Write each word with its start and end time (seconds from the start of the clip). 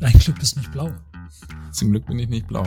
Ein 0.00 0.18
Glück 0.18 0.38
bist 0.38 0.56
du 0.56 0.60
nicht 0.60 0.72
blau. 0.72 0.90
Zum 1.72 1.90
Glück 1.90 2.06
bin 2.06 2.18
ich 2.18 2.28
nicht 2.28 2.46
blau. 2.48 2.64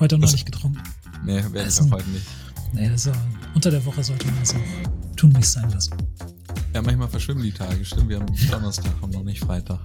Heute 0.00 0.16
noch 0.16 0.22
das, 0.22 0.32
nicht 0.32 0.46
getrunken. 0.46 0.82
Nee, 1.24 1.42
werde 1.52 1.68
ich 1.68 1.80
auch 1.80 1.90
heute 1.90 2.08
nicht. 2.08 2.26
Nee, 2.72 2.88
das 2.88 3.06
ist, 3.06 3.16
unter 3.54 3.70
der 3.70 3.84
Woche 3.84 4.02
sollte 4.02 4.26
man 4.26 4.40
das 4.40 4.54
auch 4.54 5.16
tun, 5.16 5.30
nicht 5.30 5.48
sein 5.48 5.70
lassen. 5.70 5.94
Ja, 6.72 6.80
manchmal 6.80 7.08
verschwimmen 7.08 7.42
die 7.42 7.52
Tage. 7.52 7.84
Stimmt, 7.84 8.08
wir 8.08 8.20
haben 8.20 8.34
Donnerstag 8.50 9.02
und 9.02 9.12
noch 9.12 9.22
nicht 9.22 9.40
Freitag. 9.40 9.80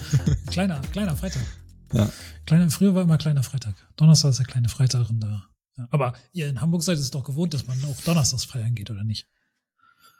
kleiner, 0.50 0.80
kleiner 0.80 1.16
Freitag. 1.16 1.42
Ja. 1.92 2.10
Kleiner, 2.44 2.68
früher 2.70 2.94
war 2.94 3.02
immer 3.02 3.18
kleiner 3.18 3.44
Freitag. 3.44 3.76
Donnerstag 3.96 4.30
ist 4.30 4.40
der 4.40 4.46
kleine 4.46 4.68
Freitag 4.68 5.08
und 5.10 5.20
da. 5.20 5.44
Ja. 5.76 5.86
Aber 5.90 6.14
ihr 6.32 6.48
in 6.48 6.60
Hamburg 6.60 6.82
seid 6.82 6.98
es 6.98 7.12
doch 7.12 7.22
gewohnt, 7.22 7.54
dass 7.54 7.68
man 7.68 7.82
auch 7.84 8.00
donnerstags 8.02 8.44
feiern 8.44 8.74
geht, 8.74 8.90
oder 8.90 9.04
nicht? 9.04 9.28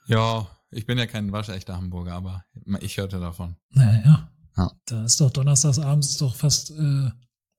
Ja, 0.07 0.47
ich 0.71 0.87
bin 0.87 0.99
ja 0.99 1.07
kein 1.07 1.33
waschechter 1.33 1.77
Hamburger, 1.77 2.13
aber 2.13 2.45
ich 2.81 2.97
hörte 2.97 3.19
davon. 3.19 3.57
Naja. 3.71 4.03
Ja. 4.05 4.32
Da 4.87 5.05
ist 5.05 5.21
doch 5.21 5.31
donnerstags 5.31 5.79
abends 5.79 6.11
ist 6.11 6.21
doch 6.21 6.35
fast 6.35 6.71
äh, 6.71 7.11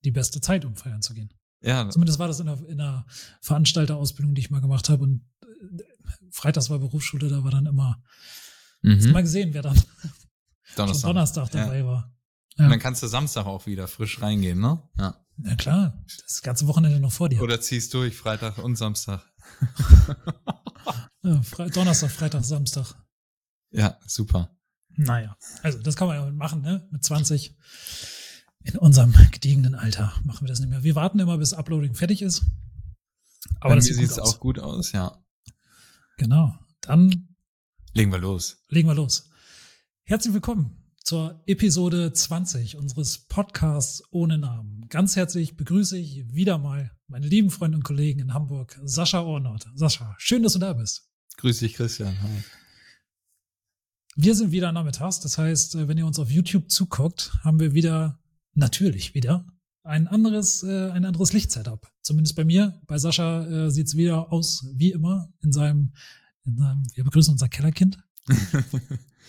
die 0.03 0.11
beste 0.11 0.41
Zeit, 0.41 0.65
um 0.65 0.75
feiern 0.75 1.01
zu 1.01 1.13
gehen. 1.13 1.33
Ja. 1.61 1.89
Zumindest 1.89 2.19
war 2.19 2.27
das 2.27 2.39
in 2.39 2.47
der, 2.47 2.59
in 2.67 2.77
der 2.77 3.05
Veranstalterausbildung, 3.41 4.35
die 4.35 4.41
ich 4.41 4.49
mal 4.49 4.61
gemacht 4.61 4.89
habe. 4.89 5.03
Und 5.03 5.25
äh, 5.41 5.83
freitags 6.31 6.69
war 6.69 6.79
Berufsschule, 6.79 7.29
da 7.29 7.43
war 7.43 7.51
dann 7.51 7.65
immer 7.65 8.03
Mhm. 8.83 8.97
Hast 8.97 9.07
mal 9.07 9.21
gesehen, 9.21 9.53
wer 9.53 9.61
dann 9.61 9.81
Donnerstag, 10.75 11.07
Donnerstag 11.07 11.51
dabei 11.51 11.79
ja. 11.79 11.85
war. 11.85 12.13
Ja. 12.57 12.65
Und 12.65 12.71
dann 12.71 12.79
kannst 12.79 13.01
du 13.01 13.07
Samstag 13.07 13.45
auch 13.45 13.65
wieder 13.65 13.87
frisch 13.87 14.21
reingehen, 14.21 14.59
ne? 14.59 14.81
Ja. 14.97 15.15
Na 15.37 15.55
klar, 15.55 16.03
das 16.27 16.41
ganze 16.43 16.67
Wochenende 16.67 16.99
noch 16.99 17.11
vor 17.11 17.27
dir. 17.27 17.41
Oder 17.41 17.59
ziehst 17.59 17.93
durch 17.95 18.15
Freitag 18.15 18.59
und 18.59 18.75
Samstag. 18.75 19.25
ja, 21.23 21.41
Fre 21.41 21.71
Donnerstag, 21.71 22.11
Freitag, 22.11 22.43
Samstag. 22.43 22.93
Ja, 23.71 23.97
super. 24.05 24.52
Naja, 24.95 25.37
also 25.61 25.79
das 25.79 25.95
kann 25.95 26.07
man 26.07 26.17
ja 26.17 26.31
machen, 26.31 26.61
ne? 26.61 26.87
Mit 26.91 27.03
20. 27.03 27.55
In 28.65 28.77
unserem 28.77 29.13
gediegenen 29.31 29.75
Alter 29.75 30.13
machen 30.23 30.45
wir 30.45 30.47
das 30.47 30.59
nicht 30.59 30.69
mehr. 30.69 30.83
Wir 30.83 30.95
warten 30.95 31.19
immer, 31.19 31.37
bis 31.37 31.53
Uploading 31.53 31.95
fertig 31.95 32.21
ist. 32.21 32.43
Aber 33.59 33.71
Bei 33.71 33.75
das 33.75 33.85
sieht 33.85 33.99
es 33.99 34.19
auch 34.19 34.39
gut 34.39 34.59
aus, 34.59 34.93
ja. 34.93 35.21
Genau. 36.17 36.57
Dann 36.81 37.33
Legen 37.95 38.11
wir 38.11 38.17
los. 38.17 38.57
Legen 38.69 38.87
wir 38.87 38.95
los. 38.95 39.29
Herzlich 40.03 40.33
willkommen 40.33 40.83
zur 41.03 41.43
Episode 41.45 42.11
20 42.11 42.75
unseres 42.75 43.19
Podcasts 43.19 44.01
ohne 44.09 44.39
Namen. 44.39 44.87
Ganz 44.89 45.15
herzlich 45.15 45.55
begrüße 45.55 45.95
ich 45.97 46.33
wieder 46.33 46.57
mal 46.57 46.91
meine 47.07 47.27
lieben 47.27 47.51
Freunde 47.51 47.77
und 47.77 47.83
Kollegen 47.83 48.19
in 48.19 48.33
Hamburg, 48.33 48.79
Sascha 48.83 49.21
Ornott. 49.21 49.67
Sascha, 49.75 50.15
schön, 50.17 50.41
dass 50.41 50.53
du 50.53 50.59
da 50.59 50.73
bist. 50.73 51.07
Grüß 51.37 51.59
dich, 51.59 51.75
Christian. 51.75 52.19
Hi. 52.19 52.43
Wir 54.15 54.35
sind 54.35 54.51
wieder 54.51 54.71
nachmittags. 54.71 55.19
Das 55.19 55.37
heißt, 55.37 55.75
äh, 55.75 55.87
wenn 55.87 55.97
ihr 55.97 56.05
uns 56.05 56.19
auf 56.19 56.31
YouTube 56.31 56.69
zuguckt, 56.69 57.31
haben 57.43 57.59
wir 57.59 57.73
wieder, 57.73 58.19
natürlich 58.53 59.13
wieder, 59.13 59.45
ein 59.83 60.07
anderes, 60.07 60.63
äh, 60.63 60.91
ein 60.91 61.05
anderes 61.05 61.33
Lichtsetup. 61.33 61.91
Zumindest 62.01 62.35
bei 62.35 62.45
mir. 62.45 62.79
Bei 62.87 62.97
Sascha 62.97 63.45
äh, 63.45 63.71
sieht 63.71 63.87
es 63.87 63.97
wieder 63.97 64.31
aus 64.31 64.65
wie 64.75 64.91
immer 64.91 65.29
in 65.41 65.51
seinem 65.51 65.93
wir 66.45 67.03
begrüßen 67.03 67.31
unser 67.31 67.47
Kellerkind. 67.47 67.97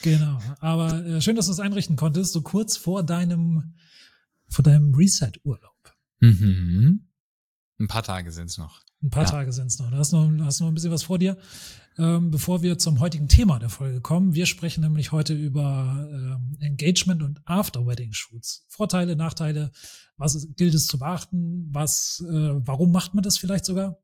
genau. 0.03 0.41
Aber 0.59 1.05
äh, 1.05 1.21
schön, 1.21 1.37
dass 1.37 1.47
du 1.47 1.53
es 1.53 1.61
einrichten 1.61 1.97
konntest, 1.97 2.33
so 2.33 2.43
kurz 2.43 2.77
vor 2.77 3.03
deinem, 3.03 3.75
vor 4.48 4.63
deinem 4.63 4.95
Reset-Urlaub. 4.95 5.95
Mhm. 6.21 7.07
Ein 7.78 7.89
paar 7.89 8.03
Tage 8.03 8.30
sind 8.30 8.50
es 8.50 8.58
noch. 8.58 8.80
Ein 9.03 9.11
paar 9.11 9.25
ja. 9.25 9.30
Tage 9.30 9.53
sind 9.53 9.67
es 9.67 9.78
noch. 9.78 9.91
Da 9.91 9.98
hast 9.98 10.12
du 10.12 10.17
noch, 10.17 10.44
hast 10.44 10.61
noch 10.61 10.69
ein 10.69 10.75
bisschen 10.75 10.92
was 10.92 11.03
vor 11.03 11.19
dir. 11.19 11.36
Ähm, 11.97 12.30
bevor 12.33 12.62
wir 12.62 12.78
zum 12.78 12.98
heutigen 12.98 13.28
Thema 13.28 13.58
der 13.61 13.69
Folge 13.69 14.00
kommen. 14.00 14.34
Wir 14.34 14.47
sprechen 14.47 14.80
nämlich 14.80 15.12
heute 15.12 15.33
über 15.34 16.08
ähm, 16.11 16.56
Engagement 16.61 17.22
und 17.22 17.41
After-Wedding-Shoots. 17.45 18.67
Vorteile, 18.69 19.14
Nachteile, 19.14 19.70
was 20.17 20.34
ist, 20.34 20.56
gilt 20.56 20.75
es 20.75 20.89
zu 20.89 20.98
beachten, 20.98 21.69
was, 21.70 22.25
äh, 22.28 22.50
warum 22.67 22.91
macht 22.91 23.14
man 23.14 23.22
das 23.22 23.39
vielleicht 23.39 23.64
sogar? 23.64 24.00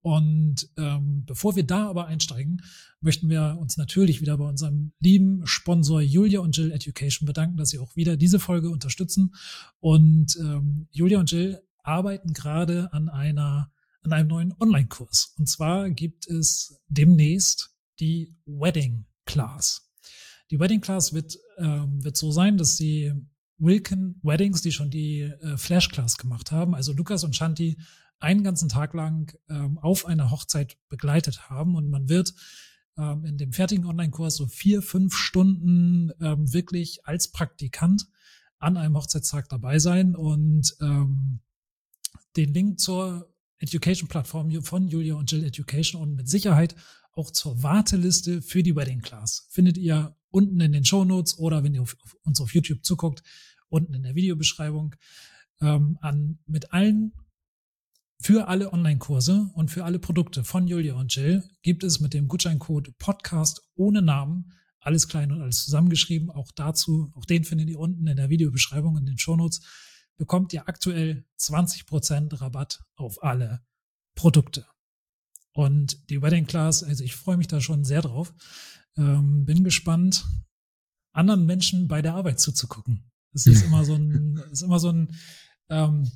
Und 0.00 0.70
ähm, 0.78 1.24
bevor 1.26 1.56
wir 1.56 1.66
da 1.66 1.90
aber 1.90 2.06
einsteigen, 2.06 2.62
möchten 3.00 3.28
wir 3.28 3.58
uns 3.60 3.76
natürlich 3.76 4.22
wieder 4.22 4.38
bei 4.38 4.48
unserem 4.48 4.92
lieben 4.98 5.46
Sponsor 5.46 6.00
Julia 6.00 6.40
und 6.40 6.56
Jill 6.56 6.72
Education 6.72 7.26
bedanken, 7.26 7.58
dass 7.58 7.68
sie 7.68 7.78
auch 7.78 7.94
wieder 7.96 8.16
diese 8.16 8.40
Folge 8.40 8.70
unterstützen. 8.70 9.34
Und 9.80 10.36
ähm, 10.40 10.88
Julia 10.90 11.20
und 11.20 11.30
Jill 11.30 11.60
arbeiten 11.84 12.32
gerade 12.32 12.92
an 12.92 13.08
einer 13.08 13.70
an 14.02 14.12
einem 14.12 14.28
neuen 14.28 14.54
Online-Kurs. 14.60 15.34
Und 15.38 15.48
zwar 15.48 15.88
gibt 15.88 16.26
es 16.26 16.78
demnächst 16.88 17.74
die 18.00 18.36
Wedding 18.44 19.06
Class. 19.24 19.90
Die 20.50 20.60
Wedding 20.60 20.82
Class 20.82 21.14
wird 21.14 21.38
ähm, 21.56 22.04
wird 22.04 22.16
so 22.16 22.30
sein, 22.30 22.58
dass 22.58 22.76
sie 22.76 23.12
Wilken 23.58 24.20
Weddings, 24.22 24.62
die 24.62 24.72
schon 24.72 24.90
die 24.90 25.20
äh, 25.20 25.56
Flash 25.56 25.88
Class 25.88 26.18
gemacht 26.18 26.50
haben, 26.50 26.74
also 26.74 26.92
Lukas 26.92 27.24
und 27.24 27.36
Shanti 27.36 27.78
einen 28.20 28.42
ganzen 28.42 28.68
Tag 28.68 28.94
lang 28.94 29.36
ähm, 29.48 29.78
auf 29.78 30.06
einer 30.06 30.30
Hochzeit 30.30 30.76
begleitet 30.88 31.50
haben. 31.50 31.76
Und 31.76 31.90
man 31.90 32.08
wird 32.08 32.34
ähm, 32.96 33.24
in 33.24 33.38
dem 33.38 33.52
fertigen 33.52 33.86
Online-Kurs 33.86 34.36
so 34.36 34.46
vier, 34.46 34.82
fünf 34.82 35.14
Stunden 35.14 36.10
ähm, 36.20 36.52
wirklich 36.52 37.06
als 37.06 37.30
Praktikant 37.30 38.06
an 38.58 38.76
einem 38.76 38.96
Hochzeitstag 38.96 39.48
dabei 39.48 39.78
sein. 39.78 40.16
Und 40.16 40.74
ähm, 40.80 41.40
den 42.36 42.52
Link 42.52 42.80
zur 42.80 43.32
Education-Plattform 43.58 44.62
von 44.62 44.88
Julia 44.88 45.14
und 45.14 45.30
Jill 45.30 45.44
Education 45.44 46.00
und 46.00 46.14
mit 46.14 46.28
Sicherheit 46.28 46.74
auch 47.12 47.30
zur 47.30 47.62
Warteliste 47.62 48.42
für 48.42 48.62
die 48.62 48.74
Wedding 48.74 49.00
Class 49.00 49.46
findet 49.50 49.78
ihr 49.78 50.16
unten 50.30 50.60
in 50.60 50.72
den 50.72 50.84
Show 50.84 51.04
Notes 51.04 51.38
oder 51.38 51.62
wenn 51.62 51.74
ihr 51.74 51.82
auf, 51.82 51.96
auf 52.02 52.14
uns 52.24 52.40
auf 52.40 52.54
YouTube 52.54 52.84
zuguckt, 52.84 53.22
unten 53.68 53.94
in 53.94 54.02
der 54.02 54.14
Videobeschreibung 54.14 54.96
ähm, 55.60 55.98
an 56.00 56.38
mit 56.46 56.72
allen 56.72 57.12
für 58.20 58.48
alle 58.48 58.72
Online-Kurse 58.72 59.50
und 59.54 59.70
für 59.70 59.84
alle 59.84 59.98
Produkte 59.98 60.44
von 60.44 60.66
Julia 60.66 60.94
und 60.94 61.14
Jill 61.14 61.44
gibt 61.62 61.84
es 61.84 62.00
mit 62.00 62.14
dem 62.14 62.26
Gutscheincode 62.26 62.96
Podcast 62.98 63.62
ohne 63.74 64.02
Namen 64.02 64.52
alles 64.80 65.08
klein 65.08 65.32
und 65.32 65.40
alles 65.40 65.64
zusammengeschrieben. 65.64 66.30
Auch 66.30 66.50
dazu, 66.52 67.10
auch 67.14 67.24
den 67.24 67.44
findet 67.44 67.68
ihr 67.68 67.78
unten 67.78 68.06
in 68.06 68.16
der 68.16 68.30
Videobeschreibung 68.30 68.96
in 68.96 69.06
den 69.06 69.18
Shownotes, 69.18 69.62
bekommt 70.16 70.52
ihr 70.52 70.68
aktuell 70.68 71.24
20% 71.38 72.40
Rabatt 72.40 72.84
auf 72.96 73.22
alle 73.22 73.64
Produkte. 74.14 74.66
Und 75.52 76.10
die 76.10 76.20
Wedding 76.20 76.46
Class, 76.46 76.82
also 76.82 77.04
ich 77.04 77.14
freue 77.14 77.36
mich 77.36 77.46
da 77.48 77.60
schon 77.60 77.84
sehr 77.84 78.02
drauf. 78.02 78.34
Ähm, 78.96 79.44
bin 79.44 79.64
gespannt, 79.64 80.26
anderen 81.12 81.46
Menschen 81.46 81.88
bei 81.88 82.02
der 82.02 82.14
Arbeit 82.14 82.40
zuzugucken. 82.40 83.10
Es 83.32 83.46
ist 83.46 83.62
immer 83.64 83.84
so 83.84 83.94
ein, 83.94 84.42
ist 84.52 84.62
immer 84.62 84.80
so 84.80 84.90
ein, 84.90 85.14
ähm, 85.68 86.10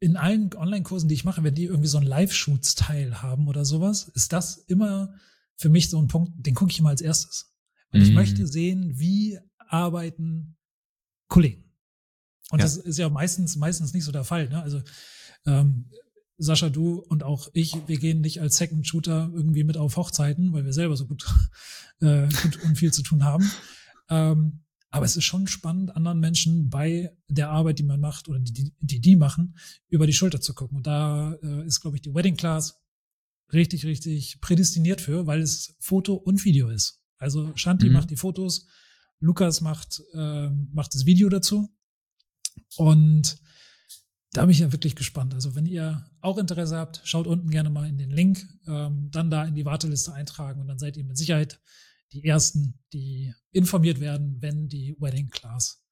in 0.00 0.16
allen 0.16 0.52
Online-Kursen, 0.54 1.08
die 1.08 1.14
ich 1.14 1.24
mache, 1.24 1.44
wenn 1.44 1.54
die 1.54 1.64
irgendwie 1.64 1.88
so 1.88 1.98
einen 1.98 2.08
Live-Shoots-Teil 2.08 3.22
haben 3.22 3.46
oder 3.46 3.64
sowas, 3.64 4.08
ist 4.14 4.32
das 4.32 4.56
immer 4.56 5.14
für 5.56 5.68
mich 5.68 5.90
so 5.90 6.00
ein 6.00 6.08
Punkt, 6.08 6.44
den 6.44 6.54
gucke 6.54 6.72
ich 6.72 6.80
immer 6.80 6.88
als 6.88 7.00
erstes. 7.00 7.54
Weil 7.90 8.00
mm. 8.00 8.04
ich 8.04 8.08
mhm. 8.10 8.14
möchte 8.16 8.46
sehen, 8.48 8.98
wie 8.98 9.38
arbeiten 9.58 10.56
Kollegen. 11.28 11.71
Und 12.52 12.58
ja. 12.58 12.64
das 12.64 12.76
ist 12.76 12.98
ja 12.98 13.08
meistens, 13.08 13.56
meistens 13.56 13.94
nicht 13.94 14.04
so 14.04 14.12
der 14.12 14.24
Fall. 14.24 14.50
Ne? 14.50 14.62
Also 14.62 14.82
ähm, 15.46 15.86
Sascha, 16.36 16.68
du 16.68 16.98
und 16.98 17.22
auch 17.22 17.48
ich, 17.54 17.76
wir 17.86 17.98
gehen 17.98 18.20
nicht 18.20 18.42
als 18.42 18.58
Second 18.58 18.86
Shooter 18.86 19.30
irgendwie 19.32 19.64
mit 19.64 19.78
auf 19.78 19.96
Hochzeiten, 19.96 20.52
weil 20.52 20.64
wir 20.64 20.74
selber 20.74 20.96
so 20.96 21.06
gut, 21.06 21.24
äh, 22.00 22.28
gut 22.42 22.62
und 22.62 22.76
viel 22.76 22.92
zu 22.92 23.02
tun 23.02 23.24
haben. 23.24 23.50
Ähm, 24.10 24.60
aber 24.90 25.06
es 25.06 25.16
ist 25.16 25.24
schon 25.24 25.46
spannend, 25.46 25.96
anderen 25.96 26.20
Menschen 26.20 26.68
bei 26.68 27.16
der 27.28 27.48
Arbeit, 27.48 27.78
die 27.78 27.84
man 27.84 28.00
macht 28.00 28.28
oder 28.28 28.38
die 28.38 28.74
die, 28.78 29.00
die 29.00 29.16
machen, 29.16 29.56
über 29.88 30.06
die 30.06 30.12
Schulter 30.12 30.42
zu 30.42 30.52
gucken. 30.52 30.76
Und 30.76 30.86
da 30.86 31.32
äh, 31.42 31.66
ist, 31.66 31.80
glaube 31.80 31.96
ich, 31.96 32.02
die 32.02 32.14
Wedding 32.14 32.36
Class 32.36 32.82
richtig, 33.54 33.86
richtig 33.86 34.42
prädestiniert 34.42 35.00
für, 35.00 35.26
weil 35.26 35.40
es 35.40 35.74
Foto 35.80 36.14
und 36.14 36.44
Video 36.44 36.68
ist. 36.68 37.00
Also 37.16 37.52
Shanti 37.56 37.86
mhm. 37.86 37.94
macht 37.94 38.10
die 38.10 38.16
Fotos, 38.16 38.66
Lukas 39.20 39.60
macht, 39.60 40.02
äh, 40.12 40.50
macht 40.50 40.94
das 40.94 41.06
Video 41.06 41.30
dazu. 41.30 41.70
Und 42.76 43.38
da 44.32 44.42
bin 44.42 44.50
ich 44.50 44.60
ja 44.60 44.72
wirklich 44.72 44.96
gespannt. 44.96 45.34
Also 45.34 45.54
wenn 45.54 45.66
ihr 45.66 46.04
auch 46.20 46.38
Interesse 46.38 46.76
habt, 46.76 47.02
schaut 47.04 47.26
unten 47.26 47.50
gerne 47.50 47.70
mal 47.70 47.88
in 47.88 47.98
den 47.98 48.10
Link, 48.10 48.46
ähm, 48.66 49.10
dann 49.10 49.30
da 49.30 49.44
in 49.44 49.54
die 49.54 49.64
Warteliste 49.64 50.12
eintragen 50.14 50.60
und 50.60 50.68
dann 50.68 50.78
seid 50.78 50.96
ihr 50.96 51.04
mit 51.04 51.18
Sicherheit 51.18 51.60
die 52.12 52.24
ersten, 52.24 52.78
die 52.92 53.34
informiert 53.50 54.00
werden, 54.00 54.40
wenn 54.40 54.68
die 54.68 54.96
Wedding 54.98 55.28
Class 55.28 55.84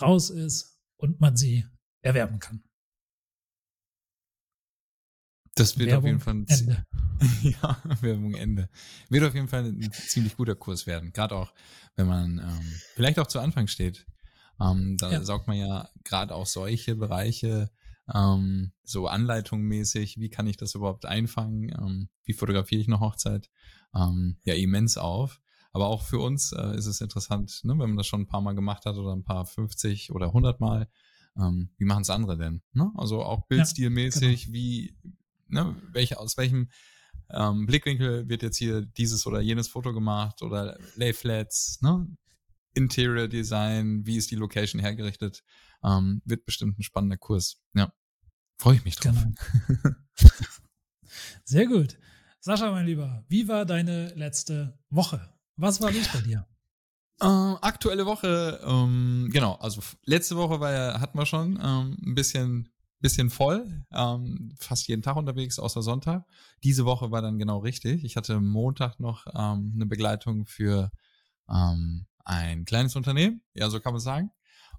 raus 0.00 0.30
ist 0.30 0.78
und 0.96 1.20
man 1.20 1.36
sie 1.36 1.66
erwerben 2.02 2.38
kann. 2.38 2.62
Das 5.54 5.78
wird 5.78 5.88
Werbung 5.88 6.02
auf 6.02 6.06
jeden 6.06 6.20
Fall 6.20 6.34
ein 6.34 6.46
Ende. 6.48 6.86
ja, 7.62 7.82
Werbung 8.02 8.34
Ende. 8.34 8.68
Wird 9.08 9.24
auf 9.24 9.34
jeden 9.34 9.48
Fall 9.48 9.64
ein 9.64 9.90
ziemlich 9.90 10.36
guter 10.36 10.54
Kurs 10.54 10.86
werden. 10.86 11.12
Gerade 11.12 11.34
auch, 11.34 11.54
wenn 11.94 12.06
man 12.06 12.38
ähm, 12.38 12.80
vielleicht 12.94 13.18
auch 13.18 13.26
zu 13.26 13.40
Anfang 13.40 13.66
steht. 13.66 14.06
Ähm, 14.60 14.96
da 14.98 15.10
ja. 15.10 15.22
saugt 15.22 15.46
man 15.46 15.56
ja 15.56 15.88
gerade 16.04 16.34
auch 16.34 16.46
solche 16.46 16.96
Bereiche, 16.96 17.70
ähm, 18.12 18.72
so 18.84 19.08
anleitungsmäßig, 19.08 20.18
wie 20.18 20.30
kann 20.30 20.46
ich 20.46 20.56
das 20.56 20.74
überhaupt 20.74 21.06
einfangen, 21.06 21.70
ähm, 21.70 22.08
wie 22.24 22.32
fotografiere 22.32 22.80
ich 22.80 22.88
eine 22.88 23.00
Hochzeit, 23.00 23.50
ähm, 23.94 24.38
ja 24.44 24.54
immens 24.54 24.96
auf. 24.96 25.40
Aber 25.72 25.88
auch 25.88 26.02
für 26.02 26.20
uns 26.20 26.52
äh, 26.52 26.76
ist 26.76 26.86
es 26.86 27.00
interessant, 27.00 27.60
ne, 27.64 27.72
wenn 27.72 27.90
man 27.90 27.96
das 27.96 28.06
schon 28.06 28.22
ein 28.22 28.28
paar 28.28 28.40
Mal 28.40 28.54
gemacht 28.54 28.86
hat 28.86 28.96
oder 28.96 29.12
ein 29.12 29.24
paar 29.24 29.44
50 29.44 30.10
oder 30.12 30.28
100 30.28 30.60
Mal. 30.60 30.88
Ähm, 31.38 31.70
wie 31.76 31.84
machen 31.84 32.00
es 32.00 32.08
andere 32.08 32.38
denn? 32.38 32.62
Ne? 32.72 32.90
Also 32.94 33.22
auch 33.22 33.46
bildstilmäßig, 33.46 34.46
ja, 34.46 34.46
genau. 34.46 34.54
wie, 34.54 34.96
ne, 35.48 35.76
welche, 35.92 36.18
aus 36.18 36.38
welchem 36.38 36.70
ähm, 37.30 37.66
Blickwinkel 37.66 38.28
wird 38.28 38.42
jetzt 38.42 38.56
hier 38.56 38.82
dieses 38.82 39.26
oder 39.26 39.40
jenes 39.40 39.68
Foto 39.68 39.92
gemacht 39.92 40.42
oder 40.42 40.78
Layflats, 40.94 41.82
ne? 41.82 42.06
Interior 42.76 43.28
Design, 43.28 44.06
wie 44.06 44.16
ist 44.16 44.30
die 44.30 44.36
Location 44.36 44.80
hergerichtet, 44.80 45.42
ähm, 45.82 46.22
wird 46.24 46.44
bestimmt 46.44 46.78
ein 46.78 46.82
spannender 46.82 47.16
Kurs. 47.16 47.62
Ja, 47.74 47.92
freue 48.58 48.76
ich 48.76 48.84
mich 48.84 48.96
drauf. 48.96 49.14
Genau. 49.14 49.94
Sehr 51.44 51.66
gut. 51.66 51.98
Sascha, 52.40 52.70
mein 52.70 52.86
Lieber, 52.86 53.24
wie 53.28 53.48
war 53.48 53.64
deine 53.64 54.14
letzte 54.14 54.78
Woche? 54.90 55.32
Was 55.56 55.80
war 55.80 55.90
los 55.90 56.08
bei 56.12 56.20
dir? 56.20 56.46
Äh, 57.18 57.24
aktuelle 57.24 58.04
Woche, 58.04 58.60
ähm, 58.62 59.30
genau, 59.32 59.54
also 59.54 59.80
letzte 60.04 60.36
Woche 60.36 60.60
war 60.60 60.72
ja, 60.72 61.00
hatten 61.00 61.18
wir 61.18 61.24
schon 61.24 61.58
ähm, 61.62 61.96
ein 62.04 62.14
bisschen 62.14 62.68
bisschen 63.00 63.30
voll, 63.30 63.84
ähm, 63.92 64.54
fast 64.58 64.88
jeden 64.88 65.02
Tag 65.02 65.16
unterwegs, 65.16 65.58
außer 65.58 65.82
Sonntag. 65.82 66.24
Diese 66.64 66.84
Woche 66.84 67.10
war 67.10 67.22
dann 67.22 67.38
genau 67.38 67.58
richtig. 67.58 68.04
Ich 68.04 68.16
hatte 68.16 68.40
Montag 68.40 68.98
noch 69.00 69.26
ähm, 69.34 69.72
eine 69.74 69.86
Begleitung 69.86 70.46
für 70.46 70.90
ähm, 71.48 72.06
ein 72.26 72.64
kleines 72.64 72.96
Unternehmen, 72.96 73.40
ja, 73.54 73.70
so 73.70 73.80
kann 73.80 73.92
man 73.92 74.00
sagen. 74.00 74.30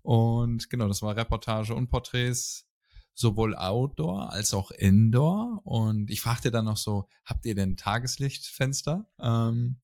Und 0.02 0.70
genau, 0.70 0.88
das 0.88 1.02
war 1.02 1.16
Reportage 1.16 1.74
und 1.74 1.88
Porträts, 1.88 2.68
sowohl 3.14 3.56
Outdoor 3.56 4.32
als 4.32 4.54
auch 4.54 4.70
Indoor. 4.72 5.62
Und 5.64 6.12
ich 6.12 6.22
fragte 6.22 6.52
dann 6.52 6.66
noch 6.66 6.78
so, 6.78 7.08
habt 7.26 7.46
ihr 7.46 7.56
denn 7.56 7.78
Tageslichtfenster? 7.78 9.10
Ähm, 9.20 9.78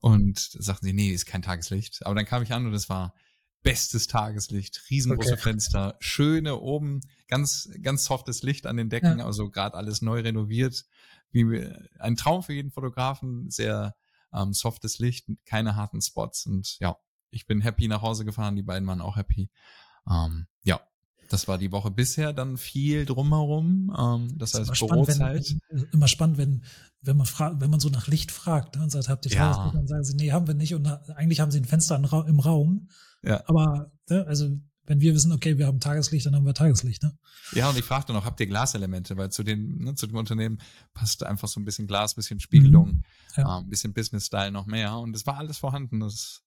und 0.00 0.38
sagten 0.38 0.86
sie, 0.86 0.92
nee, 0.92 1.10
ist 1.10 1.26
kein 1.26 1.42
Tageslicht. 1.42 2.04
Aber 2.06 2.14
dann 2.14 2.24
kam 2.26 2.42
ich 2.42 2.52
an 2.52 2.66
und 2.66 2.74
es 2.74 2.88
war 2.88 3.14
bestes 3.62 4.06
Tageslicht, 4.06 4.82
riesengroße 4.90 5.34
okay. 5.34 5.42
Fenster, 5.42 5.96
schöne 6.00 6.56
oben, 6.56 7.00
ganz, 7.28 7.68
ganz 7.82 8.04
softes 8.04 8.42
Licht 8.42 8.66
an 8.66 8.78
den 8.78 8.88
Decken, 8.88 9.18
ja. 9.18 9.26
also 9.26 9.50
gerade 9.50 9.76
alles 9.76 10.00
neu 10.00 10.20
renoviert. 10.20 10.86
Wie 11.30 11.70
ein 11.98 12.16
Traum 12.16 12.42
für 12.42 12.54
jeden 12.54 12.70
Fotografen, 12.70 13.50
sehr 13.50 13.94
ähm, 14.32 14.52
softes 14.52 14.98
Licht, 14.98 15.28
keine 15.44 15.76
harten 15.76 16.00
Spots 16.00 16.46
und 16.46 16.78
ja, 16.80 16.96
ich 17.30 17.46
bin 17.46 17.60
happy 17.60 17.88
nach 17.88 18.02
Hause 18.02 18.24
gefahren, 18.24 18.56
die 18.56 18.62
beiden 18.62 18.86
waren 18.88 19.00
auch 19.00 19.16
happy. 19.16 19.50
Ähm, 20.08 20.46
ja, 20.62 20.80
das 21.28 21.46
war 21.46 21.58
die 21.58 21.70
Woche 21.70 21.90
bisher 21.90 22.32
dann 22.32 22.56
viel 22.56 23.06
drumherum. 23.06 23.94
Ähm, 23.96 24.36
das, 24.36 24.52
das 24.52 24.68
heißt 24.68 24.80
Bürozeit. 24.80 25.46
Spannend, 25.46 25.62
wenn, 25.70 25.88
immer 25.92 26.08
spannend, 26.08 26.38
wenn, 26.38 26.64
wenn 27.02 27.16
man 27.16 27.26
fragt, 27.26 27.60
wenn 27.60 27.70
man 27.70 27.80
so 27.80 27.88
nach 27.88 28.08
Licht 28.08 28.32
fragt 28.32 28.76
ne, 28.76 28.82
und 28.82 28.90
sagt, 28.90 29.08
habt 29.08 29.26
ihr 29.26 29.32
ja. 29.32 29.70
dann 29.72 29.86
sagen 29.86 30.04
sie, 30.04 30.16
nee, 30.16 30.32
haben 30.32 30.48
wir 30.48 30.54
nicht. 30.54 30.74
Und 30.74 30.86
eigentlich 30.86 31.40
haben 31.40 31.52
sie 31.52 31.60
ein 31.60 31.64
Fenster 31.64 31.96
im 31.96 32.40
Raum. 32.40 32.88
Ja. 33.22 33.44
Aber, 33.46 33.92
ne, 34.08 34.26
also 34.26 34.58
wenn 34.90 35.00
wir 35.00 35.14
wissen, 35.14 35.30
okay, 35.30 35.56
wir 35.56 35.68
haben 35.68 35.78
Tageslicht, 35.78 36.26
dann 36.26 36.34
haben 36.34 36.44
wir 36.44 36.52
Tageslicht, 36.52 37.04
ne? 37.04 37.16
Ja, 37.52 37.70
und 37.70 37.78
ich 37.78 37.84
fragte 37.84 38.12
noch, 38.12 38.24
habt 38.24 38.40
ihr 38.40 38.48
Glaselemente? 38.48 39.16
Weil 39.16 39.30
zu 39.30 39.44
den, 39.44 39.78
ne, 39.78 39.94
zu 39.94 40.08
dem 40.08 40.16
Unternehmen 40.16 40.60
passte 40.94 41.28
einfach 41.28 41.46
so 41.46 41.60
ein 41.60 41.64
bisschen 41.64 41.86
Glas, 41.86 42.16
bisschen 42.16 42.40
Spiegelung, 42.40 42.88
mhm. 42.88 43.02
ja. 43.36 43.58
äh, 43.58 43.60
ein 43.60 43.68
bisschen 43.68 43.94
Business-Style 43.94 44.50
noch 44.50 44.66
mehr. 44.66 44.96
Und 44.96 45.14
es 45.14 45.28
war 45.28 45.38
alles 45.38 45.58
vorhanden. 45.58 46.00
Das, 46.00 46.42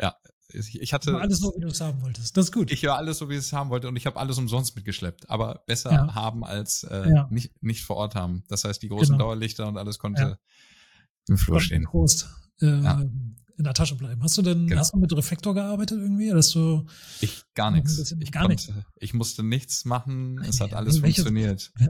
ja, 0.00 0.16
ich, 0.48 0.94
hatte. 0.94 1.12
War 1.12 1.20
alles 1.20 1.40
so, 1.40 1.52
wie 1.54 1.60
du 1.60 1.66
es 1.68 1.82
haben 1.82 2.00
wolltest. 2.00 2.34
Das 2.34 2.46
ist 2.46 2.52
gut. 2.52 2.72
Ich 2.72 2.82
war 2.84 2.96
alles 2.96 3.18
so, 3.18 3.28
wie 3.28 3.34
ich 3.34 3.40
es 3.40 3.52
haben 3.52 3.68
wollte 3.68 3.88
und 3.88 3.96
ich 3.96 4.06
habe 4.06 4.18
alles 4.18 4.38
umsonst 4.38 4.74
mitgeschleppt. 4.76 5.28
Aber 5.28 5.62
besser 5.66 5.92
ja. 5.92 6.14
haben 6.14 6.42
als 6.42 6.84
äh, 6.84 7.10
ja. 7.10 7.28
nicht, 7.30 7.62
nicht 7.62 7.82
vor 7.84 7.96
Ort 7.96 8.14
haben. 8.14 8.44
Das 8.48 8.64
heißt, 8.64 8.82
die 8.82 8.88
großen 8.88 9.16
genau. 9.16 9.26
Dauerlichter 9.26 9.68
und 9.68 9.76
alles 9.76 9.98
konnte 9.98 10.38
im 11.28 11.36
Flur 11.36 11.60
stehen. 11.60 11.84
Prost. 11.84 12.30
Äh, 12.60 12.80
in 13.56 13.64
der 13.64 13.74
Tasche 13.74 13.94
bleiben. 13.94 14.22
Hast 14.22 14.36
du 14.36 14.42
denn, 14.42 14.66
genau. 14.66 14.80
hast 14.80 14.94
du 14.94 14.98
mit 14.98 15.14
Reflektor 15.16 15.54
gearbeitet 15.54 15.98
irgendwie? 15.98 16.30
Dass 16.30 16.50
du 16.50 16.84
ich 17.20 17.44
gar 17.54 17.70
nichts. 17.70 18.14
Ich 18.20 18.32
gar 18.32 18.48
nichts. 18.48 18.70
Ich 18.96 19.14
musste 19.14 19.42
nichts 19.42 19.84
machen. 19.84 20.38
Es 20.42 20.60
hat 20.60 20.74
alles 20.74 21.02
welches, 21.02 21.24
funktioniert. 21.24 21.72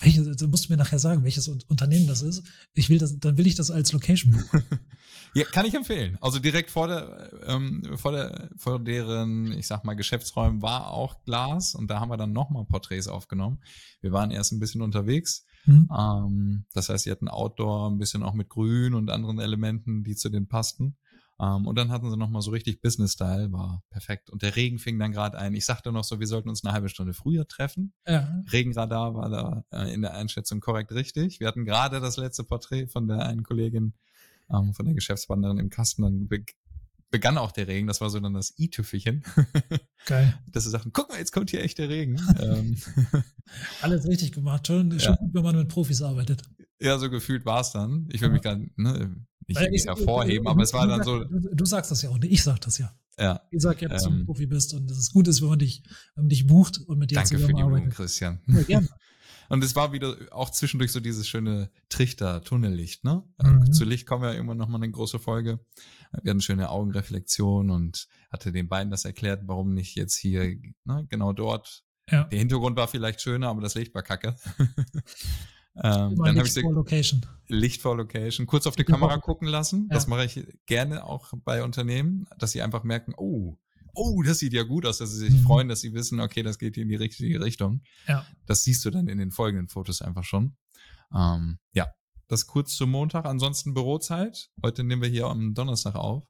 Welches, 0.00 0.36
du 0.36 0.46
musst 0.46 0.70
mir 0.70 0.76
nachher 0.76 1.00
sagen, 1.00 1.24
welches 1.24 1.48
Unternehmen 1.48 2.06
das 2.06 2.22
ist. 2.22 2.44
Ich 2.72 2.88
will 2.88 2.98
das, 2.98 3.18
dann 3.18 3.36
will 3.36 3.48
ich 3.48 3.56
das 3.56 3.72
als 3.72 3.92
Location 3.92 4.30
buchen. 4.30 4.62
ja, 5.34 5.44
kann 5.44 5.66
ich 5.66 5.74
empfehlen. 5.74 6.16
Also 6.20 6.38
direkt 6.38 6.70
vor 6.70 6.86
der, 6.86 7.32
ähm, 7.46 7.82
vor 7.96 8.12
der, 8.12 8.48
vor 8.56 8.78
deren, 8.78 9.50
ich 9.50 9.66
sag 9.66 9.82
mal, 9.82 9.94
Geschäftsräumen 9.94 10.62
war 10.62 10.92
auch 10.92 11.24
Glas 11.24 11.74
und 11.74 11.90
da 11.90 11.98
haben 11.98 12.10
wir 12.10 12.16
dann 12.16 12.32
nochmal 12.32 12.64
Porträts 12.64 13.08
aufgenommen. 13.08 13.58
Wir 14.00 14.12
waren 14.12 14.30
erst 14.30 14.52
ein 14.52 14.60
bisschen 14.60 14.82
unterwegs. 14.82 15.44
Mhm. 15.68 15.88
Ähm, 15.96 16.64
das 16.72 16.88
heißt, 16.88 17.04
sie 17.04 17.10
hatten 17.10 17.28
Outdoor 17.28 17.90
ein 17.90 17.98
bisschen 17.98 18.22
auch 18.22 18.32
mit 18.32 18.48
Grün 18.48 18.94
und 18.94 19.10
anderen 19.10 19.38
Elementen, 19.38 20.02
die 20.02 20.16
zu 20.16 20.30
denen 20.30 20.48
passten. 20.48 20.96
Um, 21.40 21.46
ähm, 21.46 21.66
und 21.68 21.78
dann 21.78 21.92
hatten 21.92 22.10
sie 22.10 22.16
nochmal 22.16 22.42
so 22.42 22.50
richtig 22.50 22.80
Business-Style, 22.80 23.52
war 23.52 23.84
perfekt. 23.90 24.28
Und 24.28 24.42
der 24.42 24.56
Regen 24.56 24.78
fing 24.78 24.98
dann 24.98 25.12
gerade 25.12 25.38
ein. 25.38 25.54
Ich 25.54 25.66
sagte 25.66 25.92
noch 25.92 26.02
so, 26.02 26.18
wir 26.18 26.26
sollten 26.26 26.48
uns 26.48 26.64
eine 26.64 26.72
halbe 26.72 26.88
Stunde 26.88 27.12
früher 27.12 27.46
treffen. 27.46 27.92
Ja. 28.08 28.42
Regenradar 28.50 29.14
war 29.14 29.28
da 29.30 29.64
äh, 29.70 29.94
in 29.94 30.02
der 30.02 30.14
Einschätzung 30.14 30.58
korrekt 30.58 30.90
richtig. 30.90 31.38
Wir 31.38 31.46
hatten 31.46 31.64
gerade 31.64 32.00
das 32.00 32.16
letzte 32.16 32.42
Porträt 32.42 32.88
von 32.88 33.06
der 33.06 33.24
einen 33.24 33.44
Kollegin, 33.44 33.94
ähm, 34.50 34.74
von 34.74 34.86
der 34.86 34.96
Geschäftswanderin 34.96 35.58
im 35.58 35.70
Kasten. 35.70 36.02
Dann 36.02 36.28
begann 37.10 37.38
auch 37.38 37.52
der 37.52 37.68
Regen. 37.68 37.86
Das 37.86 38.00
war 38.00 38.10
so 38.10 38.20
dann 38.20 38.34
das 38.34 38.54
i-Tüffelchen. 38.58 39.24
Geil. 40.06 40.38
Dass 40.46 40.64
sie 40.64 40.70
sagten, 40.70 40.92
guck 40.92 41.08
mal, 41.08 41.18
jetzt 41.18 41.32
kommt 41.32 41.50
hier 41.50 41.62
echt 41.62 41.78
der 41.78 41.88
Regen. 41.88 42.20
Ähm. 42.40 42.76
Alles 43.82 44.06
richtig 44.06 44.32
gemacht. 44.32 44.66
Schon, 44.66 44.98
schon 45.00 45.14
ja. 45.14 45.16
gut, 45.16 45.34
wenn 45.34 45.42
man 45.42 45.56
mit 45.56 45.68
Profis 45.68 46.02
arbeitet. 46.02 46.42
Ja, 46.80 46.98
so 46.98 47.10
gefühlt 47.10 47.44
war 47.46 47.62
es 47.62 47.72
dann. 47.72 48.08
Ich 48.12 48.20
will 48.20 48.28
mich 48.28 48.42
gar 48.42 48.56
ne, 48.76 49.16
nicht 49.46 49.60
ich, 49.72 49.86
hervorheben, 49.86 50.46
aber 50.46 50.62
es 50.62 50.72
war 50.72 50.86
dann 50.86 51.02
so. 51.02 51.24
Du, 51.24 51.54
du, 51.54 51.64
sagst 51.64 51.90
das 51.90 52.02
ja 52.02 52.10
auch 52.10 52.18
ich 52.20 52.42
sag 52.42 52.60
das 52.60 52.78
ja. 52.78 52.94
Ja. 53.18 53.40
Ich 53.50 53.62
sag 53.62 53.80
ja, 53.82 53.88
dass 53.88 54.04
ähm, 54.04 54.12
du 54.12 54.18
ein 54.18 54.26
Profi 54.26 54.46
bist 54.46 54.74
und 54.74 54.88
dass 54.88 54.98
es 54.98 55.10
gut 55.10 55.26
ist, 55.26 55.42
wenn 55.42 55.48
man 55.48 55.58
dich, 55.58 55.82
wenn 56.14 56.24
man 56.24 56.28
dich 56.28 56.46
bucht 56.46 56.78
und 56.78 56.98
mit 56.98 57.10
dir 57.10 57.16
Danke 57.16 57.38
für 57.38 57.46
die 57.46 57.54
Blumen, 57.54 57.90
Christian. 57.90 58.40
Ja, 58.46 58.62
gerne. 58.62 58.88
Und 59.48 59.64
es 59.64 59.74
war 59.74 59.92
wieder 59.92 60.16
auch 60.30 60.50
zwischendurch 60.50 60.92
so 60.92 61.00
dieses 61.00 61.26
schöne 61.26 61.70
Trichter-Tunnellicht, 61.88 63.04
ne? 63.04 63.24
Mhm. 63.42 63.72
Zu 63.72 63.84
Licht 63.84 64.06
kommen 64.06 64.22
wir 64.22 64.30
ja 64.30 64.34
irgendwann 64.34 64.58
nochmal 64.58 64.82
eine 64.82 64.92
große 64.92 65.18
Folge. 65.18 65.58
Wir 66.22 66.30
hatten 66.30 66.40
schöne 66.40 66.70
Augenreflexion 66.70 67.70
und 67.70 68.08
hatte 68.30 68.52
den 68.52 68.68
beiden 68.68 68.90
das 68.90 69.04
erklärt, 69.04 69.42
warum 69.46 69.74
nicht 69.74 69.94
jetzt 69.96 70.16
hier, 70.16 70.56
ne, 70.84 71.06
genau 71.08 71.32
dort. 71.32 71.84
Ja. 72.10 72.24
Der 72.24 72.38
Hintergrund 72.38 72.76
war 72.76 72.88
vielleicht 72.88 73.20
schöner, 73.20 73.48
aber 73.48 73.60
das 73.60 73.74
Licht 73.74 73.94
war 73.94 74.02
kacke. 74.02 74.36
Ähm, 75.80 76.16
dann 76.16 76.36
habe 76.36 76.46
ich 76.46 76.54
sie 76.54 76.62
Location. 76.62 77.24
Licht 77.46 77.82
for 77.82 77.96
Location 77.96 78.46
kurz 78.46 78.66
auf 78.66 78.74
die 78.74 78.82
Kamera 78.82 79.18
gucken 79.18 79.46
lassen. 79.46 79.86
Ja. 79.88 79.94
Das 79.94 80.08
mache 80.08 80.24
ich 80.24 80.44
gerne 80.66 81.04
auch 81.04 81.32
bei 81.44 81.62
Unternehmen, 81.62 82.26
dass 82.36 82.50
sie 82.50 82.62
einfach 82.62 82.82
merken, 82.82 83.14
oh, 83.16 83.56
oh, 83.94 84.22
das 84.22 84.38
sieht 84.38 84.54
ja 84.54 84.64
gut 84.64 84.86
aus, 84.86 84.98
dass 84.98 85.10
sie 85.10 85.18
sich 85.18 85.34
mhm. 85.34 85.44
freuen, 85.44 85.68
dass 85.68 85.80
sie 85.80 85.92
wissen, 85.94 86.20
okay, 86.20 86.42
das 86.42 86.58
geht 86.58 86.76
in 86.76 86.88
die 86.88 86.96
richtige 86.96 87.40
Richtung. 87.40 87.82
Ja. 88.06 88.26
Das 88.46 88.64
siehst 88.64 88.84
du 88.84 88.90
dann 88.90 89.08
in 89.08 89.18
den 89.18 89.30
folgenden 89.30 89.68
Fotos 89.68 90.02
einfach 90.02 90.24
schon. 90.24 90.56
Ähm, 91.14 91.58
ja, 91.72 91.86
das 92.28 92.46
kurz 92.46 92.76
zum 92.76 92.90
Montag. 92.90 93.24
Ansonsten 93.24 93.74
Bürozeit. 93.74 94.50
Heute 94.62 94.84
nehmen 94.84 95.02
wir 95.02 95.08
hier 95.08 95.26
am 95.26 95.54
Donnerstag 95.54 95.94
auf. 95.94 96.24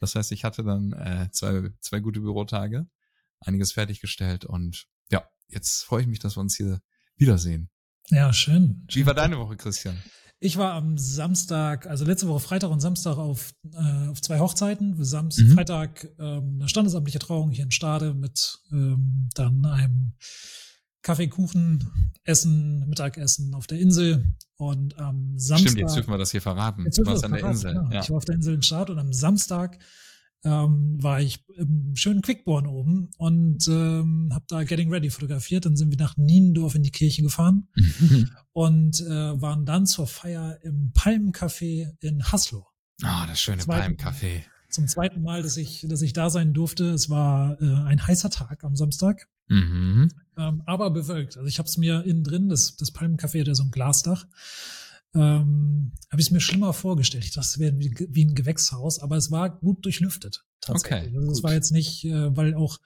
Das 0.00 0.14
heißt, 0.14 0.30
ich 0.32 0.44
hatte 0.44 0.62
dann 0.62 0.92
äh, 0.92 1.28
zwei, 1.32 1.70
zwei 1.80 2.00
gute 2.00 2.20
Bürotage, 2.20 2.86
einiges 3.40 3.72
fertiggestellt 3.72 4.44
und 4.44 4.86
ja, 5.10 5.24
jetzt 5.48 5.82
freue 5.82 6.02
ich 6.02 6.06
mich, 6.06 6.20
dass 6.20 6.36
wir 6.36 6.40
uns 6.40 6.56
hier 6.56 6.80
wiedersehen. 7.16 7.70
Ja, 8.10 8.32
schön. 8.32 8.86
Wie 8.92 9.06
war 9.06 9.14
deine 9.14 9.38
Woche, 9.38 9.56
Christian? 9.56 9.98
Ich 10.40 10.56
war 10.56 10.74
am 10.74 10.96
Samstag, 10.98 11.88
also 11.88 12.04
letzte 12.04 12.28
Woche 12.28 12.40
Freitag 12.40 12.70
und 12.70 12.78
Samstag 12.78 13.18
auf, 13.18 13.54
äh, 13.72 14.08
auf 14.08 14.22
zwei 14.22 14.38
Hochzeiten. 14.38 15.02
Samstag, 15.02 15.46
mhm. 15.46 15.54
Freitag 15.54 16.08
ähm, 16.18 16.58
eine 16.60 16.68
standesamtliche 16.68 17.18
Trauung 17.18 17.50
hier 17.50 17.64
in 17.64 17.72
Stade 17.72 18.14
mit 18.14 18.60
ähm, 18.70 19.28
dann 19.34 19.64
einem 19.64 20.12
Kaffee, 21.02 21.28
Kuchen, 21.28 22.12
Essen, 22.24 22.88
Mittagessen 22.88 23.54
auf 23.54 23.66
der 23.66 23.78
Insel. 23.78 24.34
Und 24.56 24.98
am 24.98 25.38
Samstag. 25.38 25.70
Stimmt, 25.70 25.78
jetzt 25.78 25.96
dürfen 25.96 26.10
wir 26.10 26.18
das 26.18 26.32
hier 26.32 26.42
verraten. 26.42 26.84
du 26.84 27.06
warst 27.06 27.24
an 27.24 27.32
der 27.32 27.44
Insel. 27.44 27.74
Ja. 27.74 27.88
ja. 27.92 28.00
Ich 28.02 28.10
war 28.10 28.16
auf 28.16 28.24
der 28.24 28.34
Insel 28.34 28.54
in 28.54 28.62
Stade 28.62 28.92
und 28.92 28.98
am 28.98 29.12
Samstag 29.12 29.78
ähm, 30.44 31.02
war 31.02 31.20
ich 31.20 31.44
im 31.56 31.94
schönen 31.94 32.22
Quickborn 32.22 32.66
oben 32.66 33.10
und 33.18 33.66
ähm, 33.68 34.30
habe 34.32 34.44
da 34.48 34.64
Getting 34.64 34.90
Ready 34.90 35.10
fotografiert. 35.10 35.64
Dann 35.64 35.76
sind 35.76 35.90
wir 35.90 35.98
nach 35.98 36.16
Niendorf 36.16 36.74
in 36.74 36.82
die 36.82 36.90
Kirche 36.90 37.22
gefahren 37.22 37.68
und 38.52 39.00
äh, 39.00 39.40
waren 39.40 39.64
dann 39.64 39.86
zur 39.86 40.06
Feier 40.06 40.58
im 40.62 40.92
Palmencafé 40.92 41.92
in 42.00 42.24
Haslo. 42.24 42.66
Ah, 43.02 43.22
oh, 43.22 43.26
das 43.28 43.40
schöne 43.40 43.62
Palmencafé. 43.62 44.42
Zum 44.70 44.86
zweiten 44.86 45.22
Mal, 45.22 45.42
dass 45.42 45.56
ich, 45.56 45.86
dass 45.88 46.02
ich 46.02 46.12
da 46.12 46.30
sein 46.30 46.52
durfte. 46.52 46.90
Es 46.90 47.08
war 47.08 47.60
äh, 47.60 47.74
ein 47.86 48.06
heißer 48.06 48.30
Tag 48.30 48.64
am 48.64 48.76
Samstag. 48.76 49.28
Mhm. 49.48 50.10
Ähm, 50.36 50.62
aber 50.66 50.90
bewölkt. 50.90 51.36
Also 51.36 51.48
ich 51.48 51.58
habe 51.58 51.68
es 51.68 51.78
mir 51.78 52.04
innen 52.04 52.22
drin, 52.22 52.48
das, 52.48 52.76
das 52.76 52.94
Palmencafé 52.94 53.40
hat 53.40 53.48
ja 53.48 53.54
so 53.54 53.64
ein 53.64 53.70
Glasdach 53.70 54.26
ähm, 55.14 55.92
habe 56.10 56.20
ich 56.20 56.26
es 56.26 56.30
mir 56.30 56.40
schlimmer 56.40 56.72
vorgestellt. 56.72 57.24
Ich 57.24 57.32
dachte, 57.32 57.46
es 57.46 57.58
wäre 57.58 57.78
wie, 57.78 57.94
wie, 58.10 58.24
ein 58.24 58.34
Gewächshaus, 58.34 58.98
aber 58.98 59.16
es 59.16 59.30
war 59.30 59.50
gut 59.50 59.84
durchlüftet. 59.84 60.44
Tatsächlich. 60.60 61.08
Okay, 61.08 61.18
also 61.18 61.30
es 61.32 61.42
war 61.42 61.52
jetzt 61.52 61.72
nicht, 61.72 62.04
äh, 62.04 62.36
weil 62.36 62.54
auch, 62.54 62.78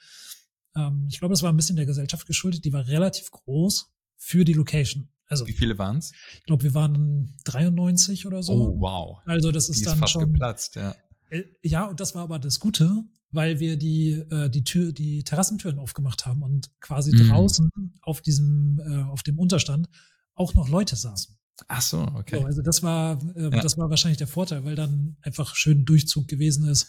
ähm, 0.76 1.06
ich 1.10 1.18
glaube, 1.18 1.34
es 1.34 1.42
war 1.42 1.52
ein 1.52 1.56
bisschen 1.56 1.76
der 1.76 1.86
Gesellschaft 1.86 2.26
geschuldet, 2.26 2.64
die 2.64 2.72
war 2.72 2.86
relativ 2.86 3.30
groß 3.30 3.90
für 4.16 4.44
die 4.44 4.52
Location. 4.52 5.08
Also, 5.26 5.46
Wie 5.46 5.52
viele 5.52 5.78
waren 5.78 5.96
es? 5.96 6.12
Ich 6.34 6.44
glaube, 6.44 6.62
wir 6.62 6.74
waren 6.74 7.34
93 7.44 8.26
oder 8.26 8.42
so. 8.42 8.52
Oh, 8.52 8.80
wow. 8.80 9.18
Also 9.24 9.50
das 9.50 9.68
ist, 9.68 9.80
Die 9.80 9.84
dann 9.84 9.98
fast 9.98 10.12
schon. 10.12 10.32
geplatzt, 10.32 10.76
ja. 10.76 10.94
Äh, 11.32 11.44
Ja, 11.62 11.86
und 11.86 11.98
das 12.00 12.14
war 12.14 12.22
aber 12.22 12.38
das 12.38 12.60
Gute, 12.60 13.04
weil 13.30 13.58
wir 13.60 13.76
die, 13.76 14.10
äh, 14.30 14.50
die 14.50 14.64
Tür, 14.64 14.92
die 14.92 15.24
Terrassentüren 15.24 15.78
aufgemacht 15.78 16.26
haben 16.26 16.42
und 16.42 16.70
quasi 16.80 17.12
Mhm. 17.12 17.28
draußen 17.28 17.70
auf 18.02 18.20
diesem, 18.20 18.78
äh, 18.80 19.02
auf 19.04 19.22
dem 19.22 19.38
Unterstand 19.38 19.88
auch 20.34 20.54
noch 20.54 20.68
Leute 20.68 20.96
saßen. 20.96 21.36
Ach 21.68 21.80
so, 21.82 22.02
okay. 22.14 22.36
So, 22.40 22.44
also 22.46 22.62
das 22.62 22.82
war, 22.82 23.18
äh, 23.36 23.44
Ja. 23.44 23.50
das 23.50 23.76
war 23.78 23.88
wahrscheinlich 23.90 24.18
der 24.18 24.26
Vorteil, 24.26 24.64
weil 24.64 24.74
dann 24.74 25.16
einfach 25.22 25.54
schön 25.54 25.84
Durchzug 25.84 26.28
gewesen 26.28 26.66
ist 26.68 26.88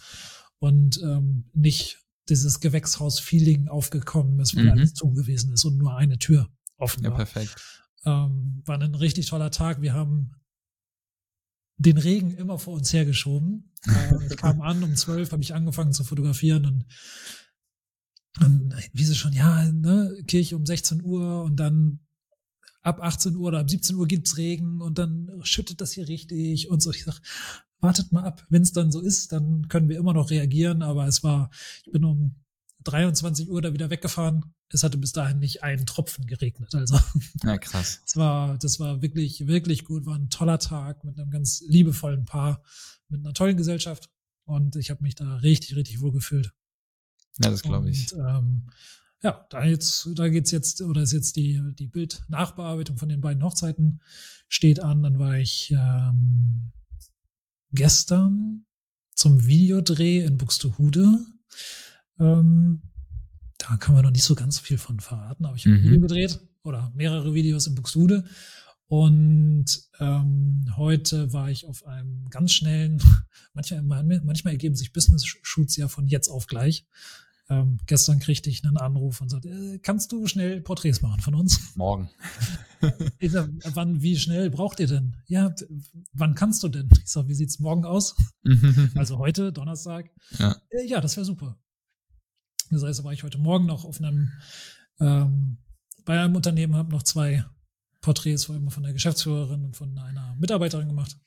und 0.60 1.00
ähm, 1.04 1.50
nicht 1.54 2.00
dieses 2.30 2.60
Gewächshaus-Feeling 2.62 3.68
aufgekommen 3.68 4.40
ist, 4.40 4.56
weil 4.56 4.64
Mhm. 4.66 4.72
alles 4.72 4.94
zu 4.94 5.12
gewesen 5.14 5.52
ist 5.54 5.66
und 5.66 5.78
nur 5.78 5.96
eine 5.96 6.18
Tür 6.18 6.50
offen 6.78 7.04
Ja, 7.04 7.10
war. 7.12 7.18
perfekt. 7.18 7.56
Ähm, 8.06 8.62
war 8.66 8.80
ein 8.82 8.96
richtig 8.96 9.28
toller 9.28 9.52
Tag. 9.52 9.82
Wir 9.82 9.94
haben 9.94 10.32
den 11.78 11.98
Regen 11.98 12.32
immer 12.32 12.60
vor 12.60 12.76
uns 12.76 12.94
hergeschoben. 12.94 13.74
Äh, 13.88 14.28
ich 14.30 14.38
kam 14.38 14.62
an 14.62 14.84
um 14.84 14.96
zwölf, 14.96 15.32
habe 15.32 15.44
ich 15.44 15.54
angefangen 15.54 15.94
zu 15.94 16.04
fotografieren 16.04 16.66
und, 16.66 16.86
und 18.40 18.76
wie 18.94 19.04
sie 19.04 19.16
schon, 19.16 19.34
ja, 19.34 19.72
ne, 19.72 20.16
Kirche 20.28 20.56
um 20.56 20.66
16 20.66 21.04
Uhr 21.04 21.44
und 21.44 21.58
dann 21.58 22.00
ab 22.82 23.02
18 23.02 23.36
Uhr 23.36 23.48
oder 23.48 23.60
ab 23.60 23.70
17 23.70 23.96
Uhr 23.96 24.08
gibt's 24.08 24.38
Regen 24.38 24.82
und 24.82 24.98
dann 24.98 25.32
schüttet 25.44 25.82
das 25.82 25.94
hier 25.94 26.08
richtig 26.08 26.70
und 26.70 26.82
so. 26.82 26.92
Ich 26.92 27.04
sag, 27.04 27.22
wartet 27.84 28.12
mal 28.12 28.24
ab. 28.24 28.46
Wenn 28.50 28.64
es 28.64 28.72
dann 28.72 28.92
so 28.92 29.02
ist, 29.02 29.32
dann 29.32 29.68
können 29.68 29.90
wir 29.90 29.98
immer 29.98 30.14
noch 30.14 30.32
reagieren. 30.32 30.82
Aber 30.82 31.06
es 31.08 31.24
war, 31.24 31.52
ich 31.86 31.92
bin 31.92 32.06
um 32.06 32.36
23 32.84 33.50
Uhr 33.50 33.62
da 33.62 33.74
wieder 33.74 33.90
weggefahren. 33.90 34.54
Es 34.70 34.84
hatte 34.84 34.98
bis 34.98 35.12
dahin 35.12 35.40
nicht 35.40 35.64
einen 35.64 35.86
Tropfen 35.86 36.26
geregnet. 36.26 36.74
Also 36.76 37.00
Ja, 37.44 37.58
krass. 37.58 38.02
es 38.06 38.16
war, 38.16 38.58
das 38.58 38.80
war 38.80 39.02
wirklich, 39.02 39.48
wirklich 39.48 39.86
gut. 39.86 40.06
War 40.06 40.16
ein 40.16 40.30
toller 40.30 40.60
Tag 40.60 41.04
mit 41.04 41.20
einem 41.20 41.32
ganz 41.32 41.62
liebevollen 41.68 42.26
Paar, 42.26 42.64
mit 43.10 43.22
einer 43.22 43.34
tollen 43.34 43.58
Gesellschaft. 43.58 44.10
Und 44.46 44.76
ich 44.76 44.90
habe 44.90 45.04
mich 45.04 45.16
da 45.16 45.36
richtig, 45.38 45.76
richtig 45.76 46.02
wohl 46.02 46.12
gefühlt. 46.12 46.54
Ja, 47.40 47.50
das 47.50 47.62
glaube 47.62 47.90
ich. 47.90 48.14
Und, 48.14 48.20
ähm, 48.20 48.70
ja, 49.22 49.46
da 49.50 49.64
jetzt, 49.64 50.10
da 50.16 50.28
geht's 50.28 50.52
jetzt, 50.52 50.82
oder 50.82 51.02
ist 51.02 51.14
jetzt 51.14 51.38
die, 51.38 51.62
die 51.80 51.88
Bildnachbearbeitung 51.88 52.98
von 52.98 53.08
den 53.08 53.22
beiden 53.22 53.44
Hochzeiten 53.44 54.02
steht 54.50 54.82
an. 54.82 55.02
Dann 55.02 55.18
war 55.18 55.38
ich 55.38 55.72
ähm, 55.72 56.74
gestern 57.72 58.66
zum 59.16 59.46
Videodreh 59.46 60.20
in 60.20 60.38
Buxtehude. 60.38 61.26
Ähm, 62.20 62.82
da 63.58 63.78
kann 63.78 63.96
man 63.96 64.04
noch 64.04 64.12
nicht 64.12 64.24
so 64.24 64.36
ganz 64.36 64.60
viel 64.60 64.78
von 64.78 65.00
verraten, 65.00 65.46
aber 65.46 65.56
ich 65.56 65.66
habe 65.66 65.76
ein 65.76 65.82
Mhm. 65.82 65.86
Video 65.86 66.02
gedreht 66.02 66.40
oder 66.64 66.92
mehrere 66.96 67.34
Videos 67.34 67.68
in 67.68 67.76
Buxtehude. 67.76 68.26
Und 68.88 69.66
ähm, 70.00 70.66
heute 70.76 71.32
war 71.34 71.50
ich 71.50 71.66
auf 71.66 71.86
einem 71.86 72.30
ganz 72.30 72.52
schnellen, 72.54 73.02
manchmal, 73.54 73.82
manchmal 73.82 74.54
ergeben 74.54 74.76
sich 74.76 74.94
Business-Shoots 74.94 75.78
ja 75.78 75.88
von 75.88 76.08
jetzt 76.08 76.28
auf 76.28 76.48
gleich. 76.48 76.86
Ähm, 77.50 77.78
gestern 77.88 78.20
kriegte 78.20 78.50
ich 78.50 78.64
einen 78.64 78.78
Anruf 78.78 79.20
und 79.20 79.30
sagte, 79.30 79.50
äh, 79.50 79.80
kannst 79.80 80.12
du 80.12 80.28
schnell 80.28 80.62
Porträts 80.62 81.02
machen 81.02 81.22
von 81.22 81.36
uns? 81.36 81.76
Morgen. 81.76 82.10
Ich 83.20 83.32
sag, 83.32 83.50
wann, 83.76 84.02
wie 84.02 84.18
schnell 84.18 84.50
braucht 84.50 84.82
ihr 84.82 84.88
denn? 84.88 85.16
Ja, 85.26 85.56
wann 86.12 86.36
kannst 86.36 86.62
du 86.64 86.68
denn? 86.68 86.90
Ich 87.02 87.10
sag, 87.10 87.30
wie 87.30 87.34
sieht's 87.34 87.60
morgen 87.60 87.86
aus? 87.86 88.14
Also 88.96 89.20
heute, 89.20 89.54
Donnerstag. 89.54 90.10
Ja. 90.38 90.58
Äh, 90.70 90.86
ja, 90.86 91.00
das 91.00 91.16
wäre 91.16 91.24
super. 91.26 91.58
Das 92.72 92.84
heißt, 92.84 93.00
da 93.00 93.04
war 93.04 93.14
ich 93.14 93.24
heute 93.24 93.38
Morgen 93.38 93.66
noch 93.66 93.86
auf 93.86 94.00
einem, 94.00 94.32
ähm, 95.00 95.58
bei 96.06 96.20
einem 96.20 96.36
Unternehmen, 96.36 96.76
habe 96.76 96.92
noch 96.92 97.04
zwei 97.04 97.46
Porträts 98.02 98.46
vor 98.46 98.56
allem 98.56 98.70
von 98.70 98.84
der 98.84 98.94
Geschäftsführerin 98.94 99.66
und 99.66 99.76
von 99.76 99.98
einer 99.98 100.36
Mitarbeiterin 100.40 100.88
gemacht. 100.88 101.18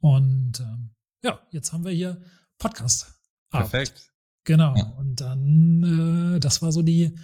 Und 0.00 0.60
ähm, 0.60 0.94
ja, 1.22 1.40
jetzt 1.50 1.72
haben 1.72 1.84
wir 1.84 1.92
hier 1.92 2.20
Podcast. 2.58 3.14
Perfekt. 3.50 4.10
Genau. 4.44 4.74
Ja. 4.76 4.84
Und 4.98 5.20
dann, 5.20 6.34
äh, 6.36 6.40
das 6.40 6.62
war 6.62 6.72
so 6.72 6.82
die, 6.82 7.18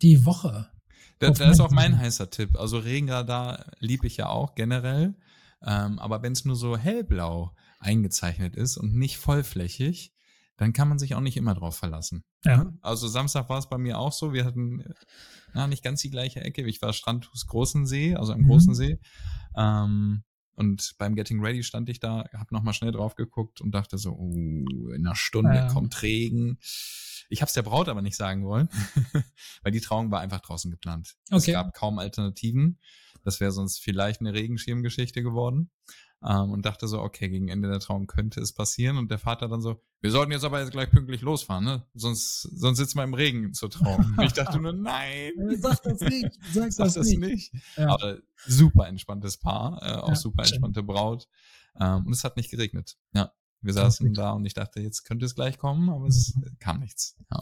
die 0.00 0.24
Woche. 0.24 0.70
Da, 1.18 1.28
Auf 1.28 1.38
da 1.38 1.50
ist 1.50 1.60
auch 1.60 1.70
mein 1.70 1.98
heißer 1.98 2.30
Tipp. 2.30 2.56
Also 2.58 2.78
Regenradar 2.78 3.72
liebe 3.78 4.06
ich 4.06 4.16
ja 4.16 4.28
auch 4.28 4.54
generell. 4.54 5.14
Ähm, 5.64 5.98
aber 5.98 6.22
wenn 6.22 6.32
es 6.32 6.44
nur 6.44 6.56
so 6.56 6.76
hellblau 6.76 7.54
eingezeichnet 7.78 8.56
ist 8.56 8.76
und 8.76 8.94
nicht 8.94 9.18
vollflächig, 9.18 10.14
dann 10.56 10.72
kann 10.72 10.88
man 10.88 10.98
sich 10.98 11.14
auch 11.14 11.20
nicht 11.20 11.36
immer 11.36 11.54
drauf 11.54 11.76
verlassen. 11.76 12.24
Ja. 12.44 12.72
Also 12.82 13.08
Samstag 13.08 13.48
war 13.48 13.58
es 13.58 13.68
bei 13.68 13.78
mir 13.78 13.98
auch 13.98 14.12
so. 14.12 14.32
Wir 14.32 14.44
hatten 14.44 14.80
äh, 14.80 14.94
na, 15.54 15.66
nicht 15.66 15.82
ganz 15.82 16.02
die 16.02 16.10
gleiche 16.10 16.40
Ecke. 16.40 16.62
Ich 16.66 16.80
war 16.82 16.92
Strandhus 16.92 17.46
Großen 17.46 17.86
See, 17.86 18.14
also 18.14 18.32
am 18.32 18.40
Mhm. 18.42 18.46
Großen 18.48 18.74
See. 18.74 18.98
Ähm, 19.56 20.24
und 20.54 20.94
beim 20.98 21.14
Getting 21.16 21.40
Ready 21.40 21.62
stand 21.62 21.88
ich 21.88 21.98
da, 21.98 22.26
habe 22.34 22.54
nochmal 22.54 22.74
schnell 22.74 22.92
drauf 22.92 23.14
geguckt 23.14 23.60
und 23.62 23.72
dachte 23.74 23.96
so, 23.96 24.12
uh, 24.12 24.90
in 24.92 25.06
einer 25.06 25.16
Stunde 25.16 25.54
Ja. 25.56 25.66
kommt 25.68 26.02
Regen. 26.02 26.58
Ich 27.30 27.40
habe 27.40 27.48
es 27.48 27.54
der 27.54 27.62
Braut 27.62 27.88
aber 27.88 28.02
nicht 28.02 28.16
sagen 28.16 28.44
wollen, 28.44 28.68
weil 29.62 29.72
die 29.72 29.80
Trauung 29.80 30.10
war 30.10 30.20
einfach 30.20 30.40
draußen 30.40 30.70
geplant. 30.70 31.14
Es 31.30 31.44
Okay. 31.44 31.52
gab 31.52 31.72
kaum 31.72 31.98
Alternativen. 31.98 32.78
Das 33.24 33.40
wäre 33.40 33.52
sonst 33.52 33.78
vielleicht 33.78 34.20
eine 34.20 34.34
Regenschirmgeschichte 34.34 35.22
geworden. 35.22 35.70
Ähm, 36.24 36.50
und 36.52 36.64
dachte 36.64 36.86
so, 36.86 37.00
okay, 37.00 37.28
gegen 37.28 37.48
Ende 37.48 37.68
der 37.68 37.80
Trauung 37.80 38.06
könnte 38.06 38.40
es 38.40 38.52
passieren. 38.52 38.96
Und 38.96 39.10
der 39.10 39.18
Vater 39.18 39.48
dann 39.48 39.60
so, 39.60 39.82
wir 40.00 40.10
sollten 40.10 40.30
jetzt 40.32 40.44
aber 40.44 40.60
jetzt 40.60 40.70
gleich 40.72 40.90
pünktlich 40.90 41.20
losfahren, 41.20 41.64
ne? 41.64 41.86
Sonst, 41.94 42.42
sonst 42.42 42.78
sitzen 42.78 42.98
wir 42.98 43.04
im 43.04 43.14
Regen 43.14 43.54
zur 43.54 43.70
Trauung. 43.70 44.14
Und 44.16 44.24
ich 44.24 44.32
dachte 44.32 44.60
nur, 44.60 44.72
nein, 44.72 45.32
Sag 45.60 45.82
das 45.82 46.00
nicht. 46.00 46.28
Sag, 46.52 46.72
sag 46.72 46.84
das, 46.86 46.94
das 46.94 47.06
nicht. 47.08 47.18
nicht. 47.18 47.52
Ja. 47.76 47.88
Aber 47.94 48.18
super 48.46 48.86
entspanntes 48.86 49.36
Paar, 49.38 49.80
äh, 49.82 49.94
auch 49.96 50.08
Ja, 50.10 50.14
super 50.16 50.44
schön. 50.44 50.54
entspannte 50.54 50.82
Braut. 50.82 51.28
Ähm, 51.80 52.06
und 52.06 52.12
es 52.12 52.22
hat 52.24 52.36
nicht 52.36 52.50
geregnet. 52.50 52.96
Ja. 53.14 53.32
Wir 53.60 53.72
saßen 53.72 54.06
Perfekt. 54.06 54.18
da 54.18 54.32
und 54.32 54.44
ich 54.44 54.54
dachte, 54.54 54.80
jetzt 54.80 55.04
könnte 55.04 55.24
es 55.24 55.34
gleich 55.36 55.56
kommen, 55.58 55.88
aber 55.88 56.06
es 56.06 56.34
Mhm. 56.34 56.56
kam 56.58 56.80
nichts. 56.80 57.16
Ja. 57.30 57.40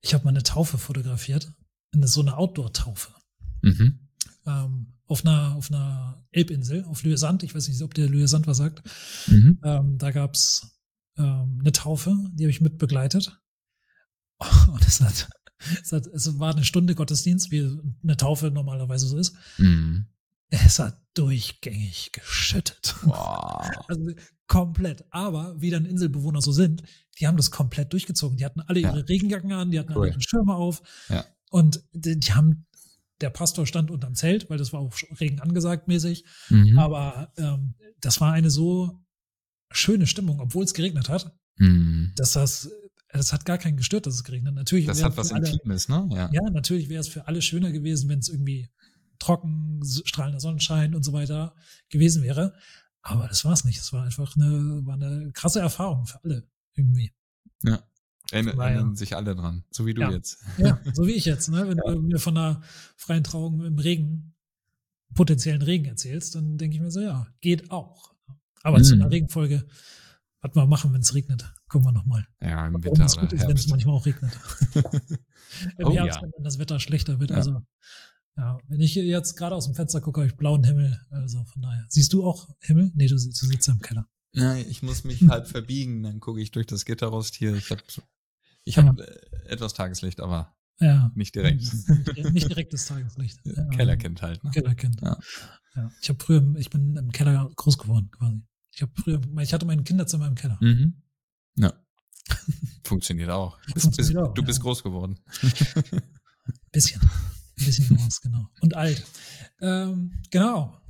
Ich 0.00 0.14
habe 0.14 0.24
mal 0.24 0.30
eine 0.30 0.42
Taufe 0.42 0.78
fotografiert. 0.78 1.52
Eine, 1.92 2.06
so 2.08 2.20
eine 2.22 2.36
Outdoor-Taufe. 2.38 3.12
Mhm. 3.62 4.08
Ähm, 4.46 4.94
auf 5.10 5.26
einer, 5.26 5.56
auf 5.56 5.70
einer 5.72 6.24
Elbinsel, 6.30 6.84
auf 6.84 7.02
Lüesand. 7.02 7.42
Ich 7.42 7.52
weiß 7.54 7.66
nicht, 7.66 7.82
ob 7.82 7.94
der 7.94 8.08
Lüesand 8.08 8.46
was 8.46 8.58
sagt. 8.58 8.82
Mhm. 9.26 9.58
Ähm, 9.64 9.98
da 9.98 10.12
gab's 10.12 10.70
ähm, 11.18 11.58
eine 11.60 11.72
Taufe, 11.72 12.16
die 12.32 12.44
habe 12.44 12.50
ich 12.50 12.60
mit 12.60 12.78
begleitet. 12.78 13.40
Und 14.72 14.86
es 14.86 15.00
hat, 15.00 15.28
es 15.82 15.90
hat, 15.90 16.06
es 16.06 16.38
war 16.38 16.52
eine 16.54 16.64
Stunde 16.64 16.94
Gottesdienst, 16.94 17.50
wie 17.50 17.76
eine 18.04 18.16
Taufe 18.16 18.52
normalerweise 18.52 19.08
so 19.08 19.18
ist. 19.18 19.34
Mhm. 19.58 20.06
Es 20.48 20.78
hat 20.78 21.00
durchgängig 21.14 22.12
geschüttet. 22.12 22.94
Wow. 23.02 23.68
Also 23.88 24.12
komplett. 24.46 25.04
Aber 25.10 25.60
wie 25.60 25.70
dann 25.70 25.86
Inselbewohner 25.86 26.40
so 26.40 26.52
sind, 26.52 26.84
die 27.18 27.26
haben 27.26 27.36
das 27.36 27.50
komplett 27.50 27.92
durchgezogen. 27.92 28.36
Die 28.36 28.44
hatten 28.44 28.60
alle 28.60 28.78
Ja. 28.80 28.90
ihre 28.94 29.08
Regenjacken 29.08 29.50
an, 29.52 29.72
die 29.72 29.78
hatten 29.80 29.92
Cool. 29.92 30.02
alle 30.02 30.10
ihre 30.12 30.20
Schirme 30.22 30.54
auf. 30.54 30.82
Ja. 31.08 31.24
Und 31.50 31.82
die, 31.92 32.18
die 32.18 32.32
haben, 32.32 32.66
der 33.20 33.30
Pastor 33.30 33.66
stand 33.66 33.90
unterm 33.90 34.14
Zelt, 34.14 34.48
weil 34.50 34.58
das 34.58 34.72
war 34.72 34.80
auch 34.80 34.94
Regen 35.20 35.40
angesagt 35.40 35.88
mäßig. 35.88 36.24
Mhm. 36.48 36.78
Aber 36.78 37.32
ähm, 37.36 37.74
das 38.00 38.20
war 38.20 38.32
eine 38.32 38.50
so 38.50 39.04
schöne 39.70 40.06
Stimmung, 40.06 40.40
obwohl 40.40 40.64
es 40.64 40.74
geregnet 40.74 41.08
hat, 41.08 41.32
Mhm. 41.58 42.12
dass 42.16 42.32
das, 42.32 42.70
das 43.12 43.32
hat 43.34 43.44
gar 43.44 43.58
keinen 43.58 43.76
gestört, 43.76 44.06
dass 44.06 44.14
es 44.14 44.24
geregnet 44.24 44.52
hat. 44.52 44.54
Natürlich 44.56 44.86
Das 44.86 45.02
hat 45.02 45.16
was 45.18 45.32
alle, 45.32 45.46
Intimes, 45.50 45.88
ne? 45.88 46.08
Ja. 46.12 46.30
ja, 46.32 46.42
natürlich 46.50 46.88
wäre 46.88 47.00
es 47.00 47.08
für 47.08 47.28
alle 47.28 47.42
schöner 47.42 47.70
gewesen, 47.70 48.08
wenn 48.08 48.20
es 48.20 48.28
irgendwie 48.30 48.70
trocken, 49.18 49.80
strahlender 49.84 50.40
Sonnenschein 50.40 50.94
und 50.94 51.02
so 51.04 51.12
weiter 51.12 51.54
gewesen 51.90 52.22
wäre. 52.22 52.54
Aber 53.02 53.28
das 53.28 53.44
war 53.44 53.52
es 53.52 53.64
nicht. 53.64 53.78
Es 53.78 53.92
war 53.92 54.04
einfach 54.04 54.34
eine, 54.36 54.80
war 54.86 54.94
eine 54.94 55.30
krasse 55.32 55.60
Erfahrung 55.60 56.06
für 56.06 56.22
alle 56.24 56.48
irgendwie. 56.74 57.12
ja. 57.62 57.82
Erinner- 58.32 58.56
War 58.56 58.68
ja- 58.70 58.76
Erinnern 58.76 58.96
sich 58.96 59.16
alle 59.16 59.34
dran. 59.34 59.64
So 59.70 59.86
wie 59.86 59.94
du 59.94 60.02
Ja. 60.02 60.10
jetzt. 60.10 60.38
Ja, 60.58 60.78
so 60.94 61.06
wie 61.06 61.12
ich 61.12 61.24
jetzt. 61.24 61.48
Ne? 61.48 61.68
Wenn 61.68 61.76
du 61.78 62.00
mir 62.02 62.18
von 62.18 62.36
einer 62.36 62.62
freien 62.96 63.24
Trauung 63.24 63.64
im 63.64 63.78
Regen, 63.78 64.34
potenziellen 65.14 65.62
Regen 65.62 65.86
erzählst, 65.86 66.34
dann 66.36 66.56
denke 66.56 66.76
ich 66.76 66.82
mir 66.82 66.90
so, 66.90 67.00
ja, 67.00 67.26
geht 67.40 67.70
auch. 67.70 68.14
Aber 68.62 68.80
zu 68.82 68.94
Mhm. 68.94 69.02
einer 69.02 69.10
Regenfolge, 69.10 69.66
was 70.42 70.54
wir 70.54 70.66
machen, 70.66 70.92
wenn 70.92 71.00
es 71.00 71.14
regnet, 71.14 71.52
gucken 71.68 71.88
wir 71.88 71.92
nochmal. 71.92 72.26
Ja, 72.40 72.66
im 72.66 72.74
Warum 72.74 72.84
Winter 72.84 73.04
es 73.06 73.14
oder 73.14 73.22
gut 73.26 73.32
ist, 73.32 73.48
wenn 73.48 73.56
es 73.56 73.66
manchmal 73.68 73.94
auch 73.96 74.06
regnet. 74.06 74.32
Im 75.78 75.86
Oh 75.86 75.92
Herbst, 75.92 76.20
ja. 76.22 76.28
wenn 76.34 76.44
das 76.44 76.58
Wetter 76.58 76.78
schlechter 76.78 77.18
wird. 77.18 77.30
Ja. 77.30 77.36
Also, 77.36 77.60
ja, 78.36 78.58
wenn 78.68 78.80
ich 78.80 78.94
jetzt 78.94 79.36
gerade 79.36 79.54
aus 79.56 79.66
dem 79.66 79.74
Fenster 79.74 80.00
gucke, 80.00 80.20
habe 80.20 80.28
ich 80.30 80.36
blauen 80.36 80.62
Himmel. 80.64 80.98
Also 81.10 81.44
von 81.44 81.60
daher. 81.62 81.84
Siehst 81.88 82.12
du 82.12 82.24
auch 82.24 82.48
Himmel? 82.60 82.92
Nee, 82.94 83.08
du, 83.08 83.18
sitzt- 83.18 83.42
du 83.42 83.46
sitzt 83.46 83.66
ja 83.66 83.74
im 83.74 83.80
Keller. 83.80 84.06
Nein, 84.32 84.64
ich 84.68 84.82
muss 84.82 85.02
mich 85.02 85.22
halb 85.28 85.48
verbiegen, 85.48 86.04
dann 86.04 86.20
gucke 86.20 86.40
ich 86.40 86.52
durch 86.52 86.66
das 86.66 86.84
Gitter 86.84 87.08
raus 87.08 87.32
hier. 87.34 87.54
Ich 87.56 87.70
habe 87.70 87.82
ich 88.64 88.78
hab, 88.78 88.98
äh, 88.98 89.04
etwas 89.46 89.74
Tageslicht, 89.74 90.20
aber 90.20 90.54
Ja. 90.78 91.10
nicht 91.14 91.34
direkt. 91.34 91.62
Nicht, 92.32 92.48
direktes 92.48 92.86
Tageslicht. 92.86 93.38
Ja. 93.44 93.64
Kellerkind 93.68 94.22
halt, 94.22 94.42
ne? 94.44 94.50
Kellerkind. 94.50 95.00
Ja. 95.02 95.18
Ja. 95.76 95.90
Ich 96.00 96.08
habe 96.08 96.22
früher, 96.22 96.54
ich 96.56 96.70
bin 96.70 96.96
im 96.96 97.12
Keller 97.12 97.50
groß 97.54 97.78
geworden 97.78 98.10
quasi. 98.10 98.42
Ich 98.72 98.82
habe 98.82 98.92
früher, 98.96 99.20
ich 99.40 99.52
hatte 99.52 99.66
mein 99.66 99.84
Kinderzimmer 99.84 100.26
im 100.26 100.34
Keller. 100.34 100.58
Mhm. 100.60 101.02
Ja. 101.56 101.72
Funktioniert 102.84 103.30
auch. 103.30 103.58
Bist, 103.60 103.74
bist, 103.74 103.82
Funktioniert 103.84 104.24
auch, 104.24 104.34
du 104.34 104.42
bist 104.42 104.58
ja. 104.58 104.62
groß 104.62 104.82
geworden. 104.82 105.18
Bisschen. 106.72 107.00
Ein 107.02 107.66
bisschen 107.66 107.96
groß, 107.96 108.20
genau. 108.22 108.48
Und 108.60 108.74
alt. 108.74 109.04
Ähm, 109.60 110.22
genau. 110.30 110.80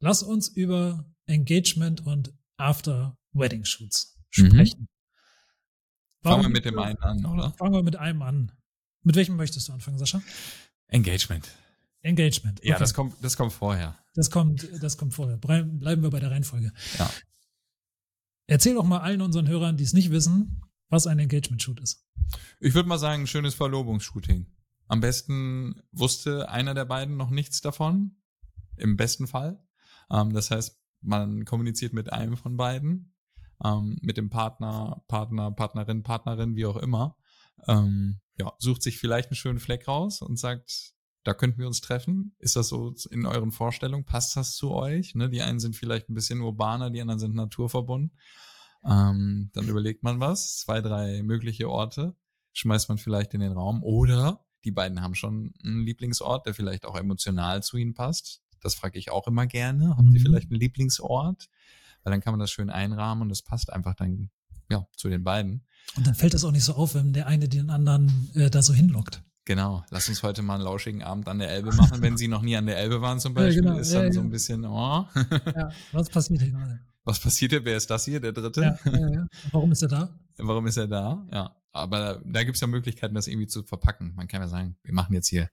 Lass 0.00 0.22
uns 0.22 0.48
über 0.48 1.10
Engagement 1.26 2.04
und 2.04 2.34
After 2.56 3.16
Wedding 3.32 3.64
Shoots 3.64 4.18
mhm. 4.36 4.46
sprechen. 4.46 4.80
Mhm. 4.80 4.88
Fangen 6.22 6.42
wir 6.42 6.48
mit 6.48 6.64
dem 6.64 6.78
einen 6.78 6.98
an, 6.98 7.24
oder? 7.26 7.52
Fangen 7.52 7.74
wir 7.74 7.82
mit 7.82 7.96
einem 7.96 8.22
an. 8.22 8.52
Mit 9.02 9.16
welchem 9.16 9.36
möchtest 9.36 9.68
du 9.68 9.72
anfangen, 9.72 9.98
Sascha? 9.98 10.22
Engagement. 10.88 11.48
Engagement. 12.02 12.60
Okay. 12.60 12.68
Ja, 12.68 12.78
das 12.78 12.94
kommt, 12.94 13.14
das 13.22 13.36
kommt 13.36 13.52
vorher. 13.52 13.96
Das 14.14 14.30
kommt, 14.30 14.68
das 14.80 14.96
kommt 14.96 15.14
vorher. 15.14 15.36
Bleiben 15.36 16.02
wir 16.02 16.10
bei 16.10 16.20
der 16.20 16.30
Reihenfolge. 16.30 16.72
Ja. 16.98 17.10
Erzähl 18.46 18.74
doch 18.74 18.84
mal 18.84 18.98
allen 18.98 19.20
unseren 19.20 19.48
Hörern, 19.48 19.76
die 19.76 19.84
es 19.84 19.92
nicht 19.92 20.10
wissen, 20.10 20.62
was 20.88 21.06
ein 21.06 21.18
Engagement-Shoot 21.18 21.80
ist. 21.80 22.06
Ich 22.60 22.74
würde 22.74 22.88
mal 22.88 22.98
sagen, 22.98 23.22
ein 23.22 23.26
schönes 23.26 23.54
Verlobungsshooting. 23.54 24.46
Am 24.88 25.00
besten 25.00 25.80
wusste 25.90 26.48
einer 26.50 26.74
der 26.74 26.84
beiden 26.84 27.16
noch 27.16 27.30
nichts 27.30 27.60
davon. 27.60 28.16
Im 28.76 28.96
besten 28.96 29.26
Fall. 29.26 29.64
Ähm, 30.10 30.32
das 30.32 30.50
heißt, 30.50 30.78
man 31.00 31.44
kommuniziert 31.44 31.92
mit 31.92 32.12
einem 32.12 32.36
von 32.36 32.56
beiden, 32.56 33.14
ähm, 33.64 33.98
mit 34.02 34.16
dem 34.16 34.30
Partner, 34.30 35.02
Partner, 35.08 35.50
Partnerin, 35.50 36.02
Partnerin, 36.02 36.56
wie 36.56 36.66
auch 36.66 36.76
immer. 36.76 37.16
Ähm, 37.68 38.20
ja, 38.38 38.52
sucht 38.58 38.82
sich 38.82 38.98
vielleicht 38.98 39.30
einen 39.30 39.36
schönen 39.36 39.60
Fleck 39.60 39.86
raus 39.86 40.22
und 40.22 40.38
sagt, 40.38 40.94
da 41.24 41.34
könnten 41.34 41.58
wir 41.58 41.66
uns 41.66 41.80
treffen. 41.80 42.34
Ist 42.38 42.56
das 42.56 42.68
so 42.68 42.94
in 43.10 43.26
euren 43.26 43.52
Vorstellungen? 43.52 44.04
Passt 44.04 44.36
das 44.36 44.56
zu 44.56 44.72
euch? 44.72 45.14
Ne? 45.14 45.30
Die 45.30 45.42
einen 45.42 45.60
sind 45.60 45.76
vielleicht 45.76 46.08
ein 46.08 46.14
bisschen 46.14 46.40
urbaner, 46.40 46.90
die 46.90 47.00
anderen 47.00 47.20
sind 47.20 47.34
naturverbunden. 47.34 48.18
Ähm, 48.84 49.50
dann 49.52 49.68
überlegt 49.68 50.02
man 50.02 50.18
was, 50.18 50.56
zwei, 50.58 50.80
drei 50.80 51.22
mögliche 51.22 51.70
Orte, 51.70 52.16
schmeißt 52.52 52.88
man 52.88 52.98
vielleicht 52.98 53.32
in 53.34 53.40
den 53.40 53.52
Raum 53.52 53.84
oder 53.84 54.44
die 54.64 54.72
beiden 54.72 55.02
haben 55.02 55.14
schon 55.14 55.54
einen 55.62 55.84
Lieblingsort, 55.84 56.46
der 56.46 56.54
vielleicht 56.54 56.84
auch 56.84 56.96
emotional 56.96 57.62
zu 57.62 57.76
ihnen 57.76 57.94
passt. 57.94 58.42
Das 58.60 58.74
frage 58.74 58.98
ich 58.98 59.10
auch 59.10 59.26
immer 59.26 59.46
gerne. 59.46 59.90
Habt 59.90 60.08
ihr 60.12 60.20
mhm. 60.20 60.22
vielleicht 60.22 60.50
einen 60.50 60.60
Lieblingsort? 60.60 61.48
Weil 62.02 62.12
dann 62.12 62.20
kann 62.20 62.32
man 62.32 62.40
das 62.40 62.50
schön 62.50 62.70
einrahmen 62.70 63.22
und 63.22 63.30
es 63.30 63.42
passt 63.42 63.72
einfach 63.72 63.94
dann 63.94 64.30
ja 64.70 64.86
zu 64.96 65.08
den 65.08 65.24
beiden. 65.24 65.66
Und 65.96 66.06
dann 66.06 66.14
fällt 66.14 66.34
das 66.34 66.44
auch 66.44 66.52
nicht 66.52 66.64
so 66.64 66.74
auf, 66.74 66.94
wenn 66.94 67.12
der 67.12 67.26
eine 67.26 67.48
den 67.48 67.70
anderen 67.70 68.30
äh, 68.34 68.50
da 68.50 68.62
so 68.62 68.72
hinlockt. 68.72 69.22
Genau, 69.44 69.84
lass 69.90 70.08
uns 70.08 70.22
heute 70.22 70.42
mal 70.42 70.54
einen 70.54 70.64
lauschigen 70.64 71.02
Abend 71.02 71.28
an 71.28 71.40
der 71.40 71.50
Elbe 71.50 71.74
machen, 71.74 72.00
wenn 72.00 72.16
sie 72.16 72.28
noch 72.28 72.42
nie 72.42 72.56
an 72.56 72.66
der 72.66 72.78
Elbe 72.78 73.00
waren 73.02 73.18
zum 73.18 73.34
Beispiel, 73.34 73.56
ja, 73.64 73.70
genau. 73.70 73.80
ist 73.80 73.92
dann 73.92 74.06
ja, 74.06 74.12
so 74.12 74.20
ein 74.20 74.30
bisschen, 74.30 74.64
oh. 74.64 75.06
ja, 75.56 75.72
was 75.90 76.08
passiert 76.08 76.42
hier 76.42 76.52
gerade? 76.52 76.80
Was 77.04 77.18
passiert 77.18 77.50
hier? 77.50 77.64
Wer 77.64 77.76
ist 77.76 77.90
das 77.90 78.04
hier, 78.04 78.20
der 78.20 78.30
dritte? 78.30 78.60
Ja, 78.60 78.78
ja, 78.92 79.08
ja. 79.10 79.26
Warum 79.50 79.72
ist 79.72 79.82
er 79.82 79.88
da? 79.88 80.16
Warum 80.38 80.66
ist 80.68 80.76
er 80.76 80.86
da? 80.86 81.26
Ja, 81.32 81.56
aber 81.72 82.22
da 82.24 82.44
gibt 82.44 82.54
es 82.54 82.60
ja 82.60 82.68
Möglichkeiten, 82.68 83.14
das 83.14 83.26
irgendwie 83.26 83.48
zu 83.48 83.64
verpacken. 83.64 84.14
Man 84.14 84.28
kann 84.28 84.42
ja 84.42 84.48
sagen, 84.48 84.76
wir 84.84 84.94
machen 84.94 85.12
jetzt 85.12 85.28
hier 85.28 85.50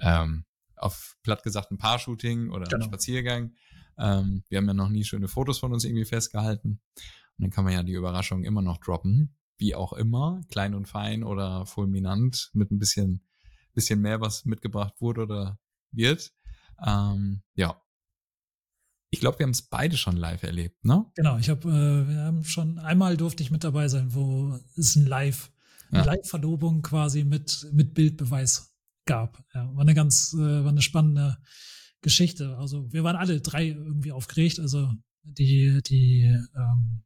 ähm, 0.00 0.46
auf 0.76 1.16
platt 1.22 1.42
gesagt 1.42 1.70
ein 1.70 1.78
Paar-Shooting 1.78 2.50
oder 2.50 2.64
genau. 2.64 2.76
einen 2.76 2.84
Spaziergang. 2.84 3.52
Ähm, 3.98 4.44
wir 4.48 4.58
haben 4.58 4.66
ja 4.66 4.74
noch 4.74 4.88
nie 4.88 5.04
schöne 5.04 5.28
Fotos 5.28 5.58
von 5.58 5.72
uns 5.72 5.84
irgendwie 5.84 6.04
festgehalten. 6.04 6.80
Und 7.38 7.42
dann 7.42 7.50
kann 7.50 7.64
man 7.64 7.72
ja 7.72 7.82
die 7.82 7.92
Überraschung 7.92 8.44
immer 8.44 8.62
noch 8.62 8.78
droppen 8.78 9.36
wie 9.58 9.74
auch 9.74 9.92
immer, 9.92 10.42
klein 10.48 10.74
und 10.74 10.86
fein 10.86 11.24
oder 11.24 11.66
fulminant, 11.66 12.50
mit 12.52 12.70
ein 12.70 12.78
bisschen, 12.78 13.22
bisschen 13.74 14.00
mehr, 14.00 14.20
was 14.20 14.44
mitgebracht 14.44 14.94
wurde 15.00 15.22
oder 15.22 15.58
wird. 15.92 16.32
Ähm, 16.84 17.42
ja. 17.54 17.80
Ich 19.10 19.20
glaube, 19.20 19.38
wir 19.38 19.44
haben 19.44 19.52
es 19.52 19.62
beide 19.62 19.96
schon 19.96 20.16
live 20.16 20.42
erlebt, 20.42 20.84
ne? 20.84 21.06
Genau, 21.14 21.38
ich 21.38 21.48
habe, 21.48 21.68
äh, 21.68 22.08
wir 22.08 22.22
haben 22.24 22.44
schon 22.44 22.78
einmal 22.78 23.16
durfte 23.16 23.42
ich 23.42 23.50
mit 23.50 23.64
dabei 23.64 23.88
sein, 23.88 24.14
wo 24.14 24.58
es 24.76 24.96
ein 24.96 25.06
Live, 25.06 25.50
eine 25.90 26.00
ja. 26.00 26.04
Live-Verlobung 26.04 26.82
quasi 26.82 27.24
mit, 27.24 27.66
mit 27.72 27.94
Bildbeweis 27.94 28.74
gab. 29.06 29.42
Ja, 29.54 29.72
war 29.74 29.82
eine 29.82 29.94
ganz, 29.94 30.34
äh, 30.34 30.64
war 30.64 30.70
eine 30.70 30.82
spannende 30.82 31.38
Geschichte. 32.06 32.56
Also 32.56 32.92
wir 32.92 33.02
waren 33.02 33.16
alle 33.16 33.40
drei 33.40 33.66
irgendwie 33.66 34.12
aufgeregt. 34.12 34.60
Also 34.60 34.92
die, 35.24 35.80
die, 35.84 36.22
ähm, 36.54 37.02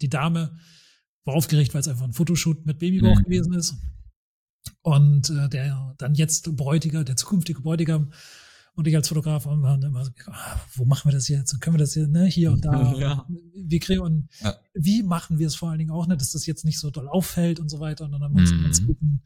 die 0.00 0.08
Dame, 0.08 0.56
war 1.24 1.34
aufgeregt, 1.34 1.74
weil 1.74 1.80
es 1.80 1.88
einfach 1.88 2.04
ein 2.04 2.12
Fotoshoot 2.12 2.64
mit 2.64 2.78
Babybauch 2.78 3.18
mhm. 3.18 3.24
gewesen 3.24 3.52
ist. 3.54 3.74
Und 4.82 5.30
äh, 5.30 5.48
der 5.48 5.94
dann 5.98 6.14
jetzt 6.14 6.56
Bräutiger, 6.56 7.02
der 7.02 7.16
zukünftige 7.16 7.60
Bräutigam 7.60 8.12
und 8.74 8.86
ich 8.86 8.94
als 8.94 9.08
Fotograf 9.08 9.46
haben 9.46 9.82
immer 9.82 10.04
so, 10.04 10.12
ah, 10.26 10.60
wo 10.74 10.84
machen 10.84 11.10
wir 11.10 11.12
das 11.12 11.26
jetzt? 11.26 11.60
Können 11.60 11.74
wir 11.74 11.80
das 11.80 11.94
hier, 11.94 12.06
ne, 12.06 12.26
hier 12.26 12.52
und 12.52 12.64
da? 12.64 12.92
Ja. 12.98 13.26
Wie 13.52 13.80
kriegen 13.80 14.00
und 14.00 14.28
ja. 14.40 14.56
wie 14.74 15.02
machen 15.02 15.38
wir 15.40 15.48
es 15.48 15.56
vor 15.56 15.70
allen 15.70 15.80
Dingen 15.80 15.90
auch, 15.90 16.06
ne, 16.06 16.16
dass 16.16 16.30
das 16.30 16.46
jetzt 16.46 16.64
nicht 16.64 16.78
so 16.78 16.90
doll 16.90 17.08
auffällt 17.08 17.58
und 17.58 17.68
so 17.68 17.80
weiter. 17.80 18.04
Und 18.04 18.12
dann 18.12 18.22
haben 18.22 18.34
wir 18.34 18.42
uns 18.42 18.50
mhm. 18.50 18.56
einen 18.56 18.64
ganz 18.64 18.86
guten, 18.86 19.22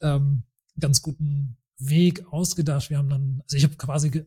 ähm, 0.00 0.42
ganz 0.78 1.02
guten 1.02 1.56
Weg 1.78 2.26
ausgedacht. 2.30 2.90
Wir 2.90 2.98
haben 2.98 3.08
dann, 3.08 3.40
also 3.42 3.56
ich 3.56 3.64
habe 3.64 3.76
quasi 3.76 4.10
ge 4.10 4.26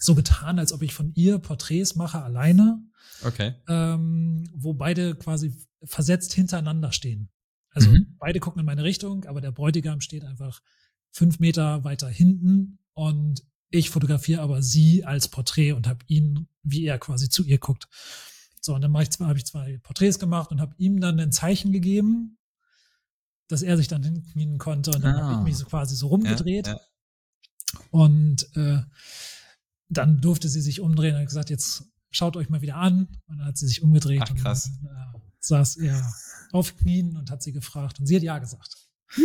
so 0.00 0.14
getan, 0.14 0.60
als 0.60 0.72
ob 0.72 0.82
ich 0.82 0.94
von 0.94 1.12
ihr 1.14 1.38
Porträts 1.40 1.96
mache 1.96 2.22
alleine. 2.22 2.80
Okay. 3.24 3.54
Ähm, 3.66 4.48
wo 4.54 4.72
beide 4.72 5.16
quasi 5.16 5.52
versetzt 5.82 6.32
hintereinander 6.32 6.92
stehen. 6.92 7.30
Also 7.70 7.90
mhm. 7.90 8.16
beide 8.18 8.40
gucken 8.40 8.60
in 8.60 8.66
meine 8.66 8.84
Richtung, 8.84 9.24
aber 9.24 9.40
der 9.40 9.52
Bräutigam 9.52 10.00
steht 10.00 10.24
einfach 10.24 10.60
fünf 11.10 11.40
Meter 11.40 11.84
weiter 11.84 12.08
hinten 12.08 12.78
und 12.94 13.42
ich 13.70 13.90
fotografiere 13.90 14.40
aber 14.40 14.62
sie 14.62 15.04
als 15.04 15.28
Porträt 15.28 15.72
und 15.72 15.86
habe 15.86 16.04
ihn, 16.06 16.48
wie 16.62 16.84
er 16.84 16.98
quasi 16.98 17.28
zu 17.28 17.44
ihr 17.44 17.58
guckt. 17.58 17.88
So, 18.60 18.74
und 18.74 18.80
dann 18.80 18.92
habe 18.94 19.38
ich, 19.38 19.46
zwei 19.46 19.78
Porträts 19.82 20.18
gemacht 20.18 20.50
und 20.50 20.60
habe 20.60 20.74
ihm 20.78 21.00
dann 21.00 21.20
ein 21.20 21.32
Zeichen 21.32 21.72
gegeben, 21.72 22.37
dass 23.48 23.62
er 23.62 23.76
sich 23.76 23.88
dann 23.88 24.02
hinknien 24.02 24.58
konnte 24.58 24.90
und 24.92 25.02
dann 25.02 25.16
ah. 25.16 25.22
habe 25.22 25.34
ich 25.34 25.44
mich 25.44 25.56
so 25.56 25.66
quasi 25.66 25.96
so 25.96 26.08
rumgedreht. 26.08 26.66
Ja, 26.66 26.74
ja. 26.74 26.80
Und 27.90 28.48
äh, 28.56 28.82
dann 29.88 30.20
durfte 30.20 30.48
sie 30.48 30.60
sich 30.60 30.80
umdrehen 30.80 31.14
und 31.14 31.20
hat 31.20 31.28
gesagt, 31.28 31.50
jetzt 31.50 31.84
schaut 32.10 32.36
euch 32.36 32.48
mal 32.48 32.60
wieder 32.60 32.76
an. 32.76 33.08
Und 33.26 33.38
dann 33.38 33.46
hat 33.46 33.58
sie 33.58 33.66
sich 33.66 33.82
umgedreht 33.82 34.22
Ach, 34.22 34.34
krass. 34.34 34.70
und 34.80 34.86
äh, 34.86 35.20
saß 35.40 35.76
er 35.76 36.12
auf 36.52 36.76
Knien 36.76 37.16
und 37.16 37.30
hat 37.30 37.42
sie 37.42 37.52
gefragt 37.52 38.00
und 38.00 38.06
sie 38.06 38.16
hat 38.16 38.22
ja 38.22 38.38
gesagt. 38.38 38.76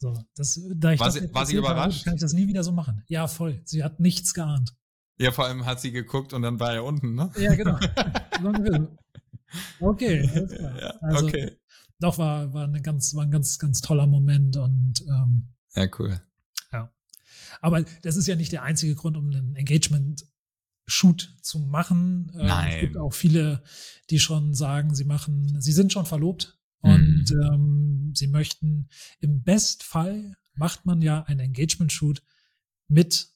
So, 0.00 0.16
das, 0.36 0.60
da 0.76 0.92
ich 0.92 1.00
war 1.00 1.08
das 1.08 1.14
sie, 1.14 1.34
war 1.34 1.44
sie 1.44 1.56
überrascht? 1.56 1.98
Habe, 2.02 2.04
kann 2.04 2.14
ich 2.14 2.20
das 2.20 2.32
nie 2.32 2.46
wieder 2.46 2.62
so 2.62 2.70
machen. 2.70 3.02
Ja, 3.08 3.26
voll. 3.26 3.60
Sie 3.64 3.82
hat 3.82 3.98
nichts 3.98 4.32
geahnt. 4.32 4.72
Ja, 5.18 5.32
vor 5.32 5.46
allem 5.46 5.66
hat 5.66 5.80
sie 5.80 5.90
geguckt 5.90 6.32
und 6.32 6.42
dann 6.42 6.60
war 6.60 6.72
er 6.72 6.84
unten, 6.84 7.16
ne? 7.16 7.32
Ja, 7.36 7.56
genau. 7.56 7.76
okay, 9.80 10.22
ja, 10.80 10.94
also, 11.00 11.26
okay. 11.26 11.58
Doch, 12.00 12.18
war, 12.18 12.52
war, 12.52 12.64
eine 12.64 12.80
ganz, 12.80 13.14
war 13.14 13.24
ein 13.24 13.30
ganz, 13.30 13.58
ganz 13.58 13.80
toller 13.80 14.06
Moment 14.06 14.56
und 14.56 15.02
ähm, 15.08 15.48
Ja, 15.74 15.88
cool. 15.98 16.20
Ja. 16.72 16.92
Aber 17.60 17.84
das 18.02 18.16
ist 18.16 18.28
ja 18.28 18.36
nicht 18.36 18.52
der 18.52 18.62
einzige 18.62 18.94
Grund, 18.94 19.16
um 19.16 19.30
ein 19.30 19.56
Engagement 19.56 20.26
Shoot 20.86 21.36
zu 21.42 21.58
machen. 21.58 22.30
Nein. 22.34 22.68
Ähm, 22.68 22.74
es 22.74 22.80
gibt 22.80 22.96
auch 22.96 23.12
viele, 23.12 23.62
die 24.10 24.18
schon 24.18 24.54
sagen, 24.54 24.94
sie 24.94 25.04
machen, 25.04 25.60
sie 25.60 25.72
sind 25.72 25.92
schon 25.92 26.06
verlobt 26.06 26.58
und 26.80 27.30
mhm. 27.30 27.42
ähm, 27.42 28.12
sie 28.14 28.28
möchten 28.28 28.88
im 29.20 29.42
Bestfall 29.42 30.36
macht 30.54 30.86
man 30.86 31.02
ja 31.02 31.22
ein 31.24 31.40
Engagement 31.40 31.92
Shoot 31.92 32.22
mit 32.88 33.28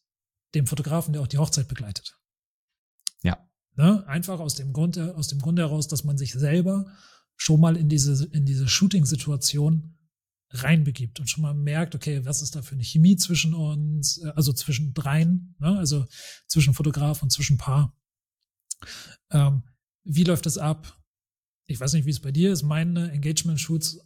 dem 0.54 0.66
Fotografen, 0.66 1.12
der 1.12 1.22
auch 1.22 1.26
die 1.26 1.38
Hochzeit 1.38 1.68
begleitet. 1.68 2.18
Ja. 3.22 3.38
Ne? 3.74 4.06
Einfach 4.06 4.40
aus 4.40 4.54
dem 4.54 4.72
Grund, 4.72 4.98
aus 4.98 5.28
dem 5.28 5.40
Grund 5.40 5.58
heraus, 5.58 5.88
dass 5.88 6.04
man 6.04 6.18
sich 6.18 6.32
selber 6.32 6.86
schon 7.42 7.60
mal 7.60 7.76
in 7.76 7.88
diese, 7.88 8.24
in 8.26 8.46
diese 8.46 8.68
Shooting-Situation 8.68 9.98
reinbegibt 10.50 11.18
und 11.18 11.28
schon 11.28 11.42
mal 11.42 11.54
merkt, 11.54 11.96
okay, 11.96 12.24
was 12.24 12.40
ist 12.40 12.54
da 12.54 12.62
für 12.62 12.74
eine 12.74 12.84
Chemie 12.84 13.16
zwischen 13.16 13.52
uns, 13.52 14.18
äh, 14.18 14.28
also 14.36 14.52
zwischen 14.52 14.94
dreien, 14.94 15.56
ne? 15.58 15.76
also 15.76 16.06
zwischen 16.46 16.72
Fotograf 16.72 17.22
und 17.22 17.30
zwischen 17.30 17.58
Paar. 17.58 17.98
Ähm, 19.30 19.64
wie 20.04 20.22
läuft 20.22 20.46
das 20.46 20.56
ab? 20.56 21.00
Ich 21.66 21.80
weiß 21.80 21.94
nicht, 21.94 22.06
wie 22.06 22.10
es 22.10 22.20
bei 22.20 22.30
dir 22.30 22.52
ist. 22.52 22.62
Meine 22.62 23.10
Engagement-Shoots 23.10 23.98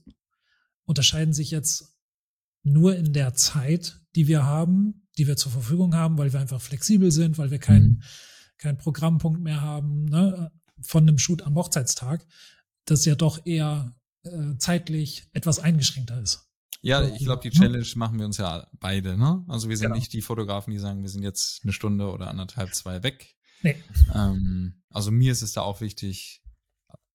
unterscheiden 0.85 1.35
sich 1.35 1.51
jetzt 1.51 1.94
nur 2.62 2.96
in 2.96 3.12
der 3.12 3.35
Zeit, 3.35 4.01
die 4.14 4.29
wir 4.29 4.44
haben, 4.44 5.07
die 5.18 5.27
wir 5.27 5.37
zur 5.37 5.53
Verfügung 5.53 5.94
haben, 5.94 6.16
weil 6.16 6.33
wir 6.33 6.40
einfach 6.40 6.61
flexibel 6.61 7.11
sind, 7.11 7.37
weil 7.37 7.51
wir 7.51 7.59
keinen 7.59 7.88
mhm. 7.88 8.03
keinen 8.57 8.79
Programmpunkt 8.79 9.40
mehr 9.42 9.61
haben 9.61 10.07
ne? 10.07 10.51
von 10.81 11.03
einem 11.03 11.18
Shoot 11.18 11.42
am 11.42 11.55
Hochzeitstag, 11.55 12.27
das 12.87 13.05
ja 13.05 13.14
doch 13.14 13.44
eher 13.44 13.94
äh, 14.25 14.57
zeitlich 14.59 15.29
etwas 15.33 15.59
eingeschränkter 15.59 16.20
ist. 16.20 16.49
Ja, 16.83 17.03
ich 17.03 17.25
glaube, 17.25 17.42
die 17.42 17.51
Challenge 17.51 17.87
machen 17.96 18.18
wir 18.18 18.27
uns 18.27 18.37
ja 18.37 18.68
beide, 18.79 19.16
ne? 19.16 19.44
Also 19.49 19.68
wir 19.68 19.77
sind 19.77 19.87
genau. 19.87 19.96
nicht 19.96 20.12
die 20.12 20.22
Fotografen, 20.22 20.70
die 20.70 20.79
sagen, 20.79 21.03
wir 21.03 21.09
sind 21.09 21.22
jetzt 21.22 21.62
eine 21.64 21.72
Stunde 21.72 22.11
oder 22.11 22.29
anderthalb, 22.29 22.75
zwei 22.75 23.03
weg. 23.03 23.35
Nee. 23.62 23.77
Ähm, 24.14 24.83
also 24.90 25.11
mir 25.11 25.33
ist 25.33 25.42
es 25.42 25.53
da 25.53 25.62
auch 25.62 25.81
wichtig, 25.81 26.44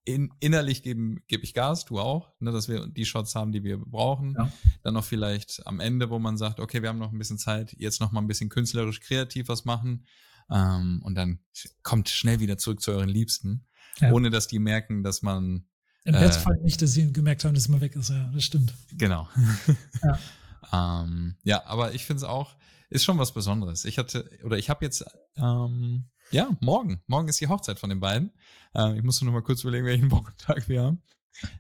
in, 0.04 0.34
innerlich 0.40 0.84
gebe 0.84 1.22
ich 1.28 1.54
Gas, 1.54 1.86
du 1.86 2.00
auch, 2.00 2.34
ne, 2.40 2.52
dass 2.52 2.68
wir 2.68 2.88
die 2.88 3.06
Shots 3.06 3.36
haben, 3.36 3.52
die 3.52 3.64
wir 3.64 3.78
brauchen. 3.78 4.34
Ja. 4.38 4.52
Dann 4.84 4.96
noch 4.96 5.06
vielleicht 5.06 5.66
am 5.68 5.80
Ende, 5.80 6.10
wo 6.10 6.18
man 6.20 6.38
sagt, 6.38 6.60
okay, 6.60 6.82
wir 6.82 6.90
haben 6.90 6.98
noch 6.98 7.12
ein 7.12 7.18
bisschen 7.18 7.38
Zeit, 7.38 7.76
jetzt 7.78 8.02
noch 8.02 8.12
mal 8.12 8.20
ein 8.20 8.28
bisschen 8.28 8.50
künstlerisch 8.50 9.00
kreativ 9.00 9.48
was 9.48 9.64
machen. 9.64 10.06
Ähm, 10.50 11.02
und 11.04 11.16
dann 11.16 11.40
kommt 11.84 12.10
schnell 12.10 12.40
wieder 12.40 12.58
zurück 12.58 12.82
zu 12.82 12.92
euren 12.92 13.10
Liebsten, 13.10 13.68
ja. 14.02 14.12
ohne 14.12 14.30
dass 14.30 14.48
die 14.48 14.60
merken, 14.60 15.04
dass 15.04 15.22
man 15.22 15.66
im 16.04 16.16
äh, 16.16 16.20
Bestfall 16.20 16.58
nicht, 16.64 16.82
dass 16.82 16.94
sie 16.94 17.14
gemerkt 17.14 17.46
haben, 17.46 17.54
dass 17.54 17.64
es 17.64 17.70
mal 17.70 17.82
weg 17.82 17.96
ist. 17.96 18.10
Ja, 18.10 18.30
das 18.34 18.44
stimmt. 18.44 18.74
Genau. 18.98 19.28
ja. 20.04 20.20
Ähm, 20.74 21.36
ja, 21.44 21.66
aber 21.66 21.94
ich 21.94 22.06
finde 22.06 22.20
es 22.20 22.24
auch, 22.24 22.56
ist 22.90 23.04
schon 23.04 23.18
was 23.18 23.34
Besonderes. 23.34 23.84
Ich 23.84 23.98
hatte, 23.98 24.30
oder 24.44 24.58
ich 24.58 24.70
habe 24.70 24.86
jetzt, 24.86 25.04
ähm, 25.36 26.06
ja, 26.32 26.50
morgen. 26.62 27.02
Morgen 27.08 27.28
ist 27.28 27.42
die 27.42 27.48
Hochzeit 27.48 27.80
von 27.80 27.90
den 27.90 28.00
beiden. 28.00 28.32
Äh, 28.74 28.98
ich 28.98 29.04
musste 29.04 29.26
nur 29.26 29.34
mal 29.34 29.44
kurz 29.44 29.64
überlegen, 29.64 29.86
welchen 29.86 30.12
Wochentag 30.12 30.70
wir 30.70 30.84
haben. 30.84 31.02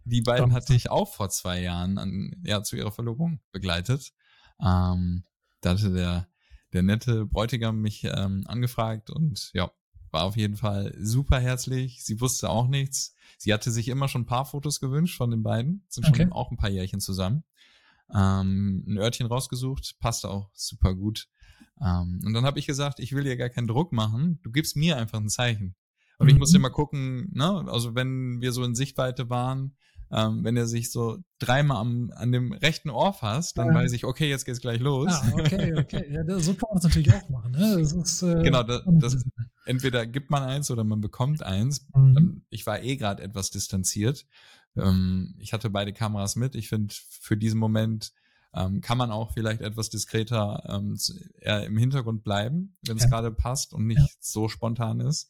Die 0.06 0.21
beiden 0.21 0.54
hatte 0.54 0.73
ich 0.73 0.91
auch 0.91 1.13
vor 1.13 1.30
zwei 1.30 1.62
Jahren 1.62 1.97
an, 1.97 2.41
ja, 2.45 2.63
zu 2.63 2.75
ihrer 2.75 2.91
Verlobung 2.91 3.39
begleitet. 3.51 4.13
Ähm, 4.62 5.23
da 5.62 5.71
hatte 5.71 5.91
der, 5.91 6.27
der 6.73 6.84
nette 6.84 7.25
Bräutigam 7.25 7.82
mich 7.82 8.04
ähm, 8.04 8.43
angefragt 8.47 9.10
und 9.10 9.51
ja, 9.54 9.71
war 10.12 10.24
auf 10.24 10.38
jeden 10.38 10.56
Fall 10.56 10.95
super 11.00 11.39
herzlich. 11.39 12.04
Sie 12.04 12.19
wusste 12.21 12.50
auch 12.50 12.67
nichts. 12.67 13.15
Sie 13.38 13.54
hatte 13.54 13.71
sich 13.71 13.88
immer 13.88 14.08
schon 14.08 14.21
ein 14.21 14.28
paar 14.28 14.45
Fotos 14.45 14.80
gewünscht 14.80 15.17
von 15.17 15.32
den 15.32 15.43
beiden. 15.43 15.86
Sind 15.89 16.06
schon 16.06 16.13
okay. 16.13 16.28
auch 16.32 16.52
ein 16.52 16.58
paar 16.58 16.69
Jährchen 16.69 17.00
zusammen. 17.00 17.43
Ähm, 18.13 18.84
ein 18.88 18.97
Örtchen 18.97 19.28
rausgesucht, 19.28 19.95
passte 20.00 20.30
auch 20.30 20.50
super 20.54 20.93
gut. 20.95 21.28
Ähm, 21.82 22.19
und 22.26 22.34
dann 22.34 22.45
habe 22.45 22.60
ich 22.60 22.67
gesagt, 22.67 23.00
ich 23.00 23.13
will 23.13 23.24
dir 23.24 23.38
gar 23.38 23.50
keinen 23.50 23.67
Druck 23.67 23.93
machen. 23.93 24.39
Du 24.43 24.52
gibst 24.52 24.76
mir 24.76 24.97
einfach 24.97 25.19
ein 25.19 25.30
Zeichen. 25.30 25.76
Und 26.17 26.28
mhm. 26.28 26.34
ich 26.34 26.39
musste 26.39 26.58
immer 26.58 26.69
gucken, 26.69 27.30
ne, 27.34 27.65
also 27.67 27.95
wenn 27.95 28.41
wir 28.41 28.52
so 28.52 28.63
in 28.63 28.76
Sichtweite 28.76 29.30
waren, 29.30 29.76
ähm, 30.13 30.43
wenn 30.43 30.58
er 30.58 30.67
sich 30.67 30.91
so 30.91 31.17
dreimal 31.39 31.78
am, 31.78 32.12
an 32.15 32.32
dem 32.32 32.52
rechten 32.52 32.89
Ohr 32.89 33.13
fasst, 33.13 33.58
dann 33.58 33.67
ja. 33.67 33.74
weiß 33.74 33.93
ich, 33.93 34.06
okay, 34.06 34.30
jetzt 34.30 34.45
geht's 34.45 34.60
gleich 34.60 34.80
los. 34.80 35.08
Ah, 35.10 35.32
okay, 35.34 35.74
okay. 35.78 36.06
Ja, 36.12 36.39
so 36.39 36.54
kann 36.54 36.67
man 36.69 36.78
es 36.78 36.84
natürlich 36.84 37.13
auch 37.13 37.30
machen. 37.30 37.52
Ne? 37.52 37.78
Das 37.80 37.93
ist, 37.93 38.21
äh, 38.21 38.43
genau, 38.43 38.63
das, 38.63 38.82
das, 38.86 39.24
entweder 39.65 40.06
gibt 40.06 40.30
man 40.30 40.43
eins 40.43 40.69
oder 40.69 40.84
man 40.84 41.02
bekommt 41.02 41.43
eins. 41.43 41.88
Mhm. 41.95 42.43
Ich 42.50 42.65
war 42.65 42.82
eh 42.82 42.97
gerade 42.97 43.24
etwas 43.24 43.52
distanziert. 43.52 44.26
Ähm, 44.76 45.36
ich 45.39 45.54
hatte 45.54 45.69
beide 45.69 45.93
Kameras 45.93 46.36
mit. 46.36 46.56
Ich 46.56 46.69
finde, 46.69 46.93
für 47.10 47.38
diesen 47.38 47.60
Moment 47.60 48.12
ähm, 48.54 48.82
kann 48.82 48.97
man 48.97 49.12
auch 49.12 49.32
vielleicht 49.32 49.62
etwas 49.62 49.89
diskreter 49.89 50.63
ähm, 50.67 50.97
im 51.41 51.78
Hintergrund 51.78 52.24
bleiben, 52.24 52.76
wenn 52.86 52.97
es 52.97 53.04
ja. 53.04 53.10
gerade 53.10 53.32
passt 53.32 53.74
und 53.74 53.88
nicht 53.88 54.00
ja. 54.00 54.08
so 54.19 54.50
spontan 54.50 55.00
ist. 55.00 55.30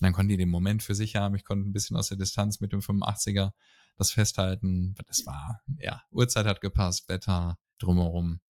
Und 0.00 0.04
dann 0.04 0.12
konnten 0.12 0.30
die 0.30 0.36
den 0.36 0.48
Moment 0.48 0.82
für 0.82 0.94
sich 0.94 1.16
haben. 1.16 1.34
Ich 1.34 1.44
konnte 1.44 1.68
ein 1.68 1.72
bisschen 1.72 1.96
aus 1.96 2.08
der 2.08 2.16
Distanz 2.16 2.60
mit 2.60 2.72
dem 2.72 2.80
85er 2.80 3.50
das 3.96 4.12
festhalten. 4.12 4.94
Das 5.06 5.26
war, 5.26 5.60
ja, 5.78 6.02
Uhrzeit 6.10 6.46
hat 6.46 6.60
gepasst, 6.60 7.08
Wetter 7.08 7.58
drumherum. 7.78 8.40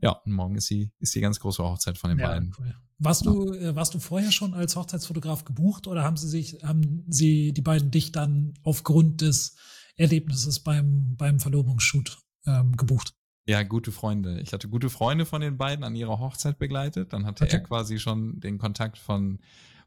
Ja, 0.00 0.12
und 0.24 0.32
morgen 0.32 0.56
ist 0.56 0.68
die, 0.70 0.92
ist 0.98 1.14
die 1.14 1.20
ganz 1.20 1.38
große 1.38 1.62
Hochzeit 1.62 1.98
von 1.98 2.10
den 2.10 2.18
ja, 2.18 2.28
beiden. 2.28 2.52
Cool. 2.58 2.74
Warst 2.98 3.26
du, 3.26 3.52
äh, 3.52 3.74
warst 3.74 3.94
du 3.94 3.98
vorher 3.98 4.32
schon 4.32 4.54
als 4.54 4.76
Hochzeitsfotograf 4.76 5.44
gebucht 5.44 5.86
oder 5.86 6.02
haben 6.04 6.16
sie 6.16 6.28
sich, 6.28 6.62
haben 6.62 7.04
sie 7.08 7.52
die 7.52 7.62
beiden 7.62 7.90
dich 7.90 8.12
dann 8.12 8.54
aufgrund 8.62 9.20
des 9.20 9.56
Erlebnisses 9.96 10.60
beim, 10.60 11.16
beim 11.16 11.40
Verlobungsshoot 11.40 12.18
ähm, 12.46 12.76
gebucht? 12.76 13.14
Ja, 13.46 13.64
gute 13.64 13.90
Freunde. 13.90 14.40
Ich 14.40 14.52
hatte 14.52 14.68
gute 14.68 14.88
Freunde 14.88 15.26
von 15.26 15.40
den 15.40 15.56
beiden 15.56 15.84
an 15.84 15.96
ihrer 15.96 16.20
Hochzeit 16.20 16.58
begleitet. 16.58 17.12
Dann 17.12 17.26
hatte 17.26 17.44
okay. 17.44 17.56
er 17.56 17.60
quasi 17.60 17.98
schon 17.98 18.38
den 18.38 18.58
Kontakt 18.58 18.98
von, 18.98 19.40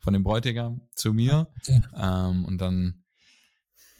von 0.05 0.13
dem 0.13 0.23
Bräutigam 0.23 0.81
zu 0.93 1.13
mir. 1.13 1.47
Okay. 1.59 1.81
Ähm, 1.97 2.45
und 2.45 2.59
dann 2.59 3.03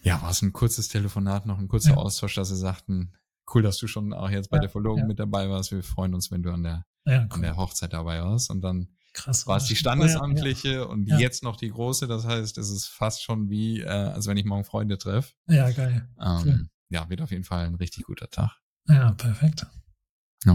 ja, 0.04 0.22
war 0.22 0.30
es 0.30 0.44
ein 0.44 0.54
kurzes 0.54 0.88
Telefonat, 0.88 1.48
noch 1.48 1.58
ein 1.58 1.68
kurzer 1.68 1.92
ja. 1.92 1.98
Austausch, 1.98 2.36
dass 2.36 2.50
sie 2.50 2.56
sagten, 2.56 3.14
cool, 3.54 3.64
dass 3.64 3.78
du 3.80 3.88
schon 3.88 4.14
auch 4.14 4.30
jetzt 4.30 4.52
bei 4.52 4.58
ja, 4.58 4.62
der 4.62 4.70
Verlobung 4.70 5.00
ja. 5.00 5.06
mit 5.08 5.20
dabei 5.20 5.50
warst. 5.50 5.72
Wir 5.72 5.82
freuen 5.82 6.14
uns, 6.14 6.30
wenn 6.30 6.44
du 6.44 6.52
an 6.52 6.62
der, 6.62 6.86
cool. 7.08 7.28
an 7.30 7.42
der 7.42 7.58
Hochzeit 7.58 7.92
dabei 7.92 8.22
warst. 8.22 8.52
Und 8.52 8.62
dann 8.62 8.90
Krass, 9.14 9.48
war 9.48 9.58
es 9.58 9.66
die 9.66 9.76
standesamtliche 9.76 10.88
und 10.88 11.08
jetzt 11.08 11.42
noch 11.42 11.56
die 11.56 11.70
große. 11.70 12.06
Das 12.06 12.26
heißt, 12.26 12.60
es 12.60 12.70
ist 12.70 12.86
fast 12.86 13.24
schon 13.24 13.50
wie, 13.50 13.82
äh, 13.82 13.88
als 13.88 14.28
wenn 14.28 14.38
ich 14.38 14.46
morgen 14.46 14.64
Freunde 14.64 15.00
treffe. 15.00 15.34
Ja, 15.48 15.72
geil. 15.72 16.08
Ähm, 16.22 16.42
cool. 16.46 16.70
Ja, 16.90 17.10
wird 17.10 17.22
auf 17.22 17.32
jeden 17.32 17.44
Fall 17.44 17.66
ein 17.66 17.76
richtig 17.76 18.04
guter 18.04 18.30
Tag. 18.30 18.52
Ja, 18.88 19.12
perfekt. 19.14 19.66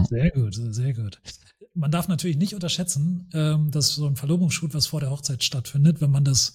Sehr 0.05 0.31
gut, 0.31 0.55
sehr 0.55 0.93
gut. 0.93 1.21
Man 1.73 1.91
darf 1.91 2.07
natürlich 2.07 2.37
nicht 2.37 2.53
unterschätzen, 2.53 3.29
ähm, 3.33 3.71
dass 3.71 3.95
so 3.95 4.05
ein 4.07 4.15
Verlobungsshoot, 4.15 4.73
was 4.73 4.87
vor 4.87 4.99
der 4.99 5.09
Hochzeit 5.09 5.43
stattfindet, 5.43 6.01
wenn 6.01 6.11
man 6.11 6.25
das 6.25 6.53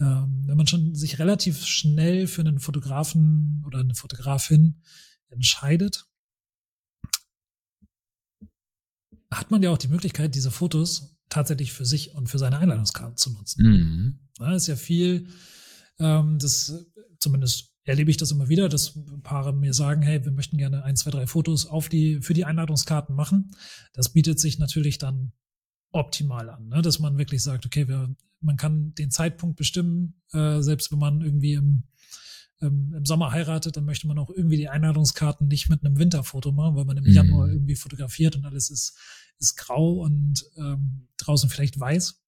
ähm, 0.00 0.42
wenn 0.46 0.56
man 0.56 0.66
schon 0.66 0.94
sich 0.94 1.18
relativ 1.18 1.64
schnell 1.64 2.26
für 2.26 2.40
einen 2.40 2.58
Fotografen 2.58 3.62
oder 3.66 3.80
eine 3.80 3.94
Fotografin 3.94 4.82
entscheidet, 5.28 6.06
hat 9.30 9.50
man 9.50 9.62
ja 9.62 9.70
auch 9.70 9.78
die 9.78 9.88
Möglichkeit, 9.88 10.34
diese 10.34 10.50
Fotos 10.50 11.16
tatsächlich 11.28 11.72
für 11.72 11.84
sich 11.84 12.14
und 12.14 12.28
für 12.28 12.38
seine 12.38 12.58
Einladungskarte 12.58 13.14
zu 13.16 13.30
nutzen. 13.30 13.62
Mhm. 13.62 14.18
Da 14.38 14.54
ist 14.54 14.66
ja 14.66 14.76
viel, 14.76 15.28
ähm, 15.98 16.38
das 16.38 16.86
zumindest 17.18 17.73
erlebe 17.84 18.10
ich 18.10 18.16
das 18.16 18.30
immer 18.30 18.48
wieder, 18.48 18.68
dass 18.68 18.98
Paare 19.22 19.52
mir 19.52 19.74
sagen, 19.74 20.02
hey, 20.02 20.24
wir 20.24 20.32
möchten 20.32 20.56
gerne 20.56 20.84
ein, 20.84 20.96
zwei, 20.96 21.10
drei 21.10 21.26
Fotos 21.26 21.66
auf 21.66 21.88
die, 21.88 22.20
für 22.22 22.34
die 22.34 22.44
Einladungskarten 22.44 23.14
machen. 23.14 23.50
Das 23.92 24.12
bietet 24.12 24.40
sich 24.40 24.58
natürlich 24.58 24.98
dann 24.98 25.32
optimal 25.92 26.50
an, 26.50 26.68
ne? 26.68 26.82
dass 26.82 26.98
man 26.98 27.18
wirklich 27.18 27.42
sagt, 27.42 27.66
okay, 27.66 27.86
wir, 27.86 28.14
man 28.40 28.56
kann 28.56 28.94
den 28.94 29.10
Zeitpunkt 29.10 29.56
bestimmen, 29.56 30.20
äh, 30.32 30.60
selbst 30.60 30.90
wenn 30.90 30.98
man 30.98 31.20
irgendwie 31.20 31.52
im, 31.54 31.84
ähm, 32.60 32.94
im 32.96 33.04
Sommer 33.04 33.30
heiratet, 33.30 33.76
dann 33.76 33.84
möchte 33.84 34.08
man 34.08 34.18
auch 34.18 34.30
irgendwie 34.30 34.56
die 34.56 34.68
Einladungskarten 34.68 35.46
nicht 35.46 35.68
mit 35.68 35.84
einem 35.84 35.98
Winterfoto 35.98 36.52
machen, 36.52 36.74
weil 36.74 36.84
man 36.84 36.96
im 36.96 37.04
mhm. 37.04 37.12
Januar 37.12 37.48
irgendwie 37.48 37.76
fotografiert 37.76 38.34
und 38.34 38.44
alles 38.44 38.70
ist, 38.70 38.98
ist 39.38 39.56
grau 39.56 40.00
und 40.00 40.44
ähm, 40.56 41.08
draußen 41.18 41.50
vielleicht 41.50 41.78
weiß. 41.78 42.20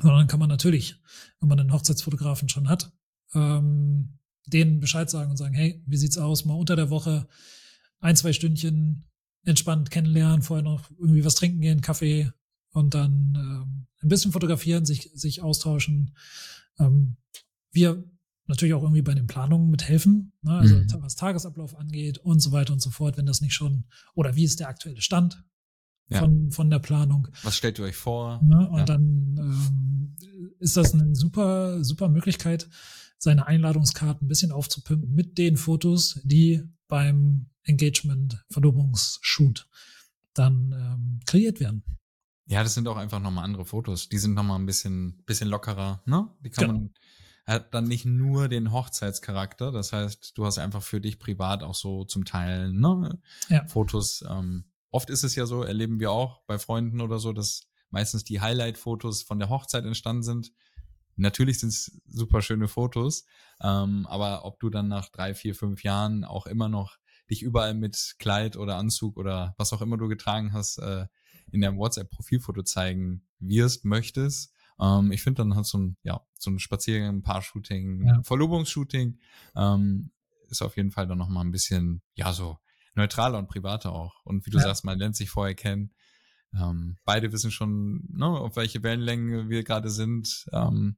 Sondern 0.00 0.28
kann 0.28 0.38
man 0.38 0.48
natürlich, 0.48 0.96
wenn 1.40 1.48
man 1.48 1.58
einen 1.58 1.72
Hochzeitsfotografen 1.72 2.48
schon 2.48 2.68
hat, 2.68 2.92
ähm, 3.34 4.18
denen 4.50 4.80
Bescheid 4.80 5.08
sagen 5.10 5.30
und 5.30 5.36
sagen, 5.36 5.54
hey, 5.54 5.82
wie 5.86 5.96
sieht's 5.96 6.18
aus? 6.18 6.44
Mal 6.44 6.54
unter 6.54 6.76
der 6.76 6.90
Woche 6.90 7.26
ein, 8.00 8.16
zwei 8.16 8.32
Stündchen 8.32 9.04
entspannt 9.44 9.90
kennenlernen, 9.90 10.42
vorher 10.42 10.62
noch 10.62 10.90
irgendwie 10.98 11.24
was 11.24 11.34
trinken 11.34 11.60
gehen, 11.60 11.80
Kaffee, 11.80 12.30
und 12.70 12.94
dann 12.94 13.34
ähm, 13.36 13.86
ein 14.02 14.08
bisschen 14.08 14.32
fotografieren, 14.32 14.84
sich, 14.84 15.10
sich 15.14 15.42
austauschen. 15.42 16.14
Ähm, 16.78 17.16
wir 17.72 18.04
natürlich 18.46 18.74
auch 18.74 18.82
irgendwie 18.82 19.02
bei 19.02 19.14
den 19.14 19.26
Planungen 19.26 19.70
mithelfen, 19.70 20.32
ne? 20.42 20.52
also 20.52 20.76
mhm. 20.76 20.86
was 21.00 21.16
Tagesablauf 21.16 21.76
angeht 21.76 22.18
und 22.18 22.40
so 22.40 22.52
weiter 22.52 22.72
und 22.72 22.80
so 22.80 22.90
fort, 22.90 23.16
wenn 23.16 23.26
das 23.26 23.40
nicht 23.40 23.54
schon, 23.54 23.84
oder 24.14 24.36
wie 24.36 24.44
ist 24.44 24.60
der 24.60 24.68
aktuelle 24.68 25.02
Stand 25.02 25.44
ja. 26.08 26.20
von, 26.20 26.50
von 26.50 26.70
der 26.70 26.78
Planung. 26.78 27.28
Was 27.42 27.56
stellt 27.56 27.78
ihr 27.78 27.84
euch 27.84 27.96
vor? 27.96 28.42
Ne? 28.42 28.68
Und 28.68 28.78
ja. 28.78 28.84
dann 28.84 29.36
ähm, 29.38 30.16
ist 30.58 30.76
das 30.76 30.94
eine 30.94 31.14
super, 31.14 31.84
super 31.84 32.08
Möglichkeit, 32.08 32.68
seine 33.18 33.46
Einladungskarten 33.46 34.26
ein 34.26 34.28
bisschen 34.28 34.52
aufzupimpen 34.52 35.12
mit 35.12 35.38
den 35.38 35.56
Fotos, 35.56 36.20
die 36.24 36.62
beim 36.86 37.50
Engagement, 37.64 38.44
Verlobungsshoot 38.50 39.68
dann 40.34 40.72
ähm, 40.72 41.20
kreiert 41.26 41.60
werden. 41.60 41.82
Ja, 42.46 42.62
das 42.62 42.74
sind 42.74 42.88
auch 42.88 42.96
einfach 42.96 43.20
nochmal 43.20 43.44
andere 43.44 43.64
Fotos. 43.64 44.08
Die 44.08 44.18
sind 44.18 44.34
nochmal 44.34 44.58
ein 44.58 44.66
bisschen, 44.66 45.22
bisschen 45.26 45.48
lockerer, 45.48 46.02
ne? 46.06 46.30
Die 46.42 46.50
kann 46.50 46.66
genau. 46.66 46.78
man, 46.78 46.94
hat 47.44 47.74
dann 47.74 47.84
nicht 47.84 48.06
nur 48.06 48.48
den 48.48 48.72
Hochzeitscharakter. 48.72 49.72
Das 49.72 49.92
heißt, 49.92 50.36
du 50.36 50.46
hast 50.46 50.58
einfach 50.58 50.82
für 50.82 51.00
dich 51.00 51.18
privat 51.18 51.62
auch 51.62 51.74
so 51.74 52.04
zum 52.04 52.24
Teil, 52.24 52.72
ne? 52.72 53.20
Ja. 53.50 53.66
Fotos. 53.66 54.24
Ähm, 54.26 54.64
oft 54.90 55.10
ist 55.10 55.24
es 55.24 55.34
ja 55.34 55.44
so, 55.44 55.62
erleben 55.62 56.00
wir 56.00 56.10
auch 56.10 56.42
bei 56.46 56.58
Freunden 56.58 57.00
oder 57.00 57.18
so, 57.18 57.32
dass 57.32 57.68
meistens 57.90 58.24
die 58.24 58.40
Highlight-Fotos 58.40 59.22
von 59.22 59.38
der 59.38 59.50
Hochzeit 59.50 59.84
entstanden 59.84 60.22
sind. 60.22 60.52
Natürlich 61.18 61.60
sind 61.60 61.70
es 61.70 62.00
super 62.06 62.42
schöne 62.42 62.68
Fotos, 62.68 63.26
ähm, 63.60 64.06
aber 64.08 64.44
ob 64.44 64.60
du 64.60 64.70
dann 64.70 64.88
nach 64.88 65.08
drei, 65.08 65.34
vier, 65.34 65.54
fünf 65.54 65.82
Jahren 65.82 66.24
auch 66.24 66.46
immer 66.46 66.68
noch 66.68 66.96
dich 67.28 67.42
überall 67.42 67.74
mit 67.74 68.16
Kleid 68.18 68.56
oder 68.56 68.76
Anzug 68.76 69.16
oder 69.16 69.54
was 69.58 69.72
auch 69.72 69.82
immer 69.82 69.96
du 69.96 70.08
getragen 70.08 70.52
hast, 70.52 70.78
äh, 70.78 71.06
in 71.50 71.60
deinem 71.60 71.78
WhatsApp-Profilfoto 71.78 72.62
zeigen 72.62 73.26
wirst, 73.38 73.84
möchtest. 73.84 74.52
Ähm, 74.80 75.12
ich 75.12 75.22
finde 75.22 75.42
dann 75.42 75.56
halt 75.56 75.66
so 75.66 75.78
ein, 75.78 75.96
ja, 76.02 76.20
so 76.38 76.50
ein 76.50 76.58
Spaziergang, 76.58 77.16
ein 77.16 77.22
Paar-Shooting, 77.22 78.06
ja. 78.06 78.22
Verlobungsshooting 78.22 79.18
ähm, 79.56 80.10
ist 80.48 80.62
auf 80.62 80.76
jeden 80.76 80.90
Fall 80.90 81.06
dann 81.06 81.18
nochmal 81.18 81.44
ein 81.44 81.52
bisschen, 81.52 82.02
ja, 82.14 82.32
so 82.32 82.58
neutraler 82.94 83.38
und 83.38 83.48
privater 83.48 83.92
auch. 83.92 84.24
Und 84.24 84.46
wie 84.46 84.50
du 84.50 84.58
ja. 84.58 84.64
sagst, 84.64 84.84
man 84.84 84.98
lernt 84.98 85.16
sich 85.16 85.30
vorher 85.30 85.54
kennen. 85.54 85.92
Ähm, 86.54 86.96
beide 87.04 87.32
wissen 87.32 87.50
schon, 87.50 88.08
ne, 88.08 88.26
auf 88.26 88.56
welche 88.56 88.82
Wellenlänge 88.82 89.48
wir 89.48 89.64
gerade 89.64 89.90
sind. 89.90 90.46
Ähm, 90.52 90.96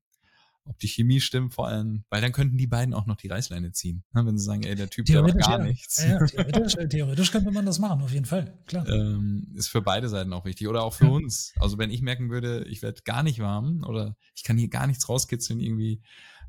ob 0.71 0.79
die 0.79 0.87
Chemie 0.87 1.21
stimmt 1.21 1.53
vor 1.53 1.67
allem, 1.67 2.05
weil 2.11 2.23
dann 2.23 2.31
könnten 2.31 2.57
die 2.57 2.69
beiden 2.69 2.95
auch 2.95 3.07
noch 3.07 3.17
die 3.17 3.27
Reißleine 3.27 3.73
ziehen, 3.73 4.05
ne, 4.13 4.25
wenn 4.25 4.39
sie 4.39 4.45
sagen, 4.45 4.63
ey, 4.63 4.77
der 4.77 4.89
Typ, 4.89 5.05
der 5.05 5.23
gar 5.23 5.59
ja. 5.59 5.65
nichts. 5.65 6.03
Ja, 6.03 6.25
theoretisch, 6.25 6.77
äh, 6.77 6.89
theoretisch 6.89 7.33
könnte 7.33 7.51
man 7.51 7.67
das 7.67 7.81
machen, 7.81 8.01
auf 8.03 8.13
jeden 8.13 8.25
Fall, 8.25 8.57
klar. 8.67 8.89
Ähm, 8.89 9.53
ist 9.57 9.69
für 9.69 9.83
beide 9.83 10.09
Seiten 10.09 10.33
auch 10.33 10.45
wichtig 10.45 10.69
oder 10.69 10.85
auch 10.85 10.95
für 10.95 11.07
ja. 11.07 11.11
uns. 11.11 11.53
Also 11.59 11.77
wenn 11.77 11.91
ich 11.91 12.03
merken 12.03 12.31
würde, 12.31 12.65
ich 12.69 12.83
werde 12.83 13.03
gar 13.05 13.25
nicht 13.25 13.41
warm 13.41 13.83
oder 13.85 14.17
ich 14.37 14.45
kann 14.45 14.57
hier 14.57 14.69
gar 14.69 14.87
nichts 14.87 15.09
rauskitzeln 15.09 15.59
irgendwie 15.59 16.03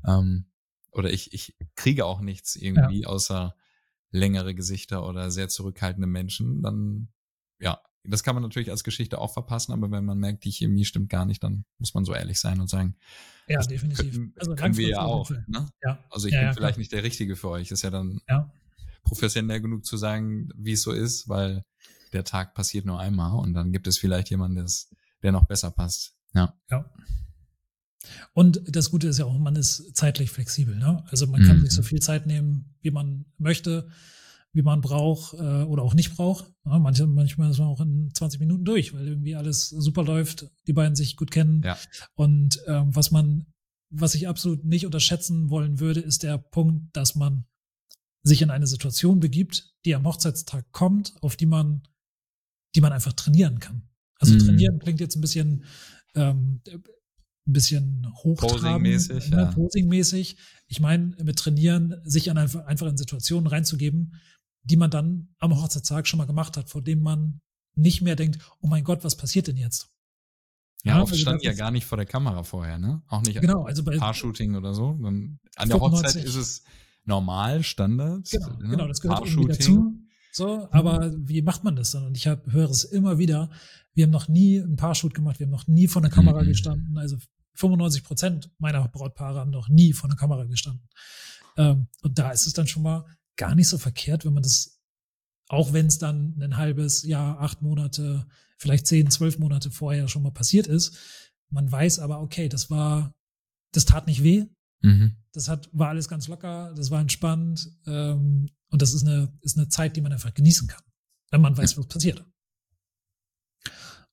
ähm, 0.06 0.46
oder 0.92 1.10
ich, 1.12 1.32
ich 1.32 1.56
kriege 1.74 2.06
auch 2.06 2.20
nichts 2.20 2.54
irgendwie 2.54 3.04
außer 3.06 3.56
längere 4.12 4.54
Gesichter 4.54 5.04
oder 5.06 5.32
sehr 5.32 5.48
zurückhaltende 5.48 6.06
Menschen, 6.06 6.62
dann 6.62 7.08
ja, 7.58 7.80
das 8.04 8.22
kann 8.22 8.34
man 8.34 8.42
natürlich 8.42 8.70
als 8.70 8.84
Geschichte 8.84 9.18
auch 9.18 9.32
verpassen, 9.32 9.72
aber 9.72 9.90
wenn 9.90 10.04
man 10.04 10.18
merkt, 10.18 10.44
die 10.44 10.50
Chemie 10.50 10.84
stimmt 10.84 11.08
gar 11.08 11.24
nicht, 11.24 11.42
dann 11.42 11.64
muss 11.78 11.94
man 11.94 12.04
so 12.04 12.14
ehrlich 12.14 12.38
sein 12.40 12.60
und 12.60 12.68
sagen, 12.68 12.96
ja, 13.48 13.60
definitiv. 13.60 14.12
Können, 14.12 14.34
also 14.38 14.54
können 14.54 14.76
wir 14.76 14.88
ja 14.88 15.02
auch. 15.02 15.30
Ne? 15.46 15.66
Ja. 15.82 15.98
Also 16.10 16.28
ich 16.28 16.34
ja, 16.34 16.40
bin 16.40 16.48
ja, 16.48 16.52
vielleicht 16.54 16.74
klar. 16.74 16.78
nicht 16.78 16.92
der 16.92 17.02
Richtige 17.02 17.36
für 17.36 17.48
euch. 17.48 17.70
Ist 17.70 17.82
ja 17.82 17.90
dann 17.90 18.20
professionell 19.04 19.60
genug 19.60 19.84
zu 19.84 19.96
sagen, 19.96 20.48
wie 20.56 20.72
es 20.72 20.82
so 20.82 20.92
ist, 20.92 21.28
weil 21.28 21.64
der 22.12 22.24
Tag 22.24 22.54
passiert 22.54 22.84
nur 22.84 23.00
einmal 23.00 23.38
und 23.38 23.54
dann 23.54 23.72
gibt 23.72 23.86
es 23.86 23.98
vielleicht 23.98 24.30
jemanden, 24.30 24.64
der 25.22 25.32
noch 25.32 25.46
besser 25.46 25.70
passt. 25.70 26.14
Ja. 26.34 26.54
Ja. 26.70 26.90
Und 28.32 28.62
das 28.66 28.90
Gute 28.90 29.08
ist 29.08 29.18
ja 29.18 29.26
auch, 29.26 29.38
man 29.38 29.56
ist 29.56 29.94
zeitlich 29.94 30.30
flexibel. 30.30 30.74
Ne? 30.76 31.04
Also 31.08 31.26
man 31.26 31.42
kann 31.44 31.58
mhm. 31.58 31.62
sich 31.62 31.70
so 31.70 31.82
viel 31.82 32.00
Zeit 32.00 32.26
nehmen, 32.26 32.74
wie 32.80 32.90
man 32.90 33.26
möchte, 33.38 33.88
wie 34.52 34.62
man 34.62 34.80
braucht 34.80 35.34
äh, 35.34 35.62
oder 35.62 35.82
auch 35.82 35.94
nicht 35.94 36.14
braucht. 36.14 36.52
Ja, 36.64 36.78
manche, 36.78 37.06
manchmal 37.06 37.50
ist 37.50 37.58
man 37.58 37.68
auch 37.68 37.80
in 37.80 38.10
20 38.14 38.40
Minuten 38.40 38.64
durch, 38.64 38.92
weil 38.92 39.08
irgendwie 39.08 39.34
alles 39.34 39.68
super 39.68 40.04
läuft, 40.04 40.50
die 40.66 40.72
beiden 40.72 40.94
sich 40.94 41.16
gut 41.16 41.30
kennen. 41.30 41.62
Ja. 41.64 41.78
Und 42.14 42.60
ähm, 42.66 42.94
was 42.94 43.10
man, 43.10 43.46
was 43.90 44.14
ich 44.14 44.28
absolut 44.28 44.64
nicht 44.64 44.84
unterschätzen 44.84 45.50
wollen 45.50 45.80
würde, 45.80 46.00
ist 46.00 46.22
der 46.22 46.38
Punkt, 46.38 46.94
dass 46.96 47.14
man 47.14 47.44
sich 48.22 48.42
in 48.42 48.50
eine 48.50 48.66
Situation 48.66 49.20
begibt, 49.20 49.74
die 49.84 49.94
am 49.94 50.06
Hochzeitstag 50.06 50.70
kommt, 50.70 51.14
auf 51.22 51.36
die 51.36 51.46
man, 51.46 51.82
die 52.74 52.80
man 52.80 52.92
einfach 52.92 53.14
trainieren 53.14 53.58
kann. 53.58 53.88
Also 54.18 54.34
mhm. 54.34 54.38
trainieren 54.38 54.78
klingt 54.78 55.00
jetzt 55.00 55.16
ein 55.16 55.22
bisschen 55.22 55.64
ähm, 56.14 56.60
ein 57.46 57.52
bisschen 57.52 58.06
hochtrabend, 58.22 58.62
Posing-mäßig. 58.62 59.30
Ne, 59.30 59.36
ja. 59.36 59.50
Posing-mäßig. 59.50 60.36
Ich 60.68 60.80
meine, 60.80 61.16
mit 61.22 61.38
Trainieren, 61.38 61.96
sich 62.04 62.30
an 62.30 62.38
einfach, 62.38 62.64
einfach 62.66 62.86
in 62.86 62.96
Situationen 62.96 63.48
reinzugeben, 63.48 64.14
die 64.64 64.76
man 64.76 64.90
dann 64.90 65.34
am 65.38 65.54
Hochzeitstag 65.54 66.06
schon 66.06 66.18
mal 66.18 66.26
gemacht 66.26 66.56
hat, 66.56 66.68
vor 66.68 66.82
dem 66.82 67.00
man 67.00 67.40
nicht 67.74 68.02
mehr 68.02 68.16
denkt, 68.16 68.38
oh 68.60 68.66
mein 68.66 68.84
Gott, 68.84 69.04
was 69.04 69.16
passiert 69.16 69.48
denn 69.48 69.56
jetzt? 69.56 69.88
Ja, 70.84 70.96
ja 70.96 71.02
oft 71.02 71.12
also 71.12 71.22
stand 71.22 71.42
ja 71.42 71.52
gar 71.52 71.70
nicht 71.70 71.86
vor 71.86 71.96
der 71.96 72.06
Kamera 72.06 72.42
vorher, 72.42 72.78
ne? 72.78 73.02
Auch 73.08 73.22
nicht 73.22 73.40
genau, 73.40 73.64
also 73.64 73.84
bei 73.84 73.96
Paar-Shooting 73.96 74.56
oder 74.56 74.74
so. 74.74 74.98
An 75.02 75.38
der 75.64 75.80
Hochzeit 75.80 76.16
ist 76.16 76.34
es 76.34 76.62
normal, 77.04 77.62
Standard. 77.62 78.28
Genau, 78.30 78.48
ne? 78.50 78.68
genau 78.68 78.88
das 78.88 79.00
gehört 79.00 79.26
irgendwie 79.26 79.48
dazu. 79.48 79.98
So, 80.32 80.66
aber 80.70 81.12
wie 81.16 81.42
macht 81.42 81.62
man 81.62 81.76
das 81.76 81.90
dann? 81.90 82.06
Und 82.06 82.16
ich 82.16 82.26
hab, 82.26 82.50
höre 82.50 82.70
es 82.70 82.84
immer 82.84 83.18
wieder. 83.18 83.50
Wir 83.92 84.04
haben 84.04 84.10
noch 84.10 84.28
nie 84.28 84.58
ein 84.58 84.76
Paarshoot 84.76 85.12
gemacht, 85.12 85.38
wir 85.38 85.46
haben 85.46 85.50
noch 85.50 85.66
nie 85.66 85.88
vor 85.88 86.00
der 86.00 86.10
Kamera 86.10 86.42
mhm. 86.42 86.46
gestanden. 86.46 86.96
Also 86.96 87.18
95 87.54 88.02
Prozent 88.02 88.50
meiner 88.58 88.88
Brautpaare 88.88 89.40
haben 89.40 89.50
noch 89.50 89.68
nie 89.68 89.92
vor 89.92 90.08
der 90.08 90.16
Kamera 90.16 90.44
gestanden. 90.44 90.88
Ähm, 91.58 91.88
und 92.02 92.18
da 92.18 92.30
ist 92.30 92.46
es 92.46 92.54
dann 92.54 92.66
schon 92.66 92.82
mal 92.82 93.04
gar 93.36 93.54
nicht 93.54 93.68
so 93.68 93.78
verkehrt, 93.78 94.24
wenn 94.24 94.34
man 94.34 94.42
das, 94.42 94.80
auch 95.48 95.72
wenn 95.72 95.86
es 95.86 95.98
dann 95.98 96.38
ein 96.40 96.56
halbes 96.56 97.02
Jahr, 97.02 97.40
acht 97.40 97.62
Monate, 97.62 98.26
vielleicht 98.58 98.86
zehn, 98.86 99.10
zwölf 99.10 99.38
Monate 99.38 99.70
vorher 99.70 100.08
schon 100.08 100.22
mal 100.22 100.30
passiert 100.30 100.66
ist, 100.66 100.96
man 101.50 101.70
weiß 101.70 101.98
aber, 101.98 102.20
okay, 102.20 102.48
das 102.48 102.70
war, 102.70 103.14
das 103.72 103.84
tat 103.84 104.06
nicht 104.06 104.22
weh. 104.22 104.46
Mhm. 104.80 105.16
Das 105.32 105.48
hat, 105.48 105.68
war 105.72 105.88
alles 105.88 106.08
ganz 106.08 106.28
locker, 106.28 106.74
das 106.74 106.90
war 106.90 107.00
entspannt. 107.00 107.70
Ähm, 107.86 108.50
und 108.68 108.82
das 108.82 108.94
ist 108.94 109.06
eine, 109.06 109.32
ist 109.42 109.56
eine 109.56 109.68
Zeit, 109.68 109.96
die 109.96 110.00
man 110.00 110.12
einfach 110.12 110.34
genießen 110.34 110.66
kann, 110.68 110.82
wenn 111.30 111.40
man 111.40 111.56
weiß, 111.56 111.76
was 111.76 111.86
passiert. 111.86 112.24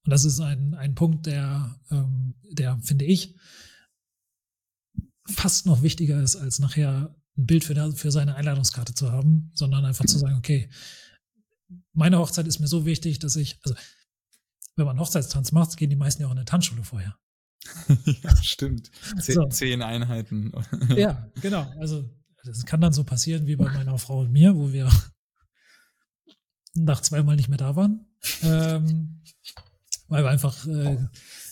Und 0.03 0.11
das 0.11 0.25
ist 0.25 0.39
ein, 0.39 0.73
ein 0.73 0.95
Punkt, 0.95 1.25
der, 1.25 1.79
ähm, 1.91 2.35
der, 2.51 2.79
finde 2.81 3.05
ich, 3.05 3.35
fast 5.27 5.65
noch 5.65 5.81
wichtiger 5.81 6.21
ist, 6.21 6.35
als 6.35 6.59
nachher 6.59 7.15
ein 7.39 7.45
Bild 7.45 7.63
für, 7.63 7.91
für 7.93 8.11
seine 8.11 8.35
Einladungskarte 8.35 8.93
zu 8.93 9.11
haben, 9.11 9.51
sondern 9.53 9.85
einfach 9.85 10.05
zu 10.05 10.19
sagen, 10.19 10.35
okay, 10.35 10.69
meine 11.93 12.19
Hochzeit 12.19 12.47
ist 12.47 12.59
mir 12.59 12.67
so 12.67 12.85
wichtig, 12.85 13.19
dass 13.19 13.35
ich, 13.35 13.59
also 13.63 13.75
wenn 14.75 14.85
man 14.85 14.99
Hochzeitstanz 14.99 15.51
macht, 15.51 15.77
gehen 15.77 15.89
die 15.89 15.95
meisten 15.95 16.21
ja 16.21 16.27
auch 16.27 16.31
in 16.31 16.37
eine 16.37 16.45
Tanzschule 16.45 16.83
vorher. 16.83 17.17
ja, 18.05 18.35
stimmt. 18.43 18.91
Zehn, 19.19 19.35
so. 19.35 19.45
zehn 19.47 19.81
Einheiten. 19.81 20.51
ja, 20.95 21.29
genau. 21.41 21.71
Also 21.79 22.09
das 22.43 22.65
kann 22.65 22.81
dann 22.81 22.93
so 22.93 23.03
passieren 23.03 23.47
wie 23.47 23.55
bei 23.55 23.71
meiner 23.71 23.97
Frau 23.97 24.21
und 24.21 24.31
mir, 24.31 24.55
wo 24.55 24.71
wir 24.71 24.89
nach 26.73 27.01
zweimal 27.01 27.35
nicht 27.35 27.49
mehr 27.49 27.57
da 27.57 27.75
waren. 27.75 28.05
Ähm, 28.43 29.21
weil 30.07 30.23
wir 30.23 30.29
einfach 30.29 30.65
äh, 30.65 30.97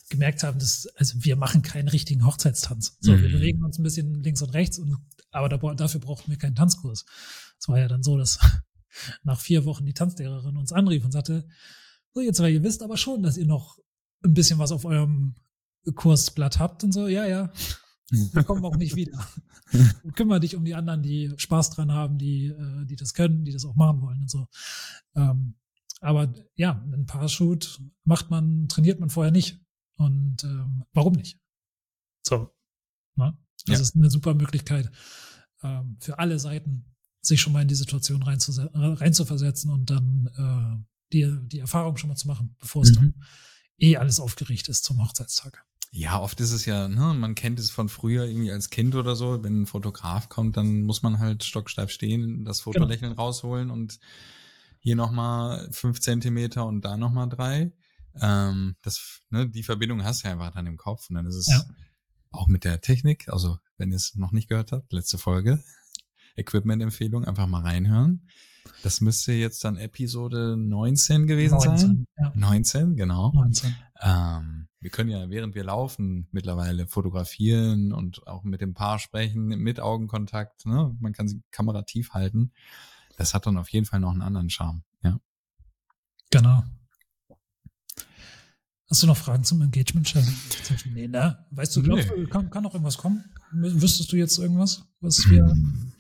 gemerkt 0.10 0.44
haben, 0.44 0.60
dass, 0.60 0.88
also 0.96 1.24
wir 1.24 1.36
machen 1.36 1.62
keinen 1.62 1.88
richtigen 1.88 2.26
Hochzeitstanz. 2.26 2.98
So, 3.00 3.12
mhm. 3.12 3.22
wir 3.22 3.32
bewegen 3.32 3.64
uns 3.64 3.78
ein 3.78 3.84
bisschen 3.84 4.24
links 4.24 4.42
und 4.42 4.54
rechts, 4.54 4.80
und, 4.80 4.98
aber 5.32 5.50
da, 5.50 5.58
dafür 5.76 6.00
brauchten 6.00 6.32
wir 6.32 6.38
keinen 6.38 6.56
Tanzkurs. 6.56 7.06
Es 7.60 7.68
war 7.68 7.80
ja 7.80 7.88
dann 7.88 8.04
so, 8.04 8.18
dass 8.18 8.40
nach 9.24 9.40
vier 9.40 9.66
Wochen 9.66 9.86
die 9.86 9.94
Tanzlehrerin 9.94 10.58
uns 10.58 10.72
anrief 10.72 11.04
und 11.04 11.12
sagte, 11.12 11.48
so, 12.14 12.22
jetzt, 12.22 12.40
weil 12.40 12.54
ihr 12.54 12.64
wisst 12.64 12.82
aber 12.82 12.98
schon, 12.98 13.24
dass 13.24 13.38
ihr 13.38 13.46
noch 13.46 13.78
ein 14.24 14.34
bisschen 14.34 14.60
was 14.60 14.72
auf 14.72 14.86
eurem 14.86 15.36
Kursblatt 15.96 16.60
habt 16.60 16.84
und 16.84 16.94
so, 16.94 17.08
ja, 17.08 17.26
ja, 17.26 17.52
wir 18.10 18.44
kommen 18.44 18.64
auch 18.64 18.78
nicht 18.78 18.96
wieder. 18.96 19.28
Und 20.04 20.16
kümmere 20.16 20.40
dich 20.40 20.56
um 20.56 20.64
die 20.64 20.76
anderen, 20.76 21.04
die 21.04 21.32
Spaß 21.36 21.72
dran 21.72 21.92
haben, 21.92 22.18
die, 22.18 22.48
äh, 22.48 22.86
die 22.86 22.96
das 22.96 23.14
können, 23.14 23.44
die 23.44 23.52
das 23.52 23.66
auch 23.66 23.76
machen 23.76 24.02
wollen 24.02 24.22
und 24.22 24.30
so. 24.30 24.48
Ähm, 25.16 25.56
aber 26.00 26.34
ja, 26.56 26.84
ein 26.92 27.06
Parachute 27.06 27.68
macht 28.04 28.30
man, 28.30 28.68
trainiert 28.68 29.00
man 29.00 29.10
vorher 29.10 29.32
nicht. 29.32 29.60
Und 29.98 30.44
ähm, 30.44 30.86
warum 30.94 31.14
nicht? 31.14 31.40
So. 32.26 32.54
Ne? 33.16 33.38
Das 33.66 33.78
ja. 33.78 33.82
ist 33.82 33.96
eine 33.96 34.10
super 34.10 34.34
Möglichkeit 34.34 34.92
ähm, 35.64 35.98
für 36.00 36.20
alle 36.20 36.40
Seiten, 36.40 36.86
sich 37.22 37.42
schon 37.42 37.54
mal 37.54 37.64
in 37.64 37.68
die 37.68 37.76
Situation 37.76 38.24
reinzuversetzen 38.24 39.72
und 39.72 39.90
dann 39.90 40.30
äh, 40.38 40.86
die, 41.14 41.38
die 41.48 41.60
Erfahrung 41.60 41.98
schon 41.98 42.10
mal 42.10 42.16
zu 42.16 42.28
machen, 42.28 42.56
bevor 42.60 42.84
es 42.84 42.92
mhm. 42.92 42.96
dann 42.96 43.14
eh 43.80 43.98
alles 43.98 44.20
aufgerichtet 44.20 44.70
ist 44.70 44.84
zum 44.84 45.02
Hochzeitstag. 45.04 45.66
Ja, 45.92 46.20
oft 46.20 46.40
ist 46.42 46.52
es 46.52 46.66
ja, 46.66 46.88
ne, 46.88 47.14
man 47.14 47.34
kennt 47.34 47.60
es 47.60 47.72
von 47.72 47.90
früher 47.90 48.26
irgendwie 48.26 48.52
als 48.52 48.70
Kind 48.70 48.94
oder 48.96 49.16
so, 49.16 49.44
wenn 49.44 49.62
ein 49.62 49.66
Fotograf 49.66 50.30
kommt, 50.30 50.58
dann 50.58 50.82
muss 50.82 51.02
man 51.02 51.20
halt 51.20 51.44
stocksteif 51.44 51.90
stehen, 51.92 52.44
das 52.44 52.64
genau. 52.64 52.74
Fotolächeln 52.74 53.12
genau. 53.12 53.24
rausholen 53.24 53.72
und 53.72 54.00
hier 54.80 54.96
nochmal 54.96 55.70
fünf 55.72 56.00
Zentimeter 56.00 56.66
und 56.66 56.82
da 56.82 56.98
nochmal 56.98 57.30
drei. 57.30 57.72
Ähm, 58.22 58.76
das, 58.82 59.22
ne, 59.30 59.50
die 59.50 59.64
Verbindung 59.64 60.04
hast 60.04 60.24
du 60.24 60.28
ja 60.28 60.34
einfach 60.34 60.52
dann 60.52 60.68
im 60.68 60.78
Kopf 60.78 61.10
und 61.10 61.16
dann 61.16 61.26
ist 61.26 61.36
es 61.36 61.48
ja. 61.48 61.64
auch 62.32 62.48
mit 62.48 62.64
der 62.64 62.82
Technik, 62.82 63.30
also 63.30 63.58
wenn 63.78 63.92
ihr 63.92 63.98
es 63.98 64.16
noch 64.16 64.32
nicht 64.32 64.50
gehört 64.50 64.72
habt, 64.72 64.92
letzte 64.92 65.18
Folge, 65.18 65.64
Equipment-Empfehlung, 66.36 67.26
einfach 67.26 67.48
mal 67.48 67.62
reinhören. 67.62 68.28
Das 68.84 69.02
müsste 69.02 69.34
jetzt 69.34 69.64
dann 69.64 69.78
Episode 69.78 70.56
19 70.58 71.28
gewesen 71.28 71.56
19, 71.56 71.78
sein. 71.78 72.06
Ja. 72.18 72.32
19, 72.36 72.96
genau. 72.96 73.32
19. 73.34 73.76
Ähm, 74.02 74.68
wir 74.80 74.92
können 74.92 75.10
ja, 75.10 75.30
während 75.30 75.56
wir 75.56 75.64
laufen, 75.64 76.28
mittlerweile 76.32 76.88
fotografieren 76.88 77.92
und 77.92 78.28
auch 78.28 78.44
mit 78.44 78.62
dem 78.62 78.74
Paar 78.74 79.00
sprechen, 79.00 79.48
mit 79.48 79.80
Augenkontakt. 79.80 80.66
Ne? 80.66 80.96
Man 81.00 81.14
kann 81.14 81.28
die 81.28 81.42
Kamera 81.52 81.82
tief 81.84 82.12
halten. 82.12 82.52
Das 83.18 83.34
hat 83.34 83.48
dann 83.48 83.58
auf 83.58 83.70
jeden 83.70 83.86
Fall 83.86 84.00
noch 84.00 84.12
einen 84.12 84.22
anderen 84.22 84.50
Charme. 84.50 84.84
Ja. 85.02 85.20
Genau. 86.30 86.64
Hast 88.90 89.04
du 89.04 89.08
noch 89.08 89.18
Fragen 89.18 89.44
zum 89.44 89.62
Engagement? 89.62 90.14
Nee, 90.94 91.08
ne? 91.08 91.46
Weißt 91.52 91.76
du, 91.76 91.84
glaubst 91.84 92.10
nee. 92.10 92.24
du, 92.24 92.28
kann, 92.28 92.50
kann 92.50 92.64
noch 92.64 92.74
irgendwas 92.74 92.98
kommen? 92.98 93.24
Wüsstest 93.52 94.12
du 94.12 94.16
jetzt 94.16 94.38
irgendwas, 94.38 94.84
was 95.02 95.30
wir 95.30 95.46
hm. 95.46 95.92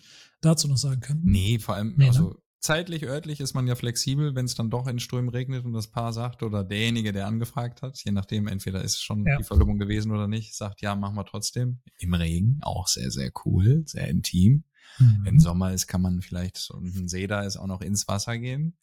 dazu 0.41 0.67
noch 0.67 0.77
sagen 0.77 1.01
können? 1.01 1.21
Nee, 1.23 1.59
vor 1.59 1.75
allem, 1.75 1.95
nee, 1.97 2.05
ne? 2.05 2.09
also 2.09 2.29
ne? 2.29 2.35
zeitlich, 2.59 3.03
örtlich 3.03 3.41
ist 3.41 3.53
man 3.53 3.67
ja 3.67 3.75
flexibel, 3.75 4.35
wenn 4.35 4.45
es 4.45 4.55
dann 4.55 4.69
doch 4.69 4.87
in 4.87 4.99
Strömen 4.99 5.29
regnet 5.29 5.65
und 5.65 5.73
das 5.73 5.87
Paar 5.87 6.13
sagt 6.13 6.43
oder 6.43 6.63
derjenige, 6.63 7.11
der 7.11 7.27
angefragt 7.27 7.81
hat, 7.81 8.01
je 8.03 8.11
nachdem, 8.11 8.47
entweder 8.47 8.81
ist 8.81 9.03
schon 9.03 9.25
ja. 9.25 9.37
die 9.37 9.43
Verlobung 9.43 9.79
gewesen 9.79 10.11
oder 10.11 10.29
nicht, 10.29 10.55
sagt, 10.55 10.81
ja, 10.81 10.95
machen 10.95 11.15
wir 11.15 11.25
trotzdem. 11.25 11.79
Im 11.97 12.13
Regen, 12.13 12.59
auch 12.61 12.87
sehr, 12.87 13.11
sehr 13.11 13.31
cool, 13.45 13.83
sehr 13.85 14.07
intim. 14.07 14.63
Mhm. 14.99 15.19
Wenn 15.23 15.39
Sommer 15.39 15.73
ist, 15.73 15.87
kann 15.87 16.01
man 16.01 16.21
vielleicht, 16.21 16.57
so 16.57 16.77
ein 16.77 17.09
See 17.09 17.27
da 17.27 17.41
ist, 17.41 17.57
auch 17.57 17.67
noch 17.67 17.81
ins 17.81 18.07
Wasser 18.07 18.37
gehen. 18.37 18.77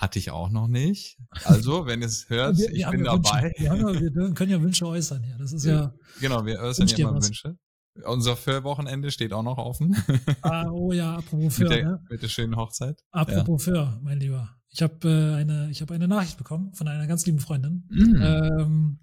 Hatte 0.00 0.18
ich 0.18 0.30
auch 0.30 0.48
noch 0.48 0.66
nicht. 0.66 1.18
Also, 1.44 1.84
wenn 1.84 2.02
es 2.02 2.30
hört, 2.30 2.56
wir, 2.56 2.72
ich 2.72 2.78
wir 2.86 2.90
bin 2.90 3.04
dabei. 3.04 3.52
Ja, 3.58 3.74
wir 3.74 4.32
können 4.32 4.50
ja 4.50 4.62
Wünsche 4.62 4.86
äußern, 4.86 5.22
ja. 5.24 5.36
Das 5.36 5.52
ist 5.52 5.66
ja. 5.66 5.92
Genau, 6.20 6.46
wir 6.46 6.58
äußern 6.58 6.86
ja 6.86 6.96
immer 6.96 7.22
Wünsche. 7.22 7.58
Unser 8.06 8.34
Für-Wochenende 8.34 9.10
steht 9.10 9.34
auch 9.34 9.42
noch 9.42 9.58
offen. 9.58 9.94
Ah, 10.40 10.70
oh 10.70 10.92
ja, 10.92 11.16
apropos 11.16 11.54
Für. 11.54 11.64
mit, 11.64 11.72
der, 11.72 11.84
ne? 11.84 12.04
mit 12.08 12.22
der 12.22 12.28
schönen 12.28 12.56
Hochzeit. 12.56 12.98
Apropos 13.10 13.66
ja. 13.66 13.74
Für, 13.74 14.00
mein 14.02 14.20
Lieber. 14.20 14.48
Ich 14.70 14.80
habe 14.80 15.06
äh, 15.06 15.34
eine, 15.34 15.68
ich 15.70 15.82
hab 15.82 15.90
eine 15.90 16.08
Nachricht 16.08 16.38
bekommen 16.38 16.72
von 16.72 16.88
einer 16.88 17.06
ganz 17.06 17.26
lieben 17.26 17.40
Freundin, 17.40 17.86
mm. 17.90 18.22
ähm, 18.22 19.00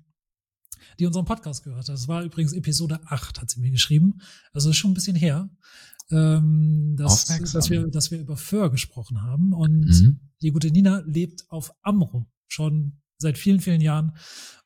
die 0.97 1.05
unseren 1.05 1.25
Podcast 1.25 1.63
gehört 1.63 1.81
hat. 1.81 1.89
Das 1.89 2.07
war 2.07 2.23
übrigens 2.23 2.53
Episode 2.53 3.01
8, 3.05 3.39
hat 3.39 3.51
sie 3.51 3.60
mir 3.60 3.69
geschrieben. 3.69 4.19
Also 4.51 4.71
ist 4.71 4.77
schon 4.77 4.91
ein 4.91 4.95
bisschen 4.95 5.15
her, 5.15 5.47
ähm, 6.12 6.96
dass, 6.98 7.26
dass, 7.26 7.70
wir, 7.70 7.88
dass 7.88 8.12
wir 8.12 8.20
über 8.20 8.38
Für 8.38 8.70
gesprochen 8.72 9.22
haben. 9.22 9.54
Und 9.54 9.86
mhm. 9.86 10.20
die 10.41 10.52
gute 10.52 10.72
Nina 10.72 11.04
lebt 11.06 11.46
auf 11.50 11.74
Amrum 11.82 12.28
schon 12.48 13.02
seit 13.17 13.38
vielen, 13.38 13.60
vielen 13.60 13.82
Jahren 13.82 14.15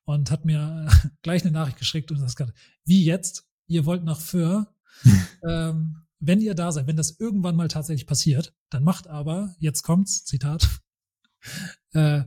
und 0.04 0.32
hat 0.32 0.46
mir 0.46 0.88
gleich 1.22 1.44
eine 1.44 1.52
Nachricht 1.52 1.78
geschickt 1.78 2.12
und 2.12 2.22
gesagt, 2.22 2.54
wie 2.86 3.04
jetzt? 3.04 3.48
ihr 3.72 3.86
wollt 3.86 4.04
nach 4.04 4.20
Föhr, 4.20 4.74
ähm, 5.48 6.04
wenn 6.20 6.42
ihr 6.42 6.54
da 6.54 6.72
seid, 6.72 6.86
wenn 6.86 6.98
das 6.98 7.20
irgendwann 7.20 7.56
mal 7.56 7.68
tatsächlich 7.68 8.06
passiert, 8.06 8.54
dann 8.70 8.84
macht 8.84 9.08
aber, 9.08 9.56
jetzt 9.58 9.82
kommt's, 9.82 10.24
Zitat, 10.26 10.68
äh, 11.94 12.24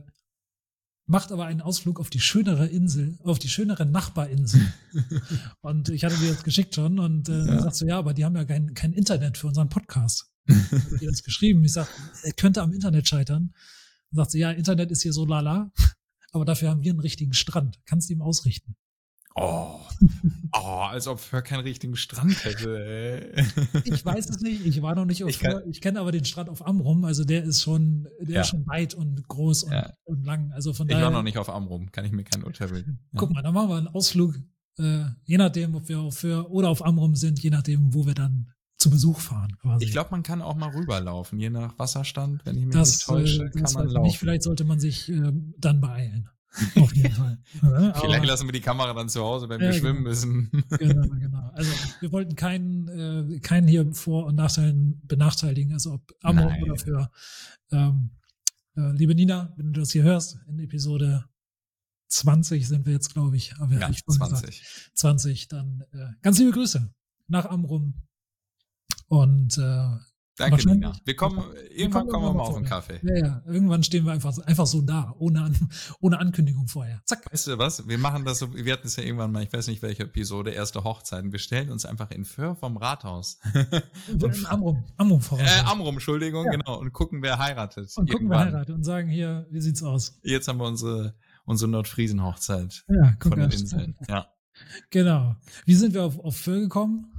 macht 1.07 1.31
aber 1.31 1.45
einen 1.45 1.61
Ausflug 1.61 1.99
auf 1.99 2.09
die 2.09 2.19
schönere 2.19 2.67
Insel, 2.67 3.17
auf 3.23 3.39
die 3.39 3.49
schönere 3.49 3.85
Nachbarinsel. 3.85 4.61
und 5.61 5.89
ich 5.89 6.03
hatte 6.03 6.17
dir 6.17 6.31
das 6.31 6.43
geschickt 6.43 6.75
schon 6.75 6.99
und 6.99 7.29
äh, 7.29 7.45
ja. 7.45 7.61
sagst 7.61 7.81
du, 7.81 7.87
ja, 7.87 7.97
aber 7.97 8.13
die 8.13 8.25
haben 8.25 8.35
ja 8.35 8.45
kein, 8.45 8.73
kein 8.73 8.93
Internet 8.93 9.37
für 9.37 9.47
unseren 9.47 9.69
Podcast. 9.69 10.31
ich 10.47 10.71
habe 10.71 11.07
das 11.07 11.23
geschrieben. 11.23 11.63
Ich 11.63 11.73
sag, 11.73 11.87
er 12.23 12.33
könnte 12.33 12.61
am 12.61 12.73
Internet 12.73 13.07
scheitern. 13.07 13.53
Dann 14.11 14.17
sagt 14.17 14.31
sie, 14.31 14.39
ja, 14.39 14.51
Internet 14.51 14.91
ist 14.91 15.01
hier 15.01 15.13
so 15.13 15.25
lala, 15.25 15.71
aber 16.31 16.45
dafür 16.45 16.69
haben 16.69 16.83
wir 16.83 16.91
einen 16.91 16.99
richtigen 16.99 17.33
Strand. 17.33 17.79
Kannst 17.85 18.09
du 18.09 18.13
ihm 18.13 18.21
ausrichten. 18.21 18.75
Oh, 19.35 19.74
oh, 20.65 20.81
als 20.81 21.07
ob 21.07 21.19
Föhr 21.19 21.41
keinen 21.41 21.61
richtigen 21.61 21.95
Strand 21.95 22.43
hätte. 22.43 23.33
Ey. 23.33 23.83
Ich 23.85 24.03
weiß 24.03 24.29
es 24.29 24.39
nicht. 24.39 24.65
Ich 24.65 24.81
war 24.81 24.95
noch 24.95 25.05
nicht 25.05 25.23
auf 25.23 25.29
ich 25.29 25.37
Föhr. 25.37 25.63
Ich 25.67 25.81
kenne 25.81 25.99
aber 25.99 26.11
den 26.11 26.25
Strand 26.25 26.49
auf 26.49 26.65
Amrum. 26.65 27.05
Also 27.05 27.23
der 27.23 27.43
ist 27.43 27.61
schon, 27.61 28.07
der 28.19 28.35
ja. 28.35 28.41
ist 28.41 28.49
schon 28.49 28.65
weit 28.67 28.93
und 28.93 29.27
groß 29.27 29.63
und, 29.63 29.73
ja. 29.73 29.93
und, 30.05 30.25
lang. 30.25 30.51
Also 30.51 30.73
von 30.73 30.87
ich 30.87 30.91
daher. 30.93 31.05
Ich 31.07 31.11
war 31.11 31.17
noch 31.17 31.23
nicht 31.23 31.37
auf 31.37 31.49
Amrum. 31.49 31.91
Kann 31.91 32.05
ich 32.05 32.11
mir 32.11 32.23
kein 32.23 32.43
Urteil 32.43 32.69
bilden. 32.69 32.99
Guck 33.15 33.31
mal, 33.31 33.41
dann 33.41 33.53
machen 33.53 33.69
wir 33.69 33.77
einen 33.77 33.87
Ausflug. 33.87 34.35
Äh, 34.77 35.05
je 35.23 35.37
nachdem, 35.37 35.75
ob 35.75 35.87
wir 35.87 35.99
auf 35.99 36.17
Föhr 36.17 36.49
oder 36.49 36.69
auf 36.69 36.85
Amrum 36.85 37.15
sind, 37.15 37.39
je 37.41 37.49
nachdem, 37.49 37.93
wo 37.93 38.05
wir 38.05 38.13
dann 38.13 38.51
zu 38.77 38.89
Besuch 38.89 39.19
fahren. 39.19 39.55
Quasi. 39.61 39.85
Ich 39.85 39.91
glaube, 39.91 40.09
man 40.11 40.23
kann 40.23 40.41
auch 40.41 40.55
mal 40.55 40.69
rüberlaufen, 40.69 41.39
je 41.39 41.49
nach 41.49 41.79
Wasserstand. 41.79 42.45
Wenn 42.45 42.57
ich 42.57 42.65
mich 42.65 42.75
das, 42.75 42.91
nicht 42.91 43.05
täusche, 43.05 43.43
äh, 43.45 43.49
kann 43.51 43.73
man 43.73 43.87
laufen. 43.87 44.05
Nicht. 44.05 44.19
Vielleicht 44.19 44.43
sollte 44.43 44.65
man 44.65 44.79
sich 44.79 45.09
äh, 45.09 45.31
dann 45.57 45.79
beeilen. 45.79 46.29
Auf 46.75 46.95
jeden 46.95 47.13
Fall. 47.13 47.37
Vielleicht 47.99 48.25
lassen 48.25 48.47
wir 48.47 48.53
die 48.53 48.61
Kamera 48.61 48.93
dann 48.93 49.09
zu 49.09 49.21
Hause, 49.21 49.49
wenn 49.49 49.61
ja, 49.61 49.67
wir 49.67 49.71
genau. 49.71 49.81
schwimmen 49.81 50.03
müssen. 50.03 50.49
Genau, 50.77 51.07
genau. 51.15 51.51
Also 51.53 51.71
wir 51.99 52.11
wollten 52.11 52.35
keinen, 52.35 52.87
äh, 52.87 53.39
keinen 53.39 53.67
hier 53.67 53.91
Vor- 53.93 54.25
und 54.25 54.35
Nachteilen 54.35 55.01
benachteiligen, 55.05 55.73
also 55.73 55.93
ob 55.93 56.13
Amor 56.21 56.53
oder 56.61 56.77
für 56.77 57.11
ähm, 57.71 58.11
äh, 58.75 58.91
liebe 58.91 59.15
Nina, 59.15 59.53
wenn 59.57 59.73
du 59.73 59.79
das 59.79 59.91
hier 59.91 60.03
hörst, 60.03 60.37
in 60.47 60.59
Episode 60.59 61.25
20 62.07 62.67
sind 62.67 62.85
wir 62.85 62.93
jetzt, 62.93 63.13
glaube 63.13 63.35
ich. 63.35 63.55
Aber 63.57 63.73
ja, 63.73 63.89
ich 63.89 64.05
20. 64.05 64.29
Gesagt, 64.29 64.91
20, 64.93 65.47
dann 65.47 65.83
äh, 65.91 66.07
ganz 66.21 66.39
liebe 66.39 66.51
Grüße 66.51 66.93
nach 67.27 67.45
Amrum. 67.45 67.93
Und 69.07 69.57
äh, 69.57 69.97
Danke, 70.37 70.67
Nina. 70.67 70.93
Wir 71.05 71.15
kommen, 71.15 71.43
irgendwann 71.69 72.07
kommen 72.07 72.25
wir 72.25 72.33
mal 72.33 72.43
auf 72.43 72.57
einen 72.57 72.65
Kaffee. 72.65 72.99
Ja, 73.03 73.15
ja. 73.15 73.41
Irgendwann 73.45 73.83
stehen 73.83 74.05
wir 74.05 74.11
einfach, 74.11 74.37
einfach 74.39 74.65
so 74.65 74.81
da, 74.81 75.15
ohne, 75.17 75.41
An 75.41 75.55
ohne 76.01 76.19
Ankündigung 76.19 76.67
vorher. 76.67 77.01
Zack. 77.05 77.31
Weißt 77.31 77.47
du 77.47 77.57
was? 77.57 77.87
Wir 77.87 77.97
machen 77.97 78.25
das 78.25 78.39
so, 78.39 78.53
wir 78.53 78.73
hatten 78.73 78.87
es 78.87 78.97
ja 78.97 79.03
irgendwann 79.03 79.31
mal, 79.31 79.43
ich 79.43 79.53
weiß 79.53 79.67
nicht 79.67 79.81
welche 79.81 80.03
Episode, 80.03 80.51
erste 80.51 80.83
Hochzeiten. 80.83 81.31
Wir 81.31 81.39
stellen 81.39 81.69
uns 81.69 81.85
einfach 81.85 82.11
in 82.11 82.25
Föhr 82.25 82.55
vom 82.55 82.75
Rathaus. 82.75 83.39
in 84.07 84.45
Amrum. 84.47 84.83
Amrum 84.97 85.21
voraus. 85.21 85.47
Äh, 85.47 85.61
Amrum, 85.65 85.95
Entschuldigung, 85.95 86.45
ja. 86.45 86.51
genau. 86.51 86.79
Und 86.79 86.91
gucken, 86.91 87.21
wer 87.21 87.39
heiratet. 87.39 87.93
Und 87.95 88.11
gucken, 88.11 88.29
wer 88.29 88.39
heiratet 88.39 88.75
und 88.75 88.83
sagen 88.83 89.09
hier, 89.09 89.47
wie 89.51 89.61
sieht's 89.61 89.83
aus? 89.83 90.19
Jetzt 90.23 90.49
haben 90.49 90.59
wir 90.59 90.65
unsere, 90.65 91.15
unsere 91.45 91.71
Nordfriesen-Hochzeit. 91.71 92.83
Ja, 92.89 93.15
Von 93.21 93.39
den 93.39 93.51
Inseln. 93.51 93.95
Ja. 94.07 94.27
Genau. 94.89 95.35
Wie 95.65 95.75
sind 95.75 95.93
wir 95.93 96.03
auf, 96.03 96.17
auf 96.17 96.37
Föhr 96.37 96.61
gekommen? 96.61 97.11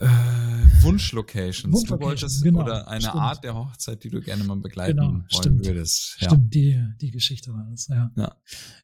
Äh, 0.00 0.82
Wunschlocations. 0.82 1.74
Wunsch 1.74 1.88
du 1.88 2.00
wolltest 2.00 2.42
genau, 2.42 2.62
oder 2.62 2.88
eine 2.88 3.00
stimmt. 3.00 3.16
Art 3.16 3.44
der 3.44 3.54
Hochzeit, 3.54 4.04
die 4.04 4.10
du 4.10 4.20
gerne 4.20 4.44
mal 4.44 4.56
begleiten 4.56 4.96
genau, 4.96 5.12
wollen 5.12 5.26
stimmt. 5.30 5.66
würdest. 5.66 6.16
Ja. 6.20 6.28
Stimmt, 6.28 6.54
die, 6.54 6.82
die 7.00 7.10
Geschichte 7.10 7.52
war 7.52 7.66
das, 7.70 7.88
ja. 7.88 8.10
ja. 8.16 8.36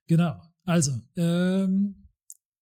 Genau. 0.07 0.40
Also, 0.64 0.92
ähm, 1.16 2.07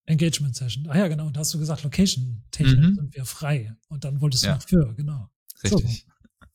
Engagement 0.05 0.55
Session. 0.55 0.87
Ah 0.89 0.97
ja, 0.97 1.07
genau. 1.07 1.27
Und 1.27 1.37
hast 1.37 1.53
du 1.53 1.59
gesagt, 1.59 1.83
Location 1.83 2.43
technisch 2.51 2.75
mhm. 2.75 2.95
sind 2.95 3.15
wir 3.15 3.25
frei. 3.25 3.75
Und 3.89 4.03
dann 4.03 4.19
wolltest 4.21 4.43
du 4.43 4.47
ja. 4.47 4.55
noch 4.55 4.63
für, 4.63 4.95
genau. 4.95 5.29
Richtig. 5.63 6.05
So. 6.05 6.45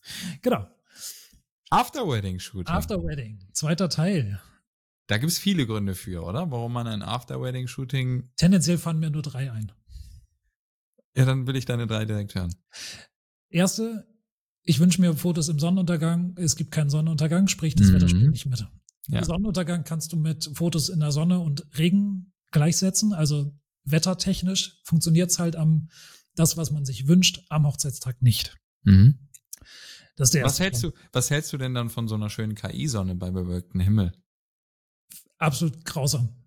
Genau. 0.42 0.66
After 1.70 2.06
Wedding 2.06 2.38
Shooting. 2.38 2.74
After 2.74 3.02
Wedding, 3.02 3.48
zweiter 3.52 3.88
Teil. 3.88 4.40
Da 5.06 5.18
gibt 5.18 5.32
es 5.32 5.38
viele 5.38 5.66
Gründe 5.66 5.94
für, 5.94 6.24
oder? 6.24 6.50
Warum 6.50 6.72
man 6.72 6.86
ein 6.86 7.02
After 7.02 7.40
Wedding 7.40 7.66
Shooting. 7.66 8.30
Tendenziell 8.36 8.78
fallen 8.78 8.98
mir 8.98 9.10
nur 9.10 9.22
drei 9.22 9.50
ein. 9.50 9.72
Ja, 11.16 11.24
dann 11.24 11.46
will 11.46 11.56
ich 11.56 11.64
deine 11.64 11.86
drei 11.86 12.04
direkt 12.04 12.34
hören. 12.34 12.54
Erste, 13.48 14.06
ich 14.62 14.80
wünsche 14.80 15.00
mir 15.00 15.14
Fotos 15.14 15.48
im 15.48 15.58
Sonnenuntergang. 15.58 16.34
Es 16.36 16.56
gibt 16.56 16.70
keinen 16.70 16.90
Sonnenuntergang, 16.90 17.48
sprich, 17.48 17.74
das 17.74 17.88
mhm. 17.88 17.94
Wetter 17.94 18.08
spielt 18.08 18.30
nicht 18.30 18.46
mit. 18.46 18.66
Ja. 19.08 19.22
Sonnenuntergang 19.22 19.84
kannst 19.84 20.12
du 20.12 20.16
mit 20.16 20.50
Fotos 20.54 20.88
in 20.88 21.00
der 21.00 21.12
Sonne 21.12 21.40
und 21.40 21.66
Regen 21.78 22.32
gleichsetzen. 22.50 23.12
Also 23.12 23.54
wettertechnisch 23.84 24.80
funktioniert 24.84 25.30
es 25.30 25.38
halt 25.38 25.56
am, 25.56 25.88
das, 26.34 26.56
was 26.56 26.70
man 26.70 26.84
sich 26.84 27.06
wünscht, 27.06 27.44
am 27.50 27.66
Hochzeitstag 27.66 28.22
nicht. 28.22 28.56
Mhm. 28.82 29.18
Das 30.16 30.28
ist 30.28 30.34
der 30.34 30.44
was 30.44 30.60
hältst 30.60 30.82
du, 30.82 30.92
was 31.12 31.30
hältst 31.30 31.52
du 31.52 31.58
denn 31.58 31.74
dann 31.74 31.90
von 31.90 32.08
so 32.08 32.14
einer 32.14 32.30
schönen 32.30 32.54
KI-Sonne 32.54 33.14
bei 33.16 33.30
bewölktem 33.30 33.80
Himmel? 33.80 34.12
Absolut 35.38 35.84
grausam. 35.84 36.43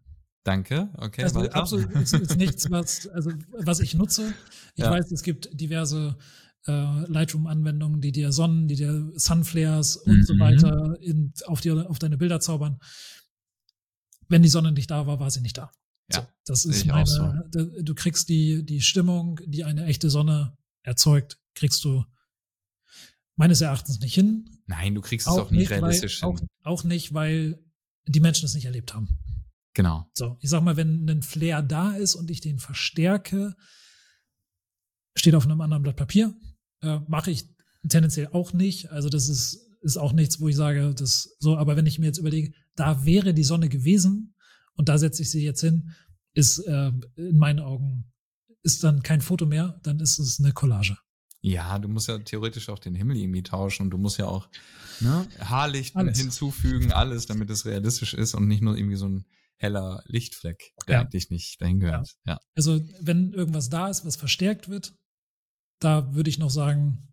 Danke, 0.47 0.89
okay. 0.95 1.23
Also 1.23 1.41
weiter. 1.41 1.55
absolut 1.57 1.91
ist, 1.91 2.13
ist 2.13 2.37
nichts, 2.37 2.71
was, 2.71 3.05
also, 3.09 3.31
was 3.51 3.81
ich 3.81 3.95
nutze. 3.95 4.33
Ich 4.75 4.83
ja. 4.85 4.89
weiß, 4.89 5.11
es 5.11 5.21
gibt 5.21 5.49
diverse 5.59 6.15
äh, 6.67 6.71
Lightroom-Anwendungen, 6.71 7.99
die 7.99 8.13
dir 8.13 8.31
Sonnen, 8.31 8.69
die 8.69 8.77
dir 8.77 9.11
Sunflares 9.15 9.97
und 9.97 10.19
mhm. 10.19 10.23
so 10.23 10.39
weiter 10.39 10.97
in, 11.01 11.33
auf, 11.47 11.59
die, 11.59 11.71
auf 11.71 11.99
deine 11.99 12.17
Bilder 12.17 12.39
zaubern. 12.39 12.79
Wenn 14.29 14.41
die 14.41 14.47
Sonne 14.47 14.71
nicht 14.71 14.89
da 14.89 15.05
war, 15.05 15.19
war 15.19 15.29
sie 15.31 15.41
nicht 15.41 15.57
da. 15.57 15.69
Ja, 16.13 16.21
so, 16.21 16.27
das 16.45 16.63
ist 16.63 16.85
meine, 16.85 17.05
so. 17.05 17.33
du 17.81 17.93
kriegst 17.93 18.29
die, 18.29 18.65
die 18.65 18.79
Stimmung, 18.79 19.41
die 19.45 19.65
eine 19.65 19.83
echte 19.83 20.09
Sonne 20.09 20.57
erzeugt, 20.81 21.41
kriegst 21.55 21.83
du 21.83 22.05
meines 23.35 23.59
Erachtens 23.59 23.99
nicht 23.99 24.13
hin. 24.13 24.49
Nein, 24.65 24.95
du 24.95 25.01
kriegst 25.01 25.27
auch 25.27 25.33
es 25.33 25.39
auch 25.39 25.51
nicht 25.51 25.69
realistisch 25.71 26.21
weil, 26.21 26.37
hin. 26.37 26.47
Auch, 26.63 26.71
auch 26.71 26.83
nicht, 26.85 27.13
weil 27.13 27.59
die 28.07 28.21
Menschen 28.21 28.45
es 28.45 28.53
nicht 28.53 28.63
erlebt 28.63 28.93
haben. 28.93 29.19
Genau. 29.77 30.09
So, 30.15 30.37
ich 30.41 30.49
sag 30.49 30.63
mal, 30.63 30.75
wenn 30.75 31.07
ein 31.07 31.21
Flair 31.21 31.61
da 31.61 31.91
ist 31.91 32.15
und 32.15 32.31
ich 32.31 32.41
den 32.41 32.57
verstärke, 32.57 33.55
steht 35.15 35.35
auf 35.35 35.45
einem 35.45 35.61
anderen 35.61 35.83
Blatt 35.83 35.97
Papier. 35.97 36.33
Äh, 36.81 37.01
Mache 37.07 37.29
ich 37.29 37.47
tendenziell 37.87 38.29
auch 38.31 38.53
nicht. 38.53 38.89
Also 38.89 39.07
das 39.09 39.29
ist, 39.29 39.59
ist 39.81 39.97
auch 39.97 40.13
nichts, 40.13 40.41
wo 40.41 40.47
ich 40.47 40.55
sage, 40.55 40.95
das 40.95 41.37
so, 41.37 41.57
aber 41.57 41.75
wenn 41.75 41.85
ich 41.85 41.99
mir 41.99 42.07
jetzt 42.07 42.17
überlege, 42.17 42.53
da 42.75 43.05
wäre 43.05 43.35
die 43.35 43.43
Sonne 43.43 43.69
gewesen 43.69 44.33
und 44.73 44.89
da 44.89 44.97
setze 44.97 45.21
ich 45.21 45.29
sie 45.29 45.43
jetzt 45.43 45.61
hin, 45.61 45.91
ist 46.33 46.57
äh, 46.57 46.91
in 47.15 47.37
meinen 47.37 47.59
Augen 47.59 48.11
ist 48.63 48.83
dann 48.83 49.03
kein 49.03 49.21
Foto 49.21 49.45
mehr, 49.45 49.79
dann 49.83 49.99
ist 49.99 50.17
es 50.17 50.39
eine 50.39 50.53
Collage. 50.53 50.97
Ja, 51.41 51.77
du 51.77 51.87
musst 51.87 52.07
ja 52.07 52.17
theoretisch 52.17 52.67
auch 52.69 52.79
den 52.79 52.95
Himmel 52.95 53.17
irgendwie 53.17 53.43
tauschen 53.43 53.83
und 53.83 53.89
du 53.91 53.99
musst 53.99 54.17
ja 54.17 54.25
auch 54.25 54.49
ne, 55.01 55.27
Haarlicht 55.39 55.95
hinzufügen, 55.95 56.91
alles, 56.91 57.27
damit 57.27 57.51
es 57.51 57.67
realistisch 57.67 58.15
ist 58.15 58.33
und 58.33 58.47
nicht 58.47 58.63
nur 58.63 58.75
irgendwie 58.75 58.95
so 58.95 59.07
ein 59.07 59.25
heller 59.57 60.03
Lichtfleck, 60.05 60.73
der 60.87 60.95
ja. 60.95 61.01
eigentlich 61.01 61.29
nicht 61.29 61.61
dahin 61.61 61.79
gehört. 61.79 62.15
Ja. 62.25 62.33
ja. 62.33 62.39
Also 62.55 62.79
wenn 63.01 63.33
irgendwas 63.33 63.69
da 63.69 63.89
ist, 63.89 64.05
was 64.05 64.15
verstärkt 64.15 64.69
wird, 64.69 64.95
da 65.79 66.13
würde 66.13 66.29
ich 66.29 66.39
noch 66.39 66.49
sagen, 66.49 67.07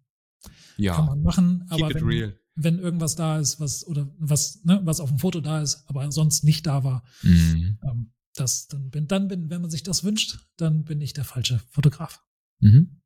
ja. 0.77 0.95
kann 0.95 1.07
man 1.07 1.23
machen. 1.23 1.67
Aber 1.71 1.89
wenn, 1.91 2.35
wenn, 2.55 2.79
irgendwas 2.79 3.17
da 3.17 3.39
ist, 3.39 3.61
was 3.61 3.87
oder 3.87 4.15
was, 4.19 4.63
ne, 4.65 4.81
was 4.85 5.01
auf 5.01 5.09
dem 5.09 5.19
Foto 5.19 5.41
da 5.41 5.61
ist, 5.61 5.85
aber 5.89 6.11
sonst 6.13 6.45
nicht 6.45 6.67
da 6.67 6.85
war, 6.85 7.03
mhm. 7.23 7.79
ähm, 7.83 8.13
das, 8.35 8.67
dann 8.67 8.91
bin, 8.91 9.07
dann 9.07 9.29
bin, 9.29 9.51
wenn 9.51 9.61
man 9.61 9.71
sich 9.71 9.83
das 9.83 10.05
wünscht, 10.05 10.39
dann 10.57 10.85
bin 10.85 11.01
ich 11.01 11.13
der 11.13 11.25
falsche 11.25 11.61
Fotograf. 11.71 12.23
Mhm. 12.61 13.01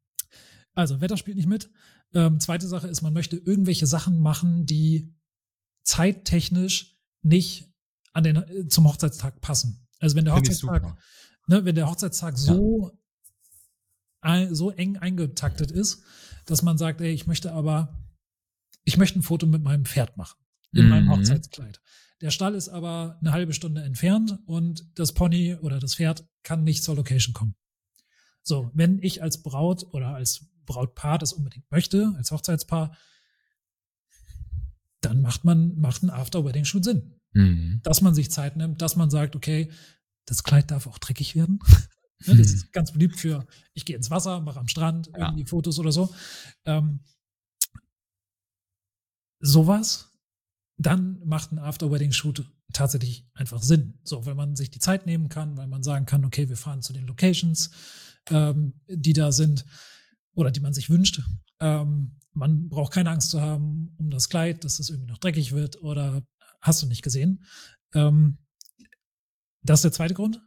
Also 0.74 1.00
Wetter 1.00 1.16
spielt 1.16 1.36
nicht 1.36 1.48
mit. 1.48 1.70
Ähm, 2.14 2.40
zweite 2.40 2.66
Sache 2.66 2.88
ist, 2.88 3.02
man 3.02 3.12
möchte 3.12 3.36
irgendwelche 3.36 3.86
Sachen 3.86 4.20
machen, 4.20 4.64
die 4.64 5.14
zeittechnisch 5.84 6.96
nicht 7.22 7.67
an 8.18 8.24
den, 8.24 8.36
äh, 8.36 8.68
zum 8.68 8.86
Hochzeitstag 8.86 9.40
passen. 9.40 9.86
Also 9.98 10.16
wenn 10.16 10.24
der 10.24 10.34
Hochzeitstag, 10.34 10.96
ne, 11.46 11.64
wenn 11.64 11.74
der 11.74 11.88
Hochzeitstag 11.88 12.34
ja. 12.34 12.38
so, 12.38 12.92
ein, 14.20 14.54
so 14.54 14.70
eng 14.70 14.96
eingetaktet 14.96 15.70
ist, 15.70 16.02
dass 16.44 16.62
man 16.62 16.76
sagt, 16.78 17.00
ey, 17.00 17.12
ich 17.12 17.26
möchte 17.26 17.52
aber, 17.52 17.96
ich 18.84 18.96
möchte 18.96 19.18
ein 19.18 19.22
Foto 19.22 19.46
mit 19.46 19.62
meinem 19.62 19.84
Pferd 19.84 20.16
machen. 20.16 20.38
In 20.72 20.84
mhm. 20.84 20.90
meinem 20.90 21.10
Hochzeitskleid. 21.10 21.80
Der 22.20 22.30
Stall 22.30 22.54
ist 22.54 22.68
aber 22.68 23.16
eine 23.20 23.32
halbe 23.32 23.54
Stunde 23.54 23.82
entfernt 23.82 24.38
und 24.44 24.86
das 24.98 25.12
Pony 25.12 25.54
oder 25.54 25.78
das 25.78 25.94
Pferd 25.94 26.28
kann 26.42 26.64
nicht 26.64 26.82
zur 26.82 26.96
Location 26.96 27.32
kommen. 27.32 27.54
So, 28.42 28.70
wenn 28.74 28.98
ich 29.02 29.22
als 29.22 29.42
Braut 29.42 29.84
oder 29.92 30.14
als 30.14 30.46
Brautpaar 30.66 31.18
das 31.18 31.32
unbedingt 31.32 31.70
möchte, 31.70 32.12
als 32.16 32.30
Hochzeitspaar, 32.30 32.96
dann 35.00 35.22
macht 35.22 35.44
man, 35.44 35.78
macht 35.78 36.02
ein 36.02 36.10
After-Wedding-Shoot 36.10 36.84
Sinn. 36.84 37.17
Mhm. 37.32 37.80
Dass 37.82 38.00
man 38.00 38.14
sich 38.14 38.30
Zeit 38.30 38.56
nimmt, 38.56 38.82
dass 38.82 38.96
man 38.96 39.10
sagt, 39.10 39.36
okay, 39.36 39.70
das 40.26 40.42
Kleid 40.42 40.70
darf 40.70 40.86
auch 40.86 40.98
dreckig 40.98 41.34
werden. 41.34 41.60
das 42.26 42.38
ist 42.38 42.72
ganz 42.72 42.92
beliebt 42.92 43.16
für, 43.16 43.46
ich 43.74 43.84
gehe 43.84 43.96
ins 43.96 44.10
Wasser, 44.10 44.40
mache 44.40 44.60
am 44.60 44.68
Strand 44.68 45.08
ja. 45.08 45.28
irgendwie 45.28 45.46
Fotos 45.46 45.78
oder 45.78 45.92
so. 45.92 46.12
Ähm, 46.64 47.00
sowas, 49.40 50.10
dann 50.76 51.20
macht 51.24 51.52
ein 51.52 51.58
After-Wedding-Shoot 51.58 52.44
tatsächlich 52.72 53.26
einfach 53.34 53.62
Sinn. 53.62 53.98
So, 54.04 54.26
wenn 54.26 54.36
man 54.36 54.56
sich 54.56 54.70
die 54.70 54.78
Zeit 54.78 55.06
nehmen 55.06 55.28
kann, 55.28 55.56
weil 55.56 55.66
man 55.66 55.82
sagen 55.82 56.06
kann, 56.06 56.24
okay, 56.24 56.48
wir 56.48 56.56
fahren 56.56 56.82
zu 56.82 56.92
den 56.92 57.06
Locations, 57.06 57.70
ähm, 58.30 58.74
die 58.88 59.12
da 59.12 59.32
sind 59.32 59.64
oder 60.34 60.50
die 60.50 60.60
man 60.60 60.74
sich 60.74 60.90
wünscht. 60.90 61.22
Ähm, 61.60 62.16
man 62.32 62.68
braucht 62.68 62.92
keine 62.92 63.10
Angst 63.10 63.30
zu 63.30 63.40
haben 63.40 63.94
um 63.98 64.10
das 64.10 64.28
Kleid, 64.28 64.64
dass 64.64 64.78
es 64.78 64.90
irgendwie 64.90 65.10
noch 65.10 65.18
dreckig 65.18 65.52
wird 65.52 65.82
oder 65.82 66.22
hast 66.60 66.82
du 66.82 66.86
nicht 66.86 67.02
gesehen. 67.02 67.44
Ähm, 67.94 68.38
das 69.62 69.78
ist 69.78 69.84
der 69.84 69.92
zweite 69.92 70.14
Grund. 70.14 70.40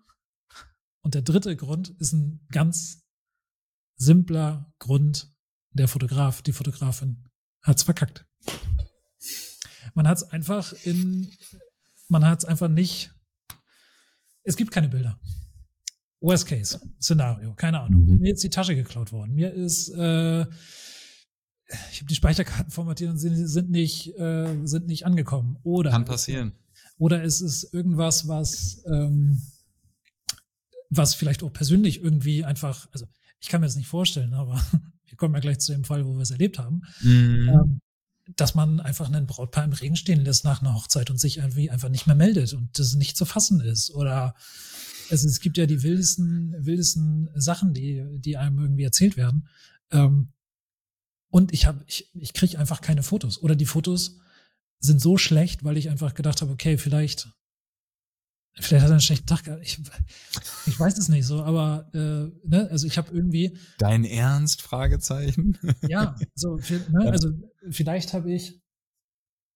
Und 1.01 1.15
der 1.15 1.21
dritte 1.21 1.55
Grund 1.55 1.89
ist 1.99 2.13
ein 2.13 2.45
ganz 2.51 3.03
simpler 3.95 4.73
Grund. 4.79 5.31
Der 5.73 5.87
Fotograf, 5.87 6.41
die 6.41 6.51
Fotografin 6.51 7.29
hat's 7.61 7.83
verkackt. 7.83 8.25
Man 9.93 10.07
hat 10.07 10.17
es 10.17 10.23
einfach 10.23 10.73
in, 10.83 11.31
man 12.07 12.25
hat 12.25 12.39
es 12.39 12.45
einfach 12.45 12.67
nicht, 12.67 13.13
es 14.43 14.57
gibt 14.57 14.71
keine 14.71 14.89
Bilder. 14.89 15.19
Worst 16.19 16.45
Case 16.45 16.79
Szenario, 17.01 17.55
keine 17.55 17.79
Ahnung. 17.79 18.05
Mhm. 18.05 18.19
Mir 18.19 18.33
ist 18.33 18.43
die 18.43 18.49
Tasche 18.49 18.75
geklaut 18.75 19.11
worden. 19.11 19.33
Mir 19.33 19.53
ist, 19.53 19.89
äh, 19.89 20.45
ich 21.91 21.99
habe 21.99 22.07
die 22.07 22.15
Speicherkarten 22.15 22.71
formatiert 22.71 23.11
und 23.11 23.17
sie 23.17 23.47
sind 23.47 23.69
nicht, 23.69 24.17
äh, 24.17 24.55
sind 24.65 24.87
nicht 24.87 25.05
angekommen. 25.05 25.57
Oder 25.63 25.91
kann 25.91 26.05
passieren. 26.05 26.53
Oder 26.97 27.23
es 27.23 27.41
ist 27.41 27.73
irgendwas, 27.73 28.27
was, 28.27 28.83
ähm, 28.85 29.41
was 30.89 31.15
vielleicht 31.15 31.43
auch 31.43 31.51
persönlich 31.51 32.03
irgendwie 32.03 32.43
einfach, 32.45 32.87
also 32.91 33.07
ich 33.39 33.47
kann 33.47 33.61
mir 33.61 33.67
das 33.67 33.75
nicht 33.75 33.87
vorstellen, 33.87 34.33
aber 34.33 34.61
wir 35.07 35.17
kommen 35.17 35.33
ja 35.33 35.39
gleich 35.39 35.59
zu 35.59 35.71
dem 35.71 35.83
Fall, 35.83 36.05
wo 36.05 36.13
wir 36.13 36.21
es 36.21 36.31
erlebt 36.31 36.59
haben, 36.59 36.83
mhm. 37.01 37.49
ähm, 37.49 37.81
dass 38.35 38.55
man 38.55 38.79
einfach 38.79 39.07
einen 39.07 39.25
Brautpaar 39.25 39.63
im 39.63 39.73
Regen 39.73 39.95
stehen 39.95 40.23
lässt 40.23 40.45
nach 40.45 40.61
einer 40.61 40.75
Hochzeit 40.75 41.09
und 41.09 41.19
sich 41.19 41.37
irgendwie 41.37 41.71
einfach 41.71 41.89
nicht 41.89 42.07
mehr 42.07 42.15
meldet 42.15 42.53
und 42.53 42.77
das 42.77 42.93
nicht 42.95 43.17
zu 43.17 43.25
fassen 43.25 43.61
ist. 43.61 43.91
Oder 43.91 44.35
es, 45.09 45.23
es 45.23 45.39
gibt 45.39 45.57
ja 45.57 45.65
die 45.65 45.83
wildesten, 45.83 46.55
wildesten 46.57 47.29
Sachen, 47.35 47.73
die, 47.73 48.19
die 48.19 48.37
einem 48.37 48.59
irgendwie 48.59 48.83
erzählt 48.83 49.17
werden. 49.17 49.47
Ähm, 49.91 50.29
und 51.31 51.53
ich 51.53 51.65
habe, 51.65 51.83
ich, 51.87 52.13
ich 52.13 52.33
kriege 52.33 52.59
einfach 52.59 52.81
keine 52.81 53.03
Fotos. 53.03 53.41
Oder 53.41 53.55
die 53.55 53.65
Fotos 53.65 54.19
sind 54.79 55.01
so 55.01 55.17
schlecht, 55.17 55.63
weil 55.63 55.77
ich 55.77 55.89
einfach 55.89 56.13
gedacht 56.13 56.41
habe, 56.41 56.51
okay, 56.51 56.77
vielleicht 56.77 57.29
Vielleicht 58.59 58.83
hat 58.83 58.89
er 58.89 58.95
einen 58.95 59.01
schlechten 59.01 59.27
Tag 59.27 59.45
gehabt. 59.45 59.63
Ich, 59.63 59.79
ich 60.65 60.77
weiß 60.77 60.97
es 60.97 61.07
nicht 61.07 61.25
so, 61.25 61.41
aber 61.41 61.89
äh, 61.93 62.47
ne, 62.47 62.67
also 62.69 62.85
ich 62.85 62.97
habe 62.97 63.15
irgendwie. 63.15 63.57
Dein 63.77 64.03
Ernst? 64.03 64.61
Fragezeichen. 64.61 65.57
Ja, 65.87 66.15
so 66.35 66.57
ne, 66.57 67.09
also 67.09 67.29
vielleicht 67.69 68.13
habe 68.13 68.31
ich. 68.33 68.60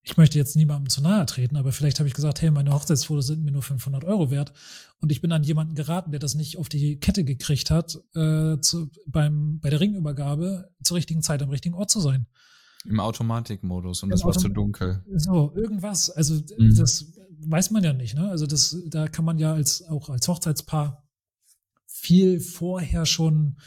Ich 0.07 0.17
möchte 0.17 0.37
jetzt 0.37 0.55
niemandem 0.55 0.87
zu 0.87 1.01
nahe 1.01 1.25
treten, 1.25 1.57
aber 1.57 1.71
vielleicht 1.71 1.97
habe 1.99 2.07
ich 2.07 2.13
gesagt, 2.13 2.39
hey, 2.39 2.51
meine 2.51 2.71
Hochzeitsfotos 2.71 3.25
sind 3.25 3.43
mir 3.43 3.51
nur 3.51 3.63
500 3.63 4.03
Euro 4.03 4.29
wert 4.29 4.53
und 5.01 5.11
ich 5.11 5.19
bin 5.19 5.31
an 5.31 5.43
jemanden 5.43 5.73
geraten, 5.73 6.11
der 6.11 6.19
das 6.19 6.35
nicht 6.35 6.59
auf 6.59 6.69
die 6.69 6.99
Kette 6.99 7.23
gekriegt 7.23 7.71
hat, 7.71 7.97
äh, 8.13 8.59
zu, 8.59 8.91
beim 9.07 9.59
bei 9.59 9.71
der 9.71 9.79
Ringübergabe 9.79 10.69
zur 10.83 10.97
richtigen 10.97 11.23
Zeit 11.23 11.41
am 11.41 11.49
richtigen 11.49 11.73
Ort 11.73 11.89
zu 11.89 11.99
sein. 12.01 12.27
Im 12.85 12.99
Automatikmodus 12.99 14.03
und 14.03 14.11
Im 14.11 14.15
es 14.15 14.23
war 14.23 14.33
zu 14.33 14.49
dunkel. 14.49 15.03
So, 15.15 15.51
irgendwas. 15.55 16.11
Also 16.11 16.35
mhm. 16.35 16.75
das 16.75 17.11
weiß 17.39 17.71
man 17.71 17.83
ja 17.83 17.93
nicht. 17.93 18.15
Ne? 18.15 18.29
Also 18.29 18.45
das, 18.45 18.77
da 18.87 19.07
kann 19.07 19.25
man 19.25 19.39
ja 19.39 19.53
als 19.53 19.83
auch 19.87 20.09
als 20.09 20.27
Hochzeitspaar 20.27 21.03
viel 21.87 22.39
vorher 22.39 23.07
schon 23.07 23.57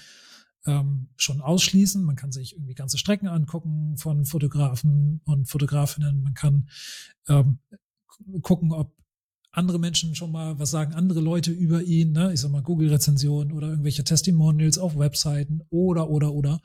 ähm, 0.68 1.08
schon 1.16 1.40
ausschließen. 1.40 2.04
Man 2.04 2.16
kann 2.16 2.30
sich 2.30 2.54
irgendwie 2.54 2.74
ganze 2.74 2.98
Strecken 2.98 3.26
angucken 3.26 3.96
von 3.96 4.24
Fotografen 4.24 5.20
und 5.24 5.46
Fotografinnen. 5.46 6.22
Man 6.22 6.34
kann 6.34 6.68
ähm, 7.28 7.58
gucken, 8.42 8.72
ob 8.72 8.94
andere 9.50 9.78
Menschen 9.78 10.14
schon 10.14 10.30
mal, 10.30 10.58
was 10.58 10.70
sagen 10.70 10.92
andere 10.92 11.20
Leute 11.20 11.50
über 11.50 11.82
ihn, 11.82 12.12
ne? 12.12 12.32
ich 12.32 12.40
sag 12.40 12.50
mal 12.50 12.62
Google-Rezensionen 12.62 13.52
oder 13.52 13.68
irgendwelche 13.68 14.04
Testimonials 14.04 14.78
auf 14.78 14.96
Webseiten 14.98 15.62
oder, 15.70 16.10
oder, 16.10 16.32
oder. 16.32 16.60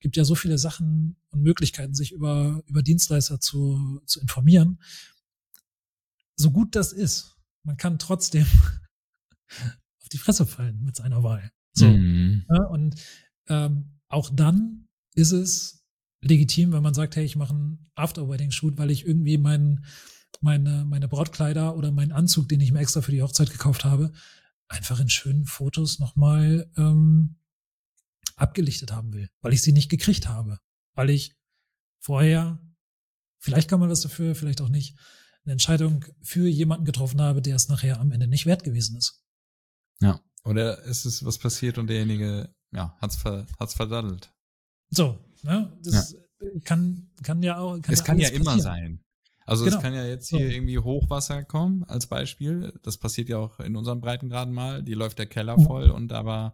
Gibt 0.00 0.16
ja 0.16 0.24
so 0.24 0.34
viele 0.34 0.56
Sachen 0.56 1.16
und 1.30 1.42
Möglichkeiten, 1.42 1.94
sich 1.94 2.12
über, 2.12 2.62
über 2.66 2.82
Dienstleister 2.82 3.40
zu, 3.40 4.00
zu 4.06 4.20
informieren 4.20 4.78
so 6.38 6.50
gut 6.50 6.74
das 6.74 6.92
ist, 6.92 7.36
man 7.64 7.76
kann 7.76 7.98
trotzdem 7.98 8.46
auf 10.00 10.08
die 10.10 10.18
Fresse 10.18 10.46
fallen 10.46 10.82
mit 10.82 10.96
seiner 10.96 11.22
Wahl. 11.22 11.52
So. 11.72 11.86
Mhm. 11.86 12.46
Ja, 12.48 12.64
und 12.64 12.94
ähm, 13.48 14.00
auch 14.08 14.30
dann 14.32 14.88
ist 15.14 15.32
es 15.32 15.84
legitim, 16.20 16.72
wenn 16.72 16.82
man 16.82 16.94
sagt, 16.94 17.16
hey, 17.16 17.24
ich 17.24 17.36
mache 17.36 17.54
einen 17.54 17.90
After-Wedding-Shoot, 17.94 18.78
weil 18.78 18.90
ich 18.90 19.06
irgendwie 19.06 19.38
mein, 19.38 19.84
meine, 20.40 20.84
meine 20.84 21.08
Brautkleider 21.08 21.76
oder 21.76 21.90
meinen 21.92 22.12
Anzug, 22.12 22.48
den 22.48 22.60
ich 22.60 22.72
mir 22.72 22.80
extra 22.80 23.02
für 23.02 23.12
die 23.12 23.22
Hochzeit 23.22 23.50
gekauft 23.50 23.84
habe, 23.84 24.12
einfach 24.68 25.00
in 25.00 25.08
schönen 25.08 25.46
Fotos 25.46 25.98
nochmal 25.98 26.70
ähm, 26.76 27.36
abgelichtet 28.36 28.92
haben 28.92 29.12
will, 29.12 29.28
weil 29.40 29.52
ich 29.52 29.62
sie 29.62 29.72
nicht 29.72 29.88
gekriegt 29.88 30.28
habe, 30.28 30.58
weil 30.94 31.10
ich 31.10 31.34
vorher, 32.00 32.60
vielleicht 33.38 33.68
kann 33.68 33.80
man 33.80 33.90
was 33.90 34.00
dafür, 34.00 34.34
vielleicht 34.34 34.60
auch 34.60 34.68
nicht, 34.68 34.96
eine 35.44 35.52
Entscheidung 35.52 36.04
für 36.20 36.46
jemanden 36.46 36.84
getroffen 36.84 37.20
habe, 37.20 37.40
der 37.40 37.56
es 37.56 37.68
nachher 37.68 38.00
am 38.00 38.12
Ende 38.12 38.28
nicht 38.28 38.44
wert 38.44 38.64
gewesen 38.64 38.96
ist. 38.96 39.24
Ja. 40.00 40.20
Oder 40.44 40.82
ist 40.84 41.04
es 41.04 41.24
was 41.24 41.38
passiert 41.38 41.78
und 41.78 41.88
derjenige, 41.88 42.54
ja, 42.72 42.96
hat's, 43.00 43.16
ver, 43.16 43.46
hat's 43.58 43.74
verdaddelt. 43.74 44.32
So, 44.90 45.18
ne? 45.42 45.76
Das 45.82 46.12
ja. 46.12 46.48
kann, 46.64 47.10
kann 47.22 47.42
ja 47.42 47.58
auch. 47.58 47.80
Kann 47.80 47.92
es 47.92 48.00
ja 48.00 48.04
kann 48.04 48.18
ja 48.18 48.28
immer 48.28 48.58
sein. 48.58 49.04
Also 49.48 49.64
genau. 49.64 49.76
es 49.78 49.82
kann 49.82 49.94
ja 49.94 50.04
jetzt 50.04 50.28
hier 50.28 50.46
so. 50.46 50.52
irgendwie 50.52 50.78
Hochwasser 50.78 51.42
kommen, 51.42 51.82
als 51.84 52.06
Beispiel. 52.06 52.78
Das 52.82 52.98
passiert 52.98 53.30
ja 53.30 53.38
auch 53.38 53.60
in 53.60 53.76
unseren 53.76 54.00
Breitengraden 54.00 54.52
mal. 54.52 54.82
Die 54.82 54.92
läuft 54.92 55.18
der 55.18 55.26
Keller 55.26 55.58
voll 55.58 55.90
und 55.90 56.08
da 56.08 56.26
war, 56.26 56.52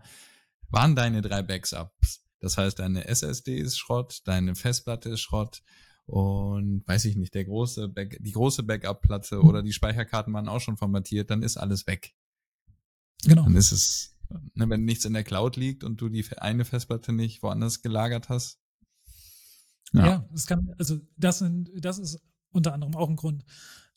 waren 0.68 0.94
deine 0.94 1.20
drei 1.20 1.42
Backups. 1.42 2.24
Das 2.38 2.56
heißt, 2.56 2.78
deine 2.78 3.08
SSD 3.08 3.56
ist 3.56 3.78
Schrott, 3.78 4.20
deine 4.26 4.54
Festplatte 4.54 5.08
ist 5.08 5.22
Schrott 5.22 5.62
und 6.06 6.86
weiß 6.86 7.06
ich 7.06 7.16
nicht, 7.16 7.34
der 7.34 7.46
große 7.46 7.88
Back, 7.88 8.18
die 8.20 8.32
große 8.32 8.62
Backup-Platte 8.62 9.36
mhm. 9.38 9.48
oder 9.48 9.62
die 9.62 9.72
Speicherkarten 9.72 10.32
waren 10.32 10.48
auch 10.48 10.60
schon 10.60 10.76
formatiert, 10.76 11.30
dann 11.30 11.42
ist 11.42 11.56
alles 11.56 11.86
weg. 11.86 12.14
Genau. 13.24 13.42
Dann 13.42 13.56
ist 13.56 13.72
es, 13.72 14.13
wenn 14.54 14.84
nichts 14.84 15.04
in 15.04 15.12
der 15.12 15.24
Cloud 15.24 15.56
liegt 15.56 15.84
und 15.84 16.00
du 16.00 16.08
die 16.08 16.24
eine 16.38 16.64
Festplatte 16.64 17.12
nicht 17.12 17.42
woanders 17.42 17.82
gelagert 17.82 18.28
hast. 18.28 18.60
Ja, 19.92 20.06
ja 20.06 20.28
das 20.32 20.46
kann, 20.46 20.70
also 20.78 21.00
das 21.16 21.38
sind, 21.38 21.70
das 21.78 21.98
ist 21.98 22.20
unter 22.50 22.72
anderem 22.72 22.94
auch 22.94 23.08
ein 23.08 23.16
Grund, 23.16 23.44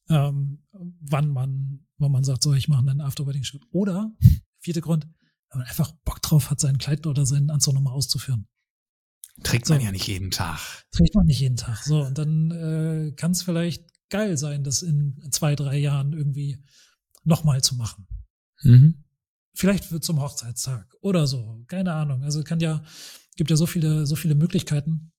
ähm, 0.10 0.64
wann 0.72 1.30
man, 1.30 1.86
wann 1.98 2.12
man 2.12 2.24
sagt, 2.24 2.44
so, 2.44 2.54
ich 2.54 2.68
mache 2.68 2.80
einen 2.80 3.02
After-Wedding-Shoot. 3.02 3.66
Oder, 3.72 4.12
vierte 4.60 4.82
Grund, 4.82 5.08
wenn 5.50 5.60
man 5.60 5.68
einfach 5.68 5.92
Bock 6.06 6.22
drauf 6.22 6.50
hat, 6.50 6.60
sein 6.60 6.78
Kleid 6.78 7.06
oder 7.08 7.26
seinen 7.26 7.50
Anzug 7.50 7.74
nochmal 7.74 7.94
auszuführen. 7.94 8.48
Trägt 9.44 9.70
man 9.70 9.80
so, 9.80 9.86
ja 9.86 9.92
nicht 9.92 10.08
jeden 10.08 10.32
Tag. 10.32 10.60
Trägt 10.92 11.16
man 11.16 11.26
nicht 11.26 11.40
jeden 11.40 11.58
Tag. 11.58 11.84
So, 11.84 12.06
und 12.06 12.18
dann 12.18 12.52
äh, 12.52 13.12
kann 13.12 13.32
es 13.32 13.44
vielleicht 13.44 13.86
geil 14.10 14.38
sein, 14.38 14.64
das 14.64 14.82
in 14.82 15.20
zwei, 15.32 15.56
drei 15.56 15.78
Jahren 15.78 16.14
irgendwie 16.14 16.64
nochmal 17.24 17.62
zu 17.62 17.76
machen. 17.76 18.08
Mhm. 18.64 19.04
Vielleicht 19.58 19.86
für 19.86 20.00
zum 20.00 20.22
Hochzeitstag 20.22 20.94
oder 21.02 21.26
so. 21.26 21.64
Keine 21.68 21.92
Ahnung. 21.94 22.22
Also 22.22 22.44
kann 22.44 22.60
ja, 22.60 22.84
gibt 23.38 23.50
ja 23.50 23.56
so 23.56 23.66
viele, 23.66 24.06
so 24.06 24.16
viele 24.16 24.36
Möglichkeiten, 24.36 25.12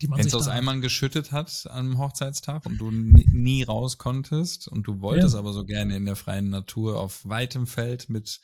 die 0.00 0.08
man 0.08 0.18
Wenn 0.18 0.26
es 0.26 0.34
aus 0.34 0.48
Eimern 0.48 0.80
geschüttet 0.80 1.32
hat 1.32 1.66
am 1.70 1.98
Hochzeitstag 1.98 2.64
und 2.64 2.78
du 2.78 2.90
nie, 2.90 3.62
raus 3.64 3.98
konntest 3.98 4.68
und 4.68 4.84
du 4.84 5.02
wolltest 5.02 5.34
ja. 5.34 5.40
aber 5.40 5.52
so 5.52 5.66
gerne 5.66 5.96
in 5.96 6.06
der 6.06 6.16
freien 6.16 6.48
Natur 6.48 6.98
auf 6.98 7.28
weitem 7.28 7.66
Feld 7.66 8.08
mit 8.08 8.40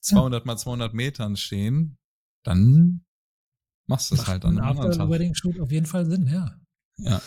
200 0.00 0.40
ja. 0.40 0.46
mal 0.46 0.56
200 0.56 0.94
Metern 0.94 1.36
stehen, 1.36 1.98
dann 2.42 3.04
machst 3.86 4.12
du 4.12 4.14
es 4.14 4.26
halt 4.26 4.46
an 4.46 4.58
einem 4.58 4.78
anderen 4.78 5.10
Wedding 5.10 5.34
Shoot 5.34 5.60
auf 5.60 5.72
jeden 5.72 5.86
Fall 5.86 6.06
Sinn, 6.06 6.26
ja. 6.26 6.58
Ja. 6.96 7.20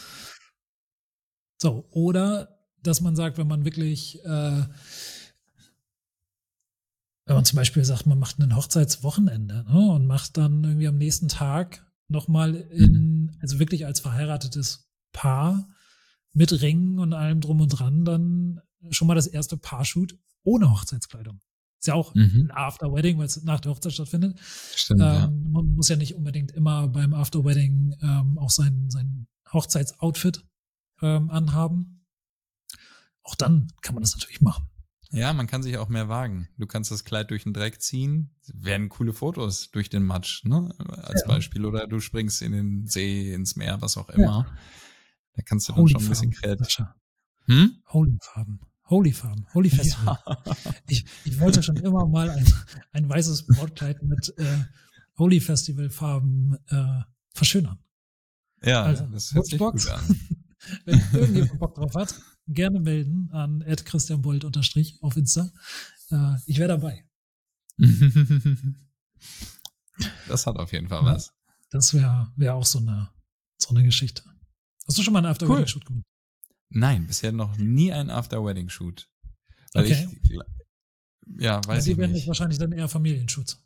So, 1.61 1.87
oder 1.91 2.57
dass 2.81 3.01
man 3.01 3.15
sagt, 3.15 3.37
wenn 3.37 3.47
man 3.47 3.63
wirklich, 3.63 4.25
äh, 4.25 4.63
wenn 7.27 7.35
man 7.35 7.45
zum 7.45 7.57
Beispiel 7.57 7.83
sagt, 7.83 8.05
man 8.05 8.17
macht 8.17 8.39
ein 8.39 8.55
Hochzeitswochenende 8.55 9.65
ne, 9.69 9.91
und 9.91 10.07
macht 10.07 10.37
dann 10.37 10.63
irgendwie 10.63 10.87
am 10.87 10.97
nächsten 10.97 11.27
Tag 11.27 11.85
nochmal 12.07 12.55
in, 12.55 13.37
also 13.41 13.59
wirklich 13.59 13.85
als 13.85 13.99
verheiratetes 13.99 14.89
Paar 15.11 15.67
mit 16.33 16.61
Ringen 16.61 16.99
und 16.99 17.13
allem 17.13 17.41
drum 17.41 17.59
und 17.59 17.67
dran, 17.67 18.05
dann 18.05 18.61
schon 18.91 19.07
mal 19.07 19.15
das 19.15 19.27
erste 19.27 19.57
Paarshoot 19.57 20.17
ohne 20.43 20.71
Hochzeitskleidung. 20.71 21.41
Ist 21.79 21.87
ja 21.87 21.95
auch 21.95 22.15
mhm. 22.15 22.47
ein 22.47 22.51
After 22.51 22.93
Wedding, 22.93 23.17
weil 23.17 23.25
es 23.25 23.43
nach 23.43 23.59
der 23.59 23.73
Hochzeit 23.73 23.93
stattfindet. 23.93 24.39
Stimmt, 24.75 25.01
ähm, 25.01 25.05
ja. 25.05 25.27
Man 25.27 25.75
muss 25.75 25.89
ja 25.89 25.97
nicht 25.97 26.15
unbedingt 26.15 26.51
immer 26.51 26.87
beim 26.87 27.13
After 27.13 27.43
Wedding 27.43 27.95
ähm, 28.01 28.37
auch 28.37 28.49
sein, 28.49 28.89
sein 28.89 29.27
Hochzeitsoutfit 29.51 30.45
ähm, 31.01 31.29
anhaben. 31.29 32.05
Auch 33.23 33.35
dann 33.35 33.67
kann 33.81 33.95
man 33.95 34.03
das 34.03 34.13
natürlich 34.13 34.39
machen. 34.41 34.69
Ja, 35.11 35.33
man 35.33 35.47
kann 35.47 35.63
sich 35.63 35.77
auch 35.77 35.89
mehr 35.89 36.09
wagen. 36.09 36.49
Du 36.57 36.67
kannst 36.67 36.91
das 36.91 37.05
Kleid 37.05 37.31
durch 37.31 37.43
den 37.43 37.53
Dreck 37.53 37.81
ziehen, 37.81 38.35
werden 38.53 38.89
coole 38.89 39.13
Fotos 39.13 39.71
durch 39.71 39.89
den 39.89 40.03
Matsch, 40.03 40.43
ne? 40.43 40.73
Als 41.03 41.21
ja. 41.21 41.27
Beispiel. 41.27 41.65
Oder 41.65 41.87
du 41.87 41.99
springst 41.99 42.41
in 42.41 42.51
den 42.51 42.87
See, 42.87 43.33
ins 43.33 43.55
Meer, 43.55 43.81
was 43.81 43.97
auch 43.97 44.09
immer. 44.09 44.45
Ja. 44.45 44.57
Da 45.35 45.41
kannst 45.43 45.69
du 45.69 45.73
dann 45.73 45.81
Holy 45.81 45.93
schon 45.93 46.03
ein 46.03 46.09
bisschen 46.09 46.31
kreativ. 46.31 46.85
Hm? 47.45 47.81
Holy 47.87 48.17
Farben. 48.21 48.59
Holy 48.89 49.11
Farm, 49.11 49.45
Holy 49.53 49.69
Festival. 49.69 50.17
Ja. 50.25 50.55
Ich, 50.87 51.05
ich 51.25 51.39
wollte 51.39 51.61
schon 51.61 51.75
immer 51.77 52.07
mal 52.07 52.29
ein, 52.29 52.45
ein 52.93 53.09
weißes 53.09 53.45
Brautkleid 53.47 54.01
mit 54.01 54.33
äh, 54.37 54.63
Holy 55.17 55.41
Festival 55.41 55.89
Farben 55.89 56.57
äh, 56.69 57.01
verschönern. 57.33 57.79
Ja, 58.63 58.83
also, 58.83 59.05
das 59.07 59.33
hört 59.33 59.45
sich 59.45 59.59
gut 59.59 59.89
an. 59.89 60.19
Wenn 60.85 61.01
irgendjemand 61.13 61.59
Bock 61.59 61.75
drauf 61.75 61.93
hat, 61.95 62.15
gerne 62.47 62.79
melden 62.79 63.29
an 63.31 63.63
christianbold 63.85 64.43
unterstrich 64.45 64.97
auf 65.01 65.17
Insta. 65.17 65.51
Äh, 66.11 66.35
ich 66.45 66.57
wäre 66.57 66.69
dabei. 66.69 67.05
das 70.27 70.47
hat 70.47 70.57
auf 70.57 70.71
jeden 70.71 70.87
Fall 70.87 71.03
ja, 71.03 71.05
was. 71.05 71.33
Das 71.69 71.93
wäre 71.93 72.31
wär 72.35 72.55
auch 72.55 72.65
so 72.65 72.79
eine, 72.79 73.11
so 73.57 73.69
eine 73.69 73.83
Geschichte. 73.83 74.23
Hast 74.87 74.97
du 74.97 75.03
schon 75.03 75.13
mal 75.13 75.19
einen 75.19 75.27
After 75.27 75.49
cool. 75.49 75.67
Shoot 75.67 75.85
gemacht? 75.85 76.05
Nein, 76.69 77.07
bisher 77.07 77.31
noch 77.31 77.57
nie 77.57 77.91
ein 77.91 78.09
After-Wedding-Shoot. 78.09 79.09
Weil 79.73 79.85
okay. 79.85 80.09
ich, 80.23 80.39
ja, 81.39 81.61
weiß 81.65 81.85
ja, 81.85 81.91
ich 81.91 81.97
werden 81.97 82.11
nicht. 82.11 82.27
wahrscheinlich 82.27 82.57
dann 82.57 82.71
eher 82.71 82.87
Familienschutz. 82.87 83.61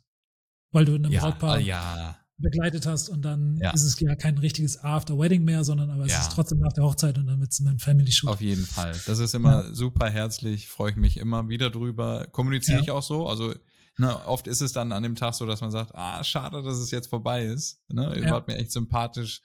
Weil 0.70 0.84
du 0.84 0.94
in 0.94 1.04
einem 1.04 1.12
ja, 1.12 1.20
Brautpaar 1.20 1.58
ja. 1.58 2.21
Begleitet 2.42 2.86
hast 2.86 3.08
und 3.08 3.22
dann 3.22 3.56
ja. 3.62 3.70
ist 3.70 3.84
es 3.84 3.98
ja 4.00 4.14
kein 4.14 4.36
richtiges 4.38 4.82
After-Wedding 4.82 5.44
mehr, 5.44 5.64
sondern 5.64 5.90
aber 5.90 6.04
es 6.04 6.12
ist 6.12 6.32
trotzdem 6.32 6.58
nach 6.58 6.72
der 6.72 6.84
Hochzeit 6.84 7.16
und 7.16 7.26
dann 7.26 7.40
wird 7.40 7.52
es 7.52 7.60
ein 7.60 7.78
Family-Shoot. 7.78 8.28
Auf 8.28 8.40
jeden 8.40 8.66
Fall. 8.66 8.94
Das 9.06 9.18
ist 9.18 9.34
immer 9.34 9.74
super 9.74 10.10
herzlich, 10.10 10.68
freue 10.68 10.90
ich 10.90 10.96
mich 10.96 11.16
immer 11.16 11.48
wieder 11.48 11.70
drüber. 11.70 12.26
Kommuniziere 12.30 12.80
ich 12.80 12.90
auch 12.90 13.02
so. 13.02 13.26
Also 13.26 13.54
Ne, 13.98 14.26
oft 14.26 14.46
ist 14.46 14.62
es 14.62 14.72
dann 14.72 14.90
an 14.90 15.02
dem 15.02 15.16
Tag 15.16 15.34
so, 15.34 15.44
dass 15.44 15.60
man 15.60 15.70
sagt, 15.70 15.94
ah, 15.94 16.24
schade, 16.24 16.62
dass 16.62 16.78
es 16.78 16.90
jetzt 16.90 17.08
vorbei 17.08 17.44
ist. 17.44 17.78
Ne? 17.88 18.14
Ihr 18.16 18.24
ja. 18.24 18.30
wart 18.30 18.48
mir 18.48 18.56
echt 18.56 18.72
sympathisch. 18.72 19.42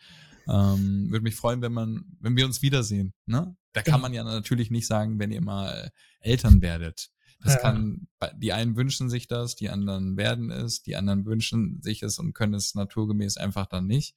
Ähm, 0.47 1.11
Würde 1.11 1.23
mich 1.23 1.35
freuen, 1.35 1.61
wenn 1.61 1.73
man, 1.73 2.05
wenn 2.21 2.37
wir 2.37 2.45
uns 2.45 2.61
wiedersehen. 2.61 3.13
Ne? 3.25 3.55
Da 3.73 3.81
kann 3.81 3.99
man 3.99 4.13
ja 4.13 4.23
natürlich 4.23 4.71
nicht 4.71 4.87
sagen, 4.87 5.19
wenn 5.19 5.31
ihr 5.31 5.41
mal 5.41 5.91
Eltern 6.21 6.61
werdet. 6.61 7.09
Das 7.39 7.53
ja. 7.53 7.59
kann, 7.59 8.07
die 8.35 8.51
einen 8.53 8.75
wünschen 8.75 9.09
sich 9.09 9.27
das, 9.27 9.55
die 9.55 9.69
anderen 9.69 10.17
werden 10.17 10.49
es, 10.49 10.81
die 10.81 10.95
anderen 10.95 11.25
wünschen 11.25 11.81
sich 11.81 12.01
es 12.03 12.17
und 12.19 12.33
können 12.33 12.55
es 12.55 12.73
naturgemäß 12.73 13.37
einfach 13.37 13.67
dann 13.67 13.85
nicht. 13.85 14.15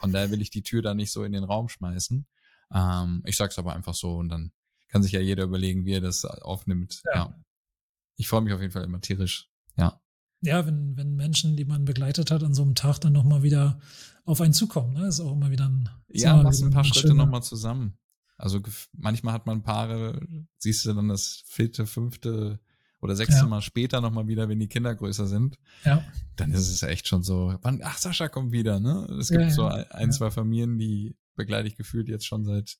Von 0.00 0.12
daher 0.12 0.30
will 0.30 0.40
ich 0.40 0.50
die 0.50 0.62
Tür 0.62 0.82
da 0.82 0.94
nicht 0.94 1.12
so 1.12 1.22
in 1.22 1.32
den 1.32 1.44
Raum 1.44 1.68
schmeißen. 1.68 2.26
Ähm, 2.74 3.22
ich 3.26 3.36
sag's 3.36 3.58
aber 3.58 3.74
einfach 3.74 3.94
so 3.94 4.16
und 4.16 4.30
dann 4.30 4.52
kann 4.88 5.02
sich 5.02 5.12
ja 5.12 5.20
jeder 5.20 5.44
überlegen, 5.44 5.84
wie 5.84 5.92
er 5.92 6.00
das 6.00 6.24
aufnimmt. 6.24 7.02
Ja. 7.04 7.14
ja. 7.14 7.44
Ich 8.16 8.28
freue 8.28 8.40
mich 8.40 8.52
auf 8.52 8.60
jeden 8.60 8.72
Fall 8.72 8.84
immer 8.84 9.00
tierisch. 9.00 9.48
Ja 9.76 10.02
ja, 10.42 10.66
wenn, 10.66 10.96
wenn 10.96 11.14
Menschen, 11.14 11.56
die 11.56 11.64
man 11.64 11.84
begleitet 11.84 12.30
hat, 12.30 12.42
an 12.42 12.52
so 12.52 12.62
einem 12.62 12.74
Tag 12.74 12.98
dann 12.98 13.12
nochmal 13.12 13.42
wieder 13.42 13.78
auf 14.24 14.40
einen 14.40 14.52
zukommen, 14.52 14.92
ne? 14.94 15.06
ist 15.06 15.20
auch 15.20 15.32
immer 15.32 15.50
wieder 15.50 15.68
ein. 15.68 15.88
Ja, 16.08 16.36
machst 16.42 16.62
ein 16.62 16.70
paar 16.70 16.84
Schritte 16.84 17.14
nochmal 17.14 17.42
zusammen. 17.42 17.96
Also 18.42 18.60
manchmal 18.92 19.34
hat 19.34 19.46
man 19.46 19.62
Paare, 19.62 20.20
siehst 20.58 20.84
du 20.84 20.92
dann 20.92 21.08
das 21.08 21.44
vierte, 21.46 21.86
fünfte 21.86 22.58
oder 23.00 23.14
sechste 23.14 23.42
ja. 23.42 23.46
Mal 23.46 23.62
später 23.62 24.00
nochmal 24.00 24.26
wieder, 24.26 24.48
wenn 24.48 24.58
die 24.58 24.66
Kinder 24.66 24.96
größer 24.96 25.28
sind. 25.28 25.58
Ja. 25.84 26.04
Dann 26.34 26.50
ist 26.50 26.68
es 26.68 26.82
echt 26.82 27.06
schon 27.06 27.22
so, 27.22 27.54
wann, 27.62 27.80
ach, 27.84 27.98
Sascha 27.98 28.26
kommt 28.28 28.50
wieder, 28.50 28.80
ne? 28.80 29.06
Es 29.20 29.28
gibt 29.28 29.42
ja, 29.42 29.50
so 29.50 29.66
ein, 29.66 30.10
zwei 30.10 30.32
Familien, 30.32 30.76
die 30.76 31.14
begleite 31.36 31.68
ich 31.68 31.76
gefühlt 31.76 32.08
jetzt 32.08 32.26
schon 32.26 32.44
seit 32.44 32.78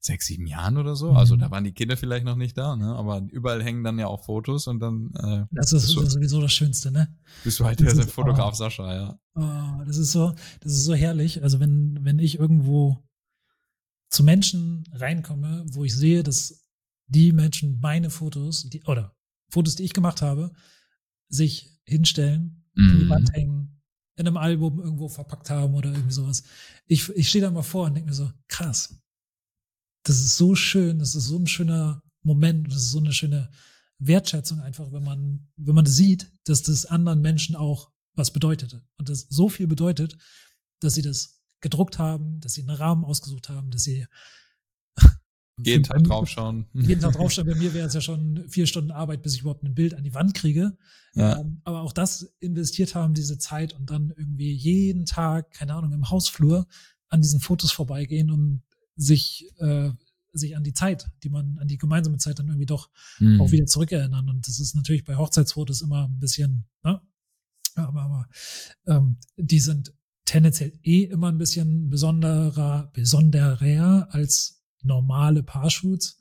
sechs, 0.00 0.26
sieben 0.26 0.46
Jahren 0.46 0.76
oder 0.76 0.96
so. 0.96 1.12
Also 1.12 1.14
mhm. 1.14 1.18
Also 1.18 1.36
da 1.36 1.50
waren 1.50 1.64
die 1.64 1.72
Kinder 1.72 1.96
vielleicht 1.96 2.26
noch 2.26 2.36
nicht 2.36 2.58
da, 2.58 2.76
ne? 2.76 2.94
Aber 2.94 3.22
überall 3.32 3.62
hängen 3.62 3.84
dann 3.84 3.98
ja 3.98 4.06
auch 4.06 4.26
Fotos 4.26 4.66
und 4.66 4.80
dann. 4.80 5.12
Äh, 5.14 5.46
das 5.50 5.72
ist 5.72 5.86
so, 5.86 6.04
sowieso 6.04 6.42
das 6.42 6.52
Schönste, 6.52 6.90
ne? 6.90 7.16
Bist 7.42 7.58
du 7.58 7.64
halt 7.64 7.80
der 7.80 7.86
ist, 7.86 8.10
Fotograf 8.10 8.52
oh, 8.52 8.56
Sascha, 8.56 8.94
ja. 8.94 9.18
Oh, 9.34 9.82
das 9.86 9.96
ist 9.96 10.12
so, 10.12 10.34
das 10.60 10.72
ist 10.72 10.84
so 10.84 10.92
herrlich. 10.92 11.42
Also 11.42 11.58
wenn, 11.58 12.00
wenn 12.02 12.18
ich 12.18 12.38
irgendwo 12.38 13.02
zu 14.14 14.22
Menschen 14.22 14.84
reinkomme, 14.92 15.64
wo 15.72 15.84
ich 15.84 15.94
sehe, 15.94 16.22
dass 16.22 16.64
die 17.06 17.32
Menschen 17.32 17.80
meine 17.80 18.10
Fotos, 18.10 18.68
die, 18.70 18.82
oder 18.84 19.16
Fotos, 19.50 19.76
die 19.76 19.82
ich 19.82 19.92
gemacht 19.92 20.22
habe, 20.22 20.52
sich 21.28 21.70
hinstellen, 21.84 22.64
mhm. 22.74 22.90
in 22.90 22.98
die 23.00 23.08
Wand 23.08 23.32
hängen, 23.32 23.82
in 24.16 24.26
einem 24.26 24.36
Album 24.36 24.78
irgendwo 24.78 25.08
verpackt 25.08 25.50
haben 25.50 25.74
oder 25.74 25.90
irgendwie 25.90 26.14
sowas. 26.14 26.44
Ich, 26.86 27.08
ich 27.10 27.28
stehe 27.28 27.42
da 27.42 27.50
mal 27.50 27.62
vor 27.62 27.86
und 27.86 27.94
denke 27.94 28.10
mir 28.10 28.14
so, 28.14 28.30
krass, 28.46 28.96
das 30.04 30.20
ist 30.20 30.36
so 30.36 30.54
schön, 30.54 31.00
das 31.00 31.14
ist 31.14 31.26
so 31.26 31.36
ein 31.36 31.48
schöner 31.48 32.02
Moment, 32.22 32.68
das 32.68 32.84
ist 32.84 32.90
so 32.92 33.00
eine 33.00 33.12
schöne 33.12 33.50
Wertschätzung 33.98 34.60
einfach, 34.60 34.92
wenn 34.92 35.02
man, 35.02 35.48
wenn 35.56 35.74
man 35.74 35.86
sieht, 35.86 36.30
dass 36.44 36.62
das 36.62 36.86
anderen 36.86 37.20
Menschen 37.20 37.56
auch 37.56 37.90
was 38.14 38.32
bedeutete 38.32 38.86
und 38.96 39.08
das 39.08 39.26
so 39.28 39.48
viel 39.48 39.66
bedeutet, 39.66 40.16
dass 40.80 40.94
sie 40.94 41.02
das 41.02 41.42
gedruckt 41.60 41.98
haben, 41.98 42.40
dass 42.40 42.54
sie 42.54 42.62
einen 42.62 42.76
Rahmen 42.76 43.04
ausgesucht 43.04 43.48
haben, 43.48 43.70
dass 43.70 43.82
sie 43.82 44.06
jeden 45.62 45.84
Tag 45.84 46.02
draufschauen. 46.04 46.66
Jeden 46.74 47.00
Tag 47.00 47.14
draufschauen. 47.14 47.46
Bei 47.46 47.54
mir 47.54 47.74
wäre 47.74 47.86
es 47.86 47.94
ja 47.94 48.00
schon 48.00 48.44
vier 48.48 48.66
Stunden 48.66 48.90
Arbeit, 48.90 49.22
bis 49.22 49.34
ich 49.34 49.40
überhaupt 49.40 49.62
ein 49.62 49.74
Bild 49.74 49.94
an 49.94 50.02
die 50.02 50.14
Wand 50.14 50.34
kriege. 50.34 50.76
Ja. 51.14 51.40
Ähm, 51.40 51.60
aber 51.64 51.82
auch 51.82 51.92
das 51.92 52.34
investiert 52.40 52.94
haben, 52.94 53.14
diese 53.14 53.38
Zeit 53.38 53.72
und 53.72 53.90
dann 53.90 54.12
irgendwie 54.16 54.52
jeden 54.52 55.06
Tag, 55.06 55.52
keine 55.52 55.74
Ahnung, 55.74 55.92
im 55.92 56.10
Hausflur 56.10 56.66
an 57.08 57.20
diesen 57.22 57.40
Fotos 57.40 57.70
vorbeigehen 57.70 58.30
und 58.30 58.62
sich, 58.96 59.48
äh, 59.58 59.90
sich 60.32 60.56
an 60.56 60.64
die 60.64 60.72
Zeit, 60.72 61.08
die 61.22 61.28
man, 61.28 61.58
an 61.58 61.68
die 61.68 61.78
gemeinsame 61.78 62.18
Zeit 62.18 62.40
dann 62.40 62.48
irgendwie 62.48 62.66
doch 62.66 62.90
mhm. 63.20 63.40
auch 63.40 63.52
wieder 63.52 63.66
zurückerinnern. 63.66 64.28
Und 64.28 64.48
das 64.48 64.58
ist 64.58 64.74
natürlich 64.74 65.04
bei 65.04 65.16
Hochzeitsfotos 65.16 65.82
immer 65.82 66.08
ein 66.08 66.18
bisschen, 66.18 66.64
ne? 66.82 67.00
aber, 67.76 68.02
aber 68.02 68.28
ähm, 68.86 69.18
die 69.36 69.60
sind 69.60 69.92
tendenziell 70.24 70.72
eh 70.82 71.04
immer 71.04 71.30
ein 71.30 71.38
bisschen 71.38 71.90
besonderer, 71.90 72.90
besonderer 72.92 74.08
als 74.10 74.62
normale 74.82 75.42
Paarshoots. 75.42 76.18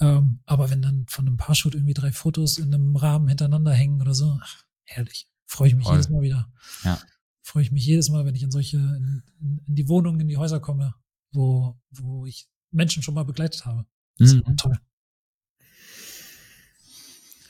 Ähm, 0.00 0.40
aber 0.46 0.70
wenn 0.70 0.82
dann 0.82 1.06
von 1.08 1.26
einem 1.26 1.36
Paarshoot 1.36 1.74
irgendwie 1.74 1.94
drei 1.94 2.12
Fotos 2.12 2.58
in 2.58 2.72
einem 2.72 2.96
Rahmen 2.96 3.28
hintereinander 3.28 3.72
hängen 3.72 4.00
oder 4.00 4.14
so, 4.14 4.38
ach, 4.40 4.64
herrlich. 4.84 5.28
Freue 5.46 5.68
ich 5.68 5.74
mich 5.74 5.84
Voll. 5.84 5.94
jedes 5.94 6.08
Mal 6.08 6.22
wieder. 6.22 6.52
Ja. 6.84 6.98
Freue 7.42 7.62
ich 7.62 7.72
mich 7.72 7.84
jedes 7.84 8.08
Mal, 8.08 8.24
wenn 8.24 8.34
ich 8.34 8.42
in 8.42 8.50
solche, 8.50 8.78
in, 8.78 9.22
in, 9.66 9.74
die 9.74 9.88
Wohnungen, 9.88 10.20
in 10.20 10.28
die 10.28 10.38
Häuser 10.38 10.60
komme 10.60 10.94
wo, 11.32 11.78
wo 11.90 12.26
ich 12.26 12.48
Menschen 12.70 13.02
schon 13.02 13.14
mal 13.14 13.24
begleitet 13.24 13.64
habe. 13.64 13.86
Das 14.18 14.34
mhm. 14.34 14.42
ist 14.46 14.58
toll. 14.58 14.78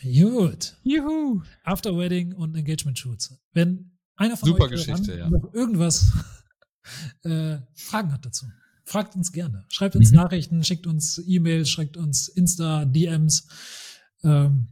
Gut. 0.02 0.76
Juhu. 0.82 1.42
After 1.62 1.96
Wedding 1.96 2.32
und 2.32 2.56
Engagement 2.56 2.98
Shoots. 2.98 3.38
Wenn 3.52 3.98
einer 4.16 4.36
von 4.36 4.48
Super 4.48 4.64
euch 4.64 4.72
Geschichte, 4.72 5.18
ja. 5.18 5.30
noch 5.30 5.52
irgendwas 5.52 6.12
äh, 7.24 7.58
Fragen 7.74 8.12
hat 8.12 8.24
dazu, 8.24 8.46
fragt 8.84 9.16
uns 9.16 9.32
gerne. 9.32 9.64
Schreibt 9.68 9.96
uns 9.96 10.10
mhm. 10.10 10.16
Nachrichten, 10.16 10.64
schickt 10.64 10.86
uns 10.86 11.22
E-Mails, 11.26 11.70
schreibt 11.70 11.96
uns 11.96 12.28
Insta, 12.28 12.84
DMs. 12.84 13.46
Ähm, 14.22 14.68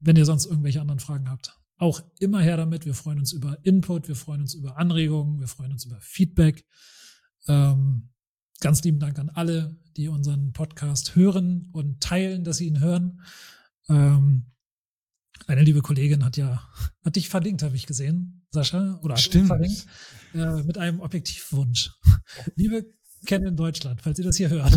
wenn 0.00 0.16
ihr 0.16 0.24
sonst 0.24 0.46
irgendwelche 0.46 0.80
anderen 0.80 0.98
Fragen 0.98 1.30
habt. 1.30 1.56
Auch 1.76 2.02
immer 2.18 2.40
her 2.40 2.56
damit. 2.56 2.86
Wir 2.86 2.94
freuen 2.94 3.18
uns 3.18 3.32
über 3.32 3.58
Input, 3.62 4.08
wir 4.08 4.16
freuen 4.16 4.40
uns 4.42 4.54
über 4.54 4.78
Anregungen, 4.78 5.38
wir 5.38 5.48
freuen 5.48 5.72
uns 5.72 5.84
über 5.84 6.00
Feedback. 6.00 6.66
Ähm, 7.46 8.12
Ganz 8.62 8.84
lieben 8.84 9.00
Dank 9.00 9.18
an 9.18 9.28
alle, 9.28 9.76
die 9.96 10.06
unseren 10.06 10.52
Podcast 10.52 11.16
hören 11.16 11.68
und 11.72 12.00
teilen, 12.00 12.44
dass 12.44 12.58
sie 12.58 12.68
ihn 12.68 12.78
hören. 12.78 13.20
Ähm, 13.88 14.51
eine 15.46 15.62
liebe 15.62 15.82
Kollegin 15.82 16.24
hat 16.24 16.36
ja, 16.36 16.62
hat 17.04 17.16
dich 17.16 17.28
verlinkt, 17.28 17.62
habe 17.62 17.76
ich 17.76 17.86
gesehen, 17.86 18.46
Sascha, 18.50 18.98
oder 19.02 19.16
Stimmt. 19.16 19.48
verlinkt, 19.48 19.86
äh, 20.34 20.62
mit 20.62 20.78
einem 20.78 21.00
Objektivwunsch. 21.00 21.90
liebe 22.56 22.84
Canon 23.26 23.56
Deutschland, 23.56 24.00
falls 24.02 24.18
ihr 24.18 24.24
das 24.24 24.36
hier 24.36 24.50
hört. 24.50 24.76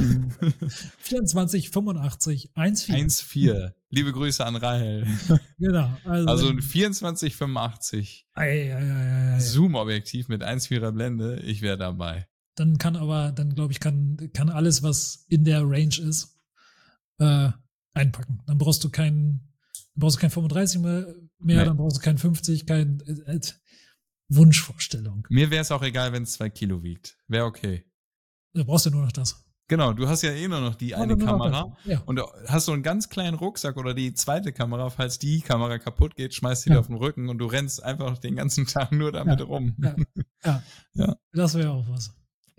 24 0.99 1.71
85 1.71 2.51
14. 2.53 3.09
14. 3.09 3.71
Liebe 3.89 4.11
Grüße 4.11 4.45
an 4.45 4.55
Rahel. 4.55 5.07
Genau. 5.57 5.89
Also, 6.03 6.27
also 6.27 6.49
ein 6.49 6.61
24 6.61 7.35
85. 7.35 8.27
Zoom-Objektiv 9.39 10.27
mit 10.27 10.43
1,4er 10.43 10.91
Blende. 10.91 11.39
Ich 11.39 11.61
wäre 11.61 11.77
dabei. 11.77 12.27
Dann 12.55 12.77
kann 12.77 12.95
aber, 12.95 13.31
dann 13.31 13.55
glaube 13.55 13.71
ich, 13.71 13.79
kann, 13.79 14.29
kann 14.33 14.49
alles, 14.49 14.83
was 14.83 15.25
in 15.29 15.43
der 15.43 15.61
Range 15.61 15.97
ist, 15.97 16.37
äh, 17.19 17.49
einpacken. 17.93 18.41
Dann 18.45 18.57
brauchst 18.57 18.83
du 18.83 18.89
keinen, 18.89 19.54
brauchst 19.95 20.17
du 20.17 20.21
kein 20.21 20.29
35 20.29 20.81
mehr, 20.81 21.15
mehr 21.39 21.59
nee. 21.59 21.65
dann 21.65 21.77
brauchst 21.77 21.97
du 21.97 22.01
kein 22.01 22.17
50, 22.17 22.65
kein 22.65 23.01
äh, 23.01 23.35
äh, 23.35 23.41
Wunschvorstellung. 24.29 25.27
Mir 25.29 25.51
wäre 25.51 25.61
es 25.61 25.71
auch 25.71 25.83
egal, 25.83 26.13
wenn 26.13 26.23
es 26.23 26.33
zwei 26.33 26.49
Kilo 26.49 26.83
wiegt. 26.83 27.17
Wäre 27.27 27.45
okay. 27.45 27.85
Da 28.53 28.63
brauchst 28.63 28.85
du 28.85 28.89
nur 28.89 29.03
noch 29.03 29.11
das. 29.11 29.45
Genau, 29.67 29.93
du 29.93 30.07
hast 30.07 30.21
ja 30.21 30.31
eh 30.31 30.47
nur 30.47 30.61
noch 30.61 30.75
die 30.75 30.89
ja, 30.89 30.97
eine 30.97 31.17
Kamera 31.17 31.75
ja. 31.85 31.99
und 32.05 32.21
hast 32.47 32.65
so 32.65 32.71
einen 32.71 32.83
ganz 32.83 33.09
kleinen 33.09 33.35
Rucksack 33.35 33.77
oder 33.77 33.95
die 33.95 34.13
zweite 34.13 34.53
Kamera, 34.53 34.91
falls 34.91 35.17
die 35.17 35.41
Kamera 35.41 35.79
kaputt 35.79 36.15
geht, 36.15 36.35
schmeißt 36.35 36.63
sie 36.63 36.69
ja. 36.69 36.75
dir 36.75 36.79
auf 36.81 36.87
den 36.87 36.97
Rücken 36.97 37.29
und 37.29 37.39
du 37.39 37.47
rennst 37.47 37.81
einfach 37.83 38.19
den 38.19 38.35
ganzen 38.35 38.67
Tag 38.67 38.91
nur 38.91 39.11
damit 39.11 39.41
rum. 39.41 39.75
Ja, 40.43 40.63
ja. 40.93 41.15
das 41.33 41.55
wäre 41.55 41.71
auch 41.71 41.89
was. 41.89 42.13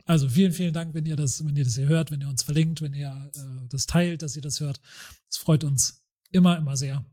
Also 0.05 0.29
vielen, 0.29 0.53
vielen 0.53 0.73
Dank, 0.73 0.95
wenn 0.95 1.07
ihr 1.07 1.17
das, 1.17 1.45
wenn 1.45 1.57
ihr 1.57 1.65
das 1.65 1.77
hier 1.77 1.87
hört, 1.87 2.11
wenn 2.11 2.21
ihr 2.21 2.29
uns 2.29 2.43
verlinkt, 2.43 2.83
wenn 2.83 2.95
ihr 2.95 3.31
äh, 3.35 3.69
das 3.69 3.87
teilt, 3.87 4.23
dass 4.23 4.35
ihr 4.35 4.43
das 4.43 4.59
hört. 4.59 4.81
Das 5.29 5.39
freut 5.39 5.63
uns 5.63 6.05
immer, 6.33 6.57
immer 6.57 6.77
sehr. 6.77 7.05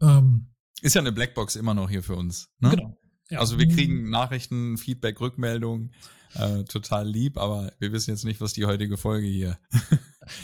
Ähm, 0.00 0.48
ist 0.82 0.94
ja 0.94 1.00
eine 1.00 1.12
Blackbox 1.12 1.56
immer 1.56 1.74
noch 1.74 1.90
hier 1.90 2.02
für 2.02 2.16
uns. 2.16 2.48
Ne? 2.58 2.70
Genau. 2.70 2.98
Ja. 3.30 3.40
Also 3.40 3.58
wir 3.58 3.66
kriegen 3.66 4.08
Nachrichten, 4.08 4.76
Feedback, 4.76 5.20
Rückmeldungen, 5.20 5.92
äh, 6.34 6.64
total 6.64 7.08
lieb, 7.08 7.38
aber 7.38 7.72
wir 7.78 7.92
wissen 7.92 8.10
jetzt 8.10 8.24
nicht, 8.24 8.40
was 8.40 8.52
die 8.52 8.66
heutige 8.66 8.96
Folge 8.96 9.26
hier 9.26 9.58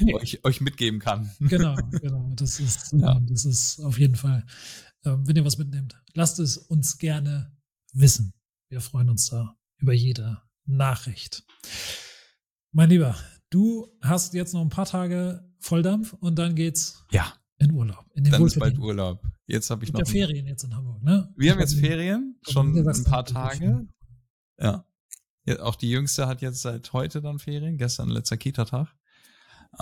nee. 0.01 0.15
euch, 0.21 0.45
euch 0.45 0.61
mitgeben 0.61 0.99
kann. 0.99 1.31
Genau, 1.39 1.77
genau. 1.91 2.33
Das 2.35 2.59
ist, 2.61 2.93
ja. 2.93 3.21
das 3.21 3.45
ist 3.45 3.81
auf 3.81 3.99
jeden 3.99 4.17
Fall, 4.17 4.45
äh, 5.05 5.15
wenn 5.19 5.37
ihr 5.37 5.45
was 5.45 5.59
mitnehmt, 5.59 6.01
lasst 6.15 6.39
es 6.41 6.57
uns 6.57 6.99
gerne 6.99 7.57
wissen. 7.93 8.35
Wir 8.69 8.81
freuen 8.81 9.11
uns 9.11 9.27
da 9.27 9.55
über 9.79 9.93
jede 9.93 10.43
Nachricht. 10.65 11.45
Mein 12.73 12.89
Lieber, 12.89 13.17
du 13.51 13.87
hast 14.01 14.35
jetzt 14.35 14.55
noch 14.55 14.63
ein 14.63 14.71
paar 14.71 14.87
Tage 14.87 15.49
Volldampf 15.61 16.15
und 16.15 16.37
dann 16.37 16.55
geht's 16.55 17.05
ja. 17.11 17.33
In 17.65 17.73
Urlaub. 17.73 18.05
In 18.15 18.25
den 18.25 18.33
dann 18.33 18.45
ist 18.45 18.59
bald 18.59 18.79
Urlaub. 18.79 19.23
Jetzt 19.47 19.71
habe 19.71 19.85
ich 19.85 19.93
noch. 19.93 20.01
Ja 20.01 20.07
Ferien 20.07 20.47
jetzt 20.47 20.65
in 20.65 20.75
Hamburg, 20.75 21.03
ne? 21.03 21.33
Wir 21.37 21.53
haben 21.53 21.61
jetzt 21.61 21.79
Ferien, 21.79 22.39
schon 22.43 22.77
ein 22.77 23.05
paar 23.05 23.25
Tage. 23.25 23.87
Ja. 24.59 24.85
ja. 25.45 25.61
Auch 25.61 25.77
die 25.77 25.91
Jüngste 25.91 26.27
hat 26.27 26.43
jetzt 26.43 26.63
seit 26.63 26.93
heute 26.93 27.21
dann 27.21 27.39
Ferien, 27.39 27.79
gestern 27.79 28.09
letzter 28.09 28.37
Kita-Tag. 28.37 28.95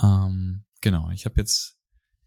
Ähm, 0.01 0.63
genau, 0.81 1.09
ich 1.11 1.25
habe 1.25 1.35
jetzt 1.37 1.77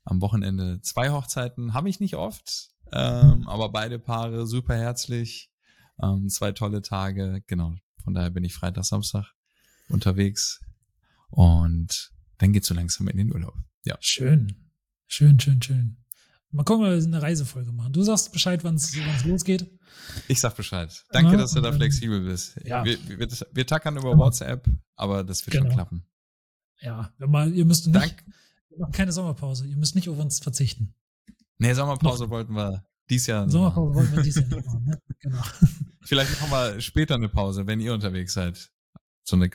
am 0.04 0.20
Wochenende 0.20 0.80
zwei 0.82 1.10
Hochzeiten, 1.10 1.74
habe 1.74 1.88
ich 1.88 2.00
nicht 2.00 2.16
oft, 2.16 2.70
ähm, 2.92 3.48
aber 3.48 3.70
beide 3.70 3.98
Paare 3.98 4.46
super 4.46 4.76
herzlich, 4.76 5.50
ähm, 6.02 6.28
zwei 6.28 6.52
tolle 6.52 6.82
Tage, 6.82 7.42
genau. 7.46 7.74
Von 8.02 8.14
daher 8.14 8.30
bin 8.30 8.44
ich 8.44 8.54
Freitag, 8.54 8.84
Samstag 8.84 9.32
unterwegs 9.88 10.60
und 11.30 12.12
dann 12.38 12.52
geht's 12.52 12.68
so 12.68 12.74
langsam 12.74 13.08
in 13.08 13.16
den 13.16 13.32
Urlaub. 13.32 13.54
Ja. 13.84 13.96
Schön, 14.00 14.63
schön, 15.14 15.38
schön, 15.38 15.62
schön. 15.62 15.96
Mal 16.50 16.64
gucken, 16.64 16.84
ob 16.84 16.90
wir 16.92 17.02
eine 17.02 17.22
Reisefolge 17.22 17.72
machen. 17.72 17.92
Du 17.92 18.02
sagst 18.02 18.32
Bescheid, 18.32 18.62
wann 18.64 18.76
es 18.76 18.94
losgeht. 19.24 19.66
Ich 20.28 20.40
sag 20.40 20.56
Bescheid. 20.56 21.04
Danke, 21.10 21.32
ja, 21.32 21.38
dass 21.38 21.52
du 21.52 21.60
da 21.60 21.72
flexibel 21.72 22.20
bist. 22.20 22.58
Ja. 22.64 22.84
Wir, 22.84 22.98
wir, 23.08 23.28
wir 23.28 23.66
tackern 23.66 23.96
über 23.96 24.10
genau. 24.10 24.24
WhatsApp, 24.24 24.68
aber 24.96 25.24
das 25.24 25.46
wird 25.46 25.52
genau. 25.52 25.66
schon 25.66 25.74
klappen. 25.74 26.06
Ja, 26.80 27.12
mal, 27.18 27.52
ihr 27.52 27.64
müsst 27.64 27.86
nicht, 27.86 27.96
Dank. 27.96 28.24
wir 28.68 28.78
machen 28.78 28.92
keine 28.92 29.12
Sommerpause. 29.12 29.66
Ihr 29.66 29.76
müsst 29.76 29.94
nicht 29.94 30.08
auf 30.08 30.18
uns 30.18 30.40
verzichten. 30.40 30.94
Nee, 31.58 31.72
Sommerpause 31.72 32.24
Noch. 32.24 32.30
wollten 32.30 32.54
wir 32.54 32.84
dies 33.08 33.26
Jahr 33.26 33.48
Sommerpause 33.48 33.88
machen. 33.88 33.94
wollten 33.94 34.16
wir 34.16 34.22
dies 34.22 34.34
Jahr 34.36 34.46
nicht 34.46 34.66
machen, 34.66 34.84
ne? 34.84 35.02
Genau. 35.20 35.42
Vielleicht 36.02 36.40
machen 36.40 36.50
wir 36.50 36.80
später 36.80 37.14
eine 37.14 37.28
Pause, 37.28 37.66
wenn 37.66 37.80
ihr 37.80 37.94
unterwegs 37.94 38.34
seid. 38.34 38.70
So 39.24 39.36
eine, 39.36 39.50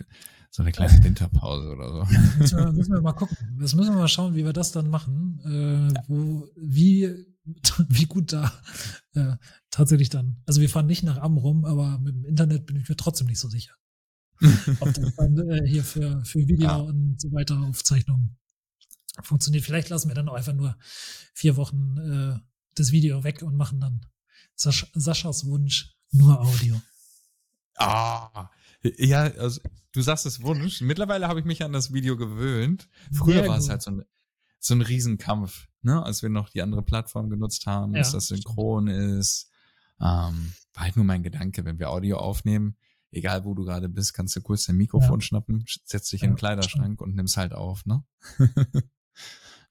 so 0.49 0.63
eine 0.63 0.71
kleine 0.71 0.91
Winterpause 1.03 1.69
oder 1.69 1.91
so. 1.91 2.17
Müssen 2.37 2.57
wir, 2.57 2.71
müssen 2.71 2.93
wir 2.93 3.01
mal 3.01 3.13
gucken. 3.13 3.37
Das 3.59 3.75
müssen 3.75 3.93
wir 3.93 3.99
mal 3.99 4.07
schauen, 4.07 4.35
wie 4.35 4.45
wir 4.45 4.53
das 4.53 4.71
dann 4.71 4.89
machen. 4.89 5.39
Äh, 5.45 6.01
wo, 6.07 6.47
wie, 6.55 7.25
wie 7.87 8.05
gut 8.05 8.33
da 8.33 8.51
äh, 9.13 9.35
tatsächlich 9.69 10.09
dann. 10.09 10.41
Also 10.45 10.61
wir 10.61 10.69
fahren 10.69 10.87
nicht 10.87 11.03
nach 11.03 11.17
Amrum, 11.17 11.65
aber 11.65 11.99
mit 11.99 12.15
dem 12.15 12.25
Internet 12.25 12.65
bin 12.65 12.77
ich 12.77 12.89
mir 12.89 12.95
trotzdem 12.95 13.27
nicht 13.27 13.39
so 13.39 13.49
sicher. 13.49 13.73
Ob 14.79 14.93
das 14.93 15.15
dann 15.15 15.37
äh, 15.49 15.67
hier 15.67 15.83
für, 15.83 16.23
für 16.23 16.47
Video 16.47 16.67
ja. 16.67 16.75
und 16.77 17.19
so 17.19 17.31
weiter 17.31 17.59
Aufzeichnungen 17.59 18.37
funktioniert. 19.21 19.65
Vielleicht 19.65 19.89
lassen 19.89 20.07
wir 20.07 20.15
dann 20.15 20.29
auch 20.29 20.33
einfach 20.35 20.53
nur 20.53 20.77
vier 21.33 21.57
Wochen 21.57 21.97
äh, 21.97 22.39
das 22.75 22.91
Video 22.91 23.23
weg 23.23 23.41
und 23.41 23.55
machen 23.55 23.79
dann 23.79 24.05
Sasch 24.55 24.89
Saschas 24.93 25.45
Wunsch 25.45 25.95
nur 26.11 26.39
Audio. 26.39 26.81
Ah, 27.75 28.49
ja, 28.83 29.23
also 29.23 29.61
du 29.91 30.01
sagst 30.01 30.25
es 30.25 30.41
Wunsch. 30.41 30.81
Mittlerweile 30.81 31.27
habe 31.27 31.39
ich 31.39 31.45
mich 31.45 31.63
an 31.63 31.73
das 31.73 31.93
Video 31.93 32.17
gewöhnt. 32.17 32.87
Früher 33.11 33.47
war 33.47 33.57
es 33.57 33.69
halt 33.69 33.81
so 33.81 33.91
ein, 33.91 34.03
so 34.59 34.73
ein 34.73 34.81
Riesenkampf, 34.81 35.67
ne? 35.81 36.03
als 36.03 36.21
wir 36.21 36.29
noch 36.29 36.49
die 36.49 36.61
andere 36.61 36.83
Plattform 36.83 37.29
genutzt 37.29 37.65
haben, 37.65 37.93
ja. 37.93 37.99
dass 37.99 38.11
das 38.11 38.27
synchron 38.27 38.87
ist. 38.87 39.49
Ähm, 39.99 40.53
war 40.73 40.83
halt 40.83 40.95
nur 40.95 41.05
mein 41.05 41.23
Gedanke, 41.23 41.65
wenn 41.65 41.79
wir 41.79 41.89
Audio 41.89 42.17
aufnehmen, 42.17 42.77
egal 43.11 43.43
wo 43.43 43.53
du 43.53 43.65
gerade 43.65 43.89
bist, 43.89 44.13
kannst 44.13 44.35
du 44.35 44.41
kurz 44.41 44.65
dein 44.65 44.77
Mikrofon 44.77 45.19
ja. 45.19 45.25
schnappen, 45.25 45.65
setzt 45.83 46.11
dich 46.11 46.21
ja, 46.21 46.27
in 46.27 46.31
den 46.33 46.37
Kleiderschrank 46.37 47.01
und 47.01 47.15
nimmst 47.15 47.37
halt 47.37 47.53
auf, 47.53 47.85
ne? 47.85 48.03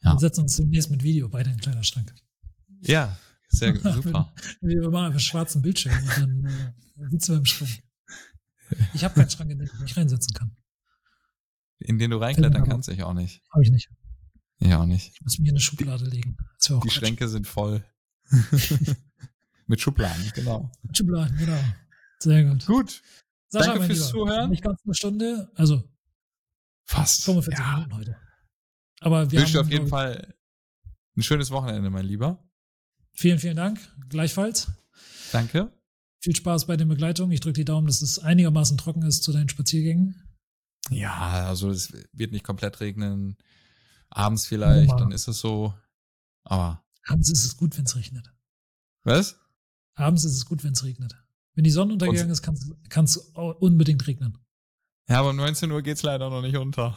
ja. 0.03 0.13
Und 0.13 0.21
setzen 0.21 0.43
uns 0.43 0.57
demnächst 0.57 0.91
mit 0.91 1.03
Video 1.03 1.29
beide 1.29 1.51
in 1.51 1.57
den 1.57 1.63
Kleiderschrank. 1.63 2.15
Ja, 2.83 3.17
sehr 3.49 3.75
super. 3.93 4.35
wir 4.61 4.91
machen 4.91 5.07
einfach 5.07 5.21
schwarzen 5.21 5.63
Bildschirm 5.63 5.97
und 5.97 6.19
dann 6.19 6.45
äh, 6.45 7.11
sitzen 7.11 7.33
wir 7.33 7.39
im 7.39 7.45
Schrank. 7.47 7.83
Ich 8.95 9.05
habe 9.05 9.15
keinen 9.15 9.31
Schrank, 9.31 9.51
in 9.51 9.59
den 9.59 9.69
ich 9.73 9.81
mich 9.81 9.97
reinsetzen 9.97 10.35
kann. 10.35 10.57
In 11.79 11.99
den 11.99 12.11
du 12.11 12.17
reinklettern 12.19 12.65
kannst, 12.65 12.89
ich 12.89 13.03
auch 13.03 13.15
nicht. 13.15 13.43
Habe 13.53 13.63
ich 13.63 13.71
nicht. 13.71 13.91
Ja, 14.61 14.81
auch 14.81 14.87
nicht. 14.87 15.13
Ich 15.15 15.21
muss 15.21 15.39
mir 15.39 15.47
in 15.47 15.51
eine 15.51 15.61
Schublade 15.61 16.05
legen. 16.05 16.37
die 16.61 16.73
Quatsch. 16.75 16.93
Schränke 16.93 17.29
sind 17.29 17.47
voll. 17.47 17.85
Mit 19.67 19.81
Schubladen, 19.81 20.33
genau. 20.35 20.71
Mit 20.83 20.97
Schubladen, 20.97 21.37
genau. 21.37 21.59
Sehr 22.19 22.45
gut. 22.45 22.67
Gut. 22.67 23.03
Sascha, 23.49 23.73
Danke 23.73 23.87
fürs 23.87 23.99
Lieber, 23.99 24.11
Zuhören. 24.11 24.51
Nicht 24.51 24.65
ganz 24.65 24.81
eine 24.85 24.95
Stunde, 24.95 25.51
also 25.55 25.85
fast 26.85 27.25
45 27.25 27.59
ja. 27.59 27.75
Minuten 27.77 27.95
heute. 27.95 28.17
Aber 29.01 29.31
wir 29.31 29.41
Wünsche 29.41 29.53
dir 29.53 29.61
auf 29.61 29.71
jeden 29.71 29.89
Fall 29.89 30.35
ein 31.17 31.23
schönes 31.23 31.51
Wochenende, 31.51 31.91
mein 31.91 32.05
Lieber. 32.05 32.43
Vielen, 33.13 33.39
vielen 33.39 33.57
Dank. 33.57 33.79
Gleichfalls. 34.09 34.69
Danke. 35.33 35.73
Viel 36.21 36.35
Spaß 36.35 36.67
bei 36.67 36.77
den 36.77 36.89
Begleitungen. 36.89 37.33
Ich 37.33 37.41
drücke 37.41 37.61
die 37.61 37.65
Daumen, 37.65 37.87
dass 37.87 38.03
es 38.03 38.19
einigermaßen 38.19 38.77
trocken 38.77 39.03
ist 39.03 39.23
zu 39.23 39.33
deinen 39.33 39.49
Spaziergängen. 39.49 40.23
Ja, 40.91 41.47
also 41.47 41.71
es 41.71 41.93
wird 42.13 42.33
nicht 42.33 42.45
komplett 42.45 42.81
regnen. 42.81 43.37
Abends 44.11 44.47
vielleicht, 44.47 44.91
dann 44.93 45.13
ist 45.13 45.29
es 45.29 45.39
so. 45.39 45.75
Aber. 46.45 46.83
Abends 47.07 47.31
ist 47.31 47.45
es 47.45 47.57
gut, 47.57 47.77
wenn 47.77 47.85
es 47.85 47.95
regnet. 47.95 48.33
Was? 49.05 49.39
Abends 49.95 50.25
ist 50.25 50.35
es 50.35 50.47
gut, 50.47 50.65
wenn 50.65 50.73
es 50.73 50.85
regnet. 50.85 51.15
Wenn 51.55 51.65
die 51.65 51.71
Sonne 51.71 51.93
untergegangen 51.93 52.31
ist, 52.31 52.43
kann 52.43 53.05
es 53.05 53.17
unbedingt 53.17 54.07
regnen. 54.07 54.39
Ja, 55.09 55.21
aber 55.21 55.31
um 55.31 55.37
19 55.37 55.71
Uhr 55.71 55.81
geht's 55.81 56.03
leider 56.03 56.29
noch 56.29 56.43
nicht 56.43 56.57
unter. 56.57 56.97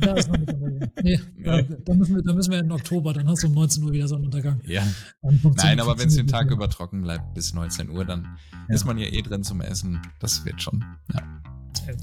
Da 0.00 0.14
ist 0.14 0.28
noch 0.28 0.36
nicht 0.36 0.52
untergegangen. 0.52 0.90
Nee, 1.02 1.20
nee. 1.36 1.66
Da, 1.84 1.94
müssen 1.94 2.16
wir, 2.16 2.22
da 2.22 2.32
müssen 2.32 2.50
wir 2.50 2.58
in 2.58 2.72
Oktober, 2.72 3.12
dann 3.12 3.28
hast 3.28 3.44
du 3.44 3.46
um 3.46 3.54
19 3.54 3.84
Uhr 3.84 3.92
wieder 3.92 4.08
Sonnenuntergang. 4.08 4.60
Ja. 4.64 4.82
Nein, 5.22 5.78
aber 5.78 5.96
wenn 5.98 6.08
es 6.08 6.16
den 6.16 6.26
Tag 6.26 6.50
über 6.50 6.68
trocken 6.68 7.02
bleibt 7.02 7.34
bis 7.34 7.54
19 7.54 7.90
Uhr, 7.90 8.04
dann 8.04 8.36
ja. 8.68 8.74
ist 8.74 8.84
man 8.84 8.98
ja 8.98 9.06
eh 9.06 9.22
drin 9.22 9.44
zum 9.44 9.60
Essen. 9.60 10.00
Das 10.18 10.44
wird 10.44 10.60
schon. 10.60 10.84
Ja. 11.14 11.22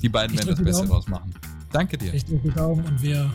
Die 0.02 0.10
beiden 0.10 0.38
werden 0.38 0.50
das 0.50 0.64
Beste 0.64 0.88
draus 0.88 1.08
machen. 1.08 1.34
Danke 1.74 1.98
dir. 1.98 2.14
Ich 2.14 2.24
drücke 2.24 2.48
die 2.50 2.56
Daumen 2.56 2.86
und 2.86 3.02
wir 3.02 3.30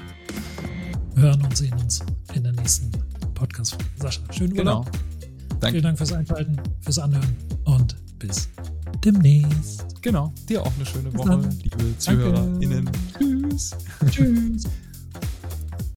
hören 1.16 1.42
und 1.42 1.56
sehen 1.56 1.74
uns 1.74 2.00
in 2.32 2.42
der 2.42 2.52
nächsten 2.52 2.90
Podcast-Folge. 3.34 3.84
Sascha, 3.96 4.32
schönen 4.32 4.56
Urlaub. 4.58 4.90
Genau. 4.90 4.98
Danke. 5.60 5.72
Vielen 5.72 5.82
Dank 5.82 5.98
fürs 5.98 6.12
Einschalten, 6.12 6.56
fürs 6.80 6.98
Anhören 6.98 7.36
und 7.64 7.96
bis 8.18 8.48
demnächst. 9.04 10.02
Genau. 10.02 10.32
Dir 10.48 10.62
auch 10.62 10.72
eine 10.76 10.86
schöne 10.86 11.12
Woche, 11.14 11.48
liebe 11.62 11.98
ZuhörerInnen. 11.98 12.90
Tschüss. 13.18 13.70
Tschüss. 14.10 14.64